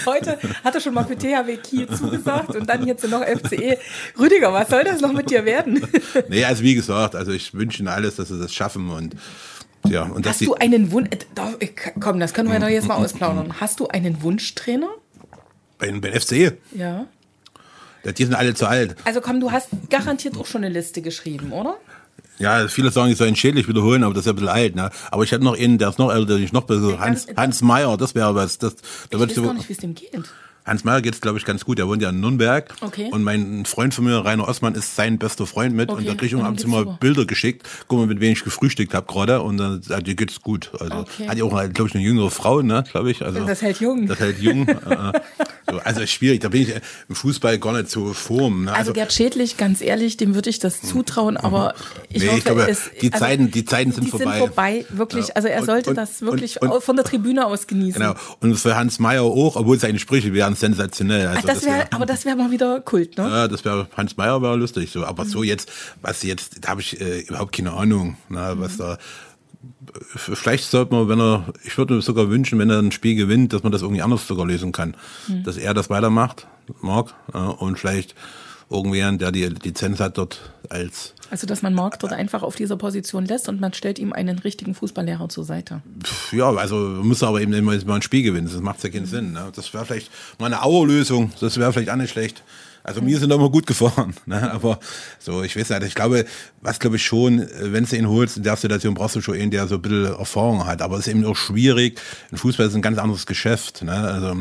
heute 0.08 0.40
hat 0.64 0.74
er 0.74 0.82
schon 0.82 0.96
mal 0.96 1.06
für 1.06 1.16
THW 1.16 1.56
Kiel 1.58 1.88
zugesagt 1.88 2.56
und 2.56 2.68
dann 2.68 2.88
jetzt 2.88 3.08
noch 3.08 3.22
FCE. 3.22 3.78
Rüdiger, 4.18 4.52
was 4.52 4.70
soll 4.70 4.84
das 4.84 5.00
noch 5.00 5.14
mit 5.14 5.30
dir 5.30 5.46
werden? 5.46 5.86
nee, 6.30 6.44
also 6.44 6.64
wie 6.64 6.74
gesagt, 6.74 7.16
also 7.16 7.32
ich 7.32 7.54
wünsche 7.54 7.84
ihnen 7.84 7.90
alles, 7.90 8.16
dass 8.16 8.30
sie 8.30 8.40
das 8.40 8.52
schaffen 8.52 8.90
und 8.90 9.16
ja, 9.88 10.02
und 10.02 10.26
Hast 10.26 10.42
du 10.42 10.56
einen 10.56 10.92
Wunsch? 10.92 11.10
Äh, 11.60 11.68
komm, 12.00 12.20
das 12.20 12.34
können 12.34 12.50
wir 12.50 12.60
doch 12.60 12.70
jetzt 12.70 12.88
mal 12.88 12.96
ausplaudern. 12.96 13.60
Hast 13.60 13.80
du 13.80 13.88
einen 13.88 14.24
Wunschtrainer? 14.24 14.90
Bei, 15.78 15.92
bei 15.92 16.20
FCE? 16.20 16.58
Ja. 16.74 17.06
Die 18.12 18.26
sind 18.26 18.36
alle 18.36 18.54
zu 18.54 18.68
alt. 18.68 18.96
Also 19.06 19.22
komm, 19.22 19.40
du 19.40 19.52
hast 19.52 19.70
garantiert 19.90 20.38
auch 20.38 20.46
schon 20.46 20.64
eine 20.64 20.74
Liste 20.74 21.02
geschrieben, 21.02 21.52
oder? 21.52 21.78
Ja, 22.40 22.68
viele 22.68 22.92
sagen, 22.92 23.12
ich 23.12 23.18
soll 23.18 23.28
ihn 23.28 23.36
schädlich 23.36 23.68
wiederholen, 23.68 24.04
aber 24.04 24.14
das 24.14 24.22
ist 24.22 24.26
ja 24.26 24.34
ein 24.34 24.36
bisschen 24.36 24.50
alt. 24.50 24.76
Ne? 24.76 24.90
Aber 25.12 25.24
ich 25.24 25.32
hätte 25.32 25.44
noch 25.44 25.58
einen, 25.58 25.78
der 25.78 25.90
ist 25.90 26.00
noch 26.00 26.12
älter, 26.12 26.36
der 26.36 26.44
ist 26.44 26.54
noch 26.54 26.64
besser. 26.64 27.00
Hans, 27.00 27.28
Hans 27.38 27.62
Meyer, 27.62 27.96
das 27.96 28.16
wäre 28.16 28.36
was. 28.36 28.58
Das, 28.58 28.76
da 28.76 28.82
ich 29.12 29.20
weiß 29.20 29.36
gar 29.36 29.54
nicht, 29.54 29.70
wie 29.70 29.74
es 29.74 29.80
dem 29.80 29.94
geht. 29.94 30.24
Hans 30.66 30.84
Meyer 30.84 31.02
geht 31.02 31.14
es, 31.14 31.22
glaube 31.22 31.38
ich, 31.38 31.46
ganz 31.46 31.66
gut. 31.66 31.78
Er 31.80 31.88
wohnt 31.88 32.02
ja 32.02 32.10
in 32.10 32.22
Nürnberg. 32.22 32.74
Okay. 32.80 33.10
Und 33.12 33.24
mein 33.24 33.66
Freund 33.66 33.94
von 33.94 34.06
mir, 34.06 34.24
Rainer 34.24 34.48
Osman, 34.48 34.76
ist 34.76 34.96
sein 34.96 35.18
bester 35.18 35.46
Freund 35.46 35.76
mit. 35.76 35.90
Okay. 35.90 36.00
Und 36.00 36.08
da 36.08 36.14
kriege 36.14 36.28
ich 36.28 36.32
ihm 36.34 36.42
abends 36.42 36.64
immer 36.64 36.86
Bilder 36.86 37.26
geschickt. 37.26 37.68
Guck 37.88 38.00
mal, 38.00 38.08
mit 38.08 38.22
wem 38.22 38.32
ich 38.32 38.44
gefrühstückt 38.44 38.94
habe 38.94 39.12
gerade. 39.12 39.42
Und 39.42 39.58
dann 39.58 39.82
ja, 39.90 40.00
dir 40.00 40.16
geht's 40.16 40.42
gut. 40.42 40.72
Also 40.80 41.00
okay. 41.00 41.28
hat 41.28 41.38
ja 41.38 41.44
auch, 41.44 41.50
glaube 41.74 41.90
ich, 41.90 41.96
eine 41.96 42.04
jüngere 42.04 42.32
Frau, 42.32 42.62
ne, 42.62 42.84
glaube 42.90 43.12
ich. 43.12 43.22
Also, 43.24 43.46
das 43.46 43.62
hält 43.62 43.80
jung. 43.80 44.08
Das 44.08 44.20
hält 44.20 44.40
jung. 44.40 44.68
Äh, 44.84 44.94
äh. 44.94 45.22
so, 45.72 45.80
also 45.80 46.06
schwierig. 46.06 46.42
Da 46.42 46.50
bin 46.50 46.64
ich 46.64 46.74
im 47.08 47.16
Fußball 47.16 47.58
gar 47.58 47.74
nicht 47.74 47.90
so 47.90 48.14
form. 48.14 48.66
Ne? 48.66 48.72
Also, 48.72 48.80
also 48.80 48.94
Gerd 48.94 49.14
Schädlich, 49.14 49.56
ganz 49.56 49.82
ehrlich, 49.82 50.18
dem 50.18 50.36
würde 50.36 50.50
ich 50.50 50.60
das 50.60 50.82
zutrauen. 50.82 51.38
Aber 51.38 51.74
ich, 52.10 52.22
nee, 52.22 52.28
hoffe, 52.28 52.38
ich 52.40 52.44
glaube, 52.44 52.68
es, 52.70 52.90
die, 53.02 53.14
also, 53.14 53.26
Zeiten, 53.26 53.52
die 53.52 53.66
Zeiten 53.66 53.92
sind 53.92 54.06
die 54.06 54.10
vorbei. 54.10 54.26
Sind 54.26 54.40
vorbei, 54.40 54.86
wirklich. 54.90 55.28
Ja. 55.30 55.36
Also 55.36 55.48
er 55.48 55.64
sollte 55.64 55.92
und, 55.92 55.96
das 55.96 56.22
wirklich 56.22 56.62
und, 56.62 56.84
von 56.84 56.96
der 56.96 57.06
Tribüne 57.06 57.46
aus 57.46 57.68
genießen. 57.68 58.02
Genau. 58.02 58.16
Und 58.42 58.56
für 58.56 58.76
Hans 58.76 59.00
Meyer 59.00 59.24
auch, 59.24 59.56
obwohl 59.56 59.80
seine 59.80 60.00
Sprüche 60.00 60.34
wären 60.62 60.74
sensationell. 60.74 61.28
Also 61.28 61.48
das 61.48 61.66
wär, 61.66 61.94
aber 61.94 62.06
das 62.06 62.26
wäre 62.26 62.36
mal 62.36 62.52
wieder 62.52 62.82
Kult, 62.82 63.18
ne? 63.18 63.24
Ja, 63.24 63.48
das 63.48 63.66
wäre 63.66 63.88
Hans 63.96 64.18
Meyer 64.18 64.42
wäre 64.42 64.56
lustig 64.56 64.92
so. 64.92 65.06
Aber 65.06 65.26
mhm. 65.26 65.30
so 65.30 65.44
jetzt, 65.44 65.72
was 66.02 66.24
jetzt, 66.24 66.64
da 66.64 66.70
habe 66.70 66.82
ich 66.82 67.00
äh, 67.00 67.22
überhaupt 67.22 67.56
keine 67.56 67.74
Ahnung, 67.74 68.18
ne, 68.30 68.54
was 68.58 68.74
mhm. 68.74 68.78
da. 68.80 68.98
Vielleicht 70.16 70.70
sollte 70.70 70.94
man, 70.94 71.08
wenn 71.08 71.22
er, 71.22 71.46
ich 71.64 71.78
würde 71.78 71.94
mir 71.94 72.02
sogar 72.02 72.30
wünschen, 72.30 72.60
wenn 72.60 72.70
er 72.70 72.80
ein 72.80 72.92
Spiel 72.92 73.16
gewinnt, 73.16 73.54
dass 73.54 73.64
man 73.64 73.72
das 73.72 73.82
irgendwie 73.82 74.02
anders 74.02 74.28
sogar 74.28 74.46
lösen 74.46 74.72
kann. 74.72 74.96
Mhm. 75.28 75.44
Dass 75.44 75.58
er 75.58 75.74
das 75.74 75.90
weitermacht, 75.90 76.48
Marc, 76.82 77.14
äh, 77.34 77.38
und 77.38 77.80
vielleicht 77.80 78.16
irgendjemand, 78.74 79.22
der 79.22 79.32
die 79.32 79.46
Lizenz 79.46 80.00
hat 80.00 80.18
dort 80.18 80.42
als. 80.70 81.14
Also, 81.30 81.48
dass 81.48 81.62
man 81.62 81.74
Marc 81.74 82.00
dort 82.00 82.14
einfach 82.14 82.44
auf 82.44 82.56
dieser 82.56 82.76
Position 82.76 83.26
lässt 83.26 83.50
und 83.50 83.62
man 83.62 83.74
stellt 83.74 84.00
ihm 84.00 84.14
einen 84.14 84.40
richtigen 84.40 84.76
Fußballlehrer 84.76 85.30
zur 85.30 85.46
Seite. 85.46 85.82
Ja, 86.32 86.54
also 86.54 86.76
muss 86.76 87.24
aber 87.24 87.42
eben 87.42 87.54
immer 87.54 87.76
mal 87.86 87.96
ein 87.96 88.02
Spiel 88.02 88.24
gewinnen, 88.24 88.50
das 88.52 88.62
macht 88.62 88.84
ja 88.84 88.90
keinen 88.90 89.06
Sinn. 89.06 89.34
Ne? 89.34 89.52
Das 89.56 89.74
wäre 89.74 89.86
vielleicht 89.86 90.12
mal 90.40 90.48
eine 90.48 90.64
Auerlösung, 90.64 91.32
das 91.40 91.58
wäre 91.58 91.72
vielleicht 91.72 91.90
auch 91.90 91.96
nicht 91.96 92.12
schlecht. 92.12 92.44
Also 92.84 93.02
mir 93.02 93.18
sind 93.18 93.32
immer 93.32 93.50
gut 93.50 93.66
gefahren, 93.66 94.14
ne? 94.26 94.52
aber 94.52 94.80
so, 95.18 95.42
ich 95.42 95.56
weiß 95.56 95.70
nicht, 95.70 95.84
ich 95.84 95.96
glaube, 95.96 96.26
was 96.62 96.80
glaube 96.80 96.98
ich 96.98 97.06
schon, 97.06 97.48
wenn 97.60 97.86
du 97.86 97.96
ihn 97.96 98.10
holst, 98.10 98.36
in 98.36 98.44
der 98.44 98.58
Situation 98.58 98.94
brauchst 98.94 99.16
du 99.16 99.22
schon 99.22 99.36
einen, 99.36 99.52
der 99.52 99.68
so 99.68 99.76
ein 99.76 99.82
bisschen 99.82 100.06
Erfahrung 100.18 100.66
hat, 100.66 100.82
aber 100.82 100.98
es 100.98 101.08
ist 101.08 101.14
eben 101.14 101.26
auch 101.26 101.38
schwierig, 101.38 102.00
ein 102.32 102.38
Fußball 102.38 102.68
ist 102.68 102.76
ein 102.76 102.82
ganz 102.82 102.98
anderes 102.98 103.26
Geschäft, 103.26 103.84
ne? 103.84 103.94
also 103.94 104.36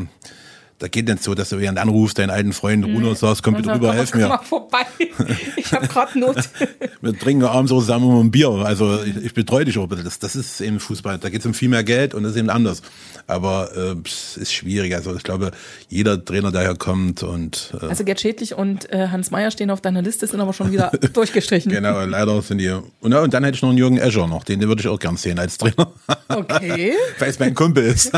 da 0.83 0.89
geht 0.89 1.07
nicht 1.07 1.23
so, 1.23 1.33
dass 1.33 1.47
du 1.47 1.59
während 1.61 1.79
anrufst, 1.79 2.19
deinen 2.19 2.29
alten 2.29 2.51
Freund 2.51 2.83
Runo 2.83 3.11
mhm. 3.11 3.15
sagst, 3.15 3.41
komm 3.41 3.53
bitte 3.53 3.73
rüber, 3.73 3.93
helf 3.93 4.13
mir. 4.13 4.27
Mal 4.27 4.39
vorbei. 4.39 4.85
Ich 5.55 5.71
habe 5.71 5.87
gerade 5.87 6.19
Not. 6.19 6.35
Wir 7.01 7.17
trinken 7.17 7.45
abends 7.45 7.69
so 7.69 7.79
zusammen 7.79 8.19
ein 8.19 8.31
Bier. 8.31 8.49
Also 8.49 9.01
ich, 9.01 9.15
ich 9.15 9.33
betreue 9.33 9.63
dich 9.63 9.77
auch 9.77 9.87
bitte. 9.87 10.03
Das, 10.03 10.19
das 10.19 10.35
ist 10.35 10.59
eben 10.59 10.81
Fußball. 10.81 11.19
Da 11.19 11.29
geht 11.29 11.39
es 11.39 11.45
um 11.45 11.53
viel 11.53 11.69
mehr 11.69 11.85
Geld 11.85 12.13
und 12.13 12.23
das 12.23 12.33
ist 12.33 12.37
eben 12.37 12.49
anders. 12.49 12.81
Aber 13.27 13.71
äh, 13.75 13.95
es 14.05 14.35
ist 14.35 14.53
schwierig. 14.53 14.93
Also 14.93 15.15
ich 15.15 15.23
glaube, 15.23 15.51
jeder 15.87 16.23
Trainer, 16.23 16.51
der 16.51 16.63
hier 16.63 16.75
kommt 16.75 17.23
und 17.23 17.73
äh, 17.81 17.85
Also 17.85 18.03
Gerd 18.03 18.19
Schädlich 18.19 18.55
und 18.55 18.91
äh, 18.91 19.07
Hans 19.07 19.31
Meyer 19.31 19.51
stehen 19.51 19.69
auf 19.69 19.79
deiner 19.79 20.01
Liste, 20.01 20.27
sind 20.27 20.41
aber 20.41 20.51
schon 20.51 20.73
wieder 20.73 20.91
durchgestrichen. 21.13 21.71
Genau, 21.71 22.03
leider 22.03 22.41
sind 22.41 22.57
die. 22.57 22.69
Und, 22.99 23.13
und 23.13 23.33
dann 23.33 23.43
hätte 23.45 23.55
ich 23.55 23.61
noch 23.61 23.69
einen 23.69 23.77
Jürgen 23.77 23.97
Escher 23.97 24.27
noch, 24.27 24.43
den, 24.43 24.59
den 24.59 24.67
würde 24.67 24.81
ich 24.81 24.89
auch 24.89 24.99
gern 24.99 25.15
sehen 25.15 25.39
als 25.39 25.57
Trainer. 25.57 25.93
Okay. 26.27 26.93
Weil 27.19 27.29
es 27.29 27.39
mein 27.39 27.53
Kumpel 27.53 27.85
ist. 27.85 28.11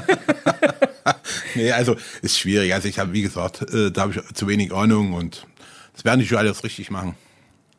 nee, 1.55 1.71
also 1.71 1.95
ist 2.21 2.39
schwierig. 2.39 2.73
Also 2.73 2.87
ich 2.87 2.99
habe, 2.99 3.13
wie 3.13 3.21
gesagt, 3.21 3.61
äh, 3.73 3.91
da 3.91 4.01
habe 4.01 4.13
ich 4.13 4.33
zu 4.33 4.47
wenig 4.47 4.73
Ahnung 4.73 5.13
und 5.13 5.45
das 5.93 6.05
werden 6.05 6.19
die 6.19 6.27
schon 6.27 6.37
alles 6.37 6.63
richtig 6.63 6.91
machen. 6.91 7.15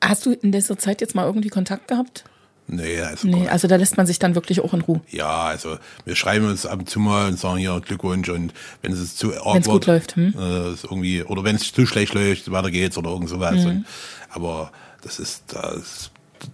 Hast 0.03 0.27
du 0.27 0.33
in 0.33 0.53
dieser 0.53 0.79
Zeit 0.79 1.01
jetzt 1.01 1.15
mal 1.15 1.27
irgendwie 1.27 1.49
Kontakt 1.49 1.89
gehabt? 1.89 2.25
Nee, 2.69 3.01
also, 3.01 3.29
nee, 3.29 3.49
also 3.49 3.69
da 3.69 3.77
lässt 3.77 3.97
man 3.97 4.07
sich 4.07 4.19
dann 4.19 4.35
wirklich 4.35 4.61
auch 4.61 4.75
in 4.75 4.81
Ruhe. 4.81 5.01
Ja, 5.11 5.45
also 5.45 5.79
wir 6.05 6.17
schreiben 6.17 6.47
uns 6.47 6.67
ab 6.67 6.81
und 6.81 6.91
zu 6.91 6.99
mal 6.99 7.29
und 7.29 7.39
sagen 7.39 7.59
hier 7.59 7.81
Glückwunsch 7.81 8.29
und 8.29 8.53
wenn 8.83 8.93
es 8.93 9.15
zu 9.15 9.31
wenn 9.31 9.61
es 9.61 9.69
gut 9.69 9.87
läuft, 9.87 10.17
hm? 10.17 10.35
äh, 10.37 10.75
irgendwie 10.83 11.23
oder 11.23 11.45
wenn 11.45 11.55
es 11.55 11.73
zu 11.73 11.87
schlecht 11.87 12.15
läuft, 12.15 12.51
weiter 12.51 12.73
geht's 12.73 12.99
oder 12.99 13.11
irgend 13.11 13.29
sowas. 13.29 13.55
Mhm. 13.55 13.67
Und, 13.67 13.87
aber 14.31 14.73
das 15.03 15.21
ist 15.21 15.45
das 15.49 16.11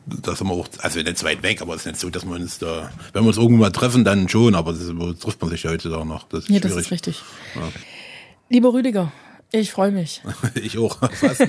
da 0.07 0.35
sind 0.35 0.47
wir 0.49 0.55
auch, 0.55 0.69
also 0.79 1.01
nicht 1.01 1.25
weit 1.25 1.43
weg, 1.43 1.63
aber 1.63 1.75
es 1.75 1.81
ist 1.83 1.87
nicht 1.87 2.01
so, 2.01 2.11
dass 2.11 2.25
wir 2.25 2.33
uns 2.33 2.59
da, 2.59 2.91
wenn 3.13 3.23
wir 3.25 3.29
uns 3.29 3.37
irgendwo 3.37 3.59
mal 3.59 3.71
treffen, 3.71 4.05
dann 4.05 4.29
schon, 4.29 4.55
aber 4.55 4.73
das, 4.73 4.87
trifft 5.19 5.41
man 5.41 5.51
sich 5.51 5.63
ja 5.63 5.71
heutzutage 5.71 6.07
noch. 6.07 6.29
Das 6.29 6.45
ist 6.45 6.49
ja, 6.49 6.61
schwierig. 6.61 6.75
das 6.75 6.85
ist 6.85 6.91
richtig. 6.91 7.23
Ja. 7.55 7.63
Lieber 8.49 8.73
Rüdiger, 8.73 9.13
ich 9.55 9.71
freue 9.71 9.93
mich. 9.93 10.23
ich 10.55 10.79
auch. 10.79 10.99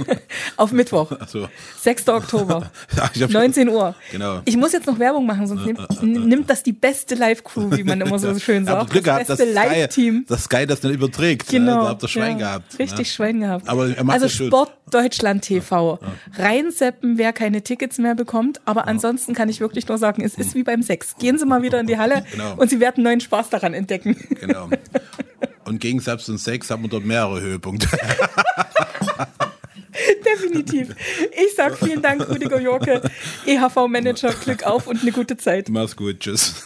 Auf 0.58 0.74
Mittwoch. 0.74 1.12
So. 1.28 1.48
6. 1.80 2.10
Oktober. 2.10 2.70
ja, 3.16 3.28
19 3.28 3.70
Uhr. 3.70 3.96
Genau. 4.12 4.42
Ich 4.44 4.58
muss 4.58 4.74
jetzt 4.74 4.88
noch 4.88 5.00
Werbung 5.00 5.26
machen, 5.26 5.48
sonst 5.48 5.66
nimmt, 5.66 6.04
nimmt 6.28 6.50
das 6.50 6.64
die 6.64 6.74
beste 6.74 7.16
Live-Crew, 7.16 7.72
wie 7.72 7.84
man 7.86 8.02
immer 8.02 8.20
so 8.20 8.38
schön 8.38 8.66
sagt. 8.66 8.92
Glück 8.92 9.06
das 9.06 9.28
beste 9.28 9.46
Live-Team. 9.46 10.26
Das 10.28 10.44
Sky 10.44 10.66
das 10.68 10.82
dann 10.82 10.92
überträgt. 10.92 11.48
Genau. 11.48 11.84
Da 11.84 11.90
habt 11.90 12.04
ihr 12.04 12.10
Schwein 12.10 12.40
ja. 12.40 12.48
gehabt. 12.48 12.78
Richtig 12.78 13.00
ne? 13.00 13.06
Schwein 13.06 13.40
gehabt. 13.40 13.70
Aber 13.70 13.96
er 13.96 14.04
macht 14.04 14.22
also 14.22 14.28
Sport 14.28 14.74
Deutschland 14.92 15.44
TV. 15.44 16.00
Ja. 16.02 16.44
Reinseppen, 16.44 17.18
wer 17.18 17.32
keine 17.32 17.62
Tickets 17.62 18.00
mehr 18.00 18.16
bekommt. 18.16 18.60
Aber 18.66 18.88
ansonsten 18.88 19.34
kann 19.34 19.48
ich 19.48 19.62
wirklich 19.62 19.88
nur 19.88 19.98
sagen, 19.98 20.24
es 20.24 20.36
ist 20.36 20.56
wie 20.56 20.64
beim 20.64 20.84
Sex. 20.84 21.16
Gehen 21.20 21.38
Sie 21.38 21.46
mal 21.46 21.62
wieder 21.62 21.80
in 21.80 21.88
die 21.88 21.98
Halle 21.98 22.26
genau. 22.32 22.56
und 22.58 22.70
Sie 22.70 22.82
werden 22.82 23.04
neuen 23.04 23.22
Spaß 23.22 23.50
daran 23.50 23.74
entdecken. 23.74 24.18
Genau. 24.40 24.70
Und 25.66 25.80
gegen 25.80 26.00
Selbst 26.00 26.30
und 26.30 26.38
Sex 26.38 26.70
haben 26.70 26.84
wir 26.84 26.90
dort 26.90 27.06
mehrere 27.06 27.42
Höhepunkte. 27.42 27.88
Definitiv. 30.26 30.96
Ich 31.32 31.56
sage 31.56 31.76
vielen 31.76 32.02
Dank, 32.02 32.28
Rüdiger 32.28 32.60
Jorke, 32.60 33.02
EHV-Manager. 33.46 34.34
Glück 34.34 34.64
auf 34.64 34.88
und 34.88 35.02
eine 35.02 35.12
gute 35.12 35.38
Zeit. 35.38 35.70
Mach's 35.70 35.96
gut. 35.96 36.20
Tschüss. 36.20 36.64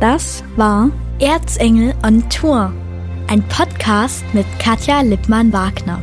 Das 0.00 0.42
war 0.56 0.90
Erzengel 1.20 1.94
on 2.02 2.28
Tour, 2.28 2.72
ein 3.28 3.46
Podcast 3.48 4.24
mit 4.32 4.46
Katja 4.58 5.00
Lippmann-Wagner. 5.02 6.02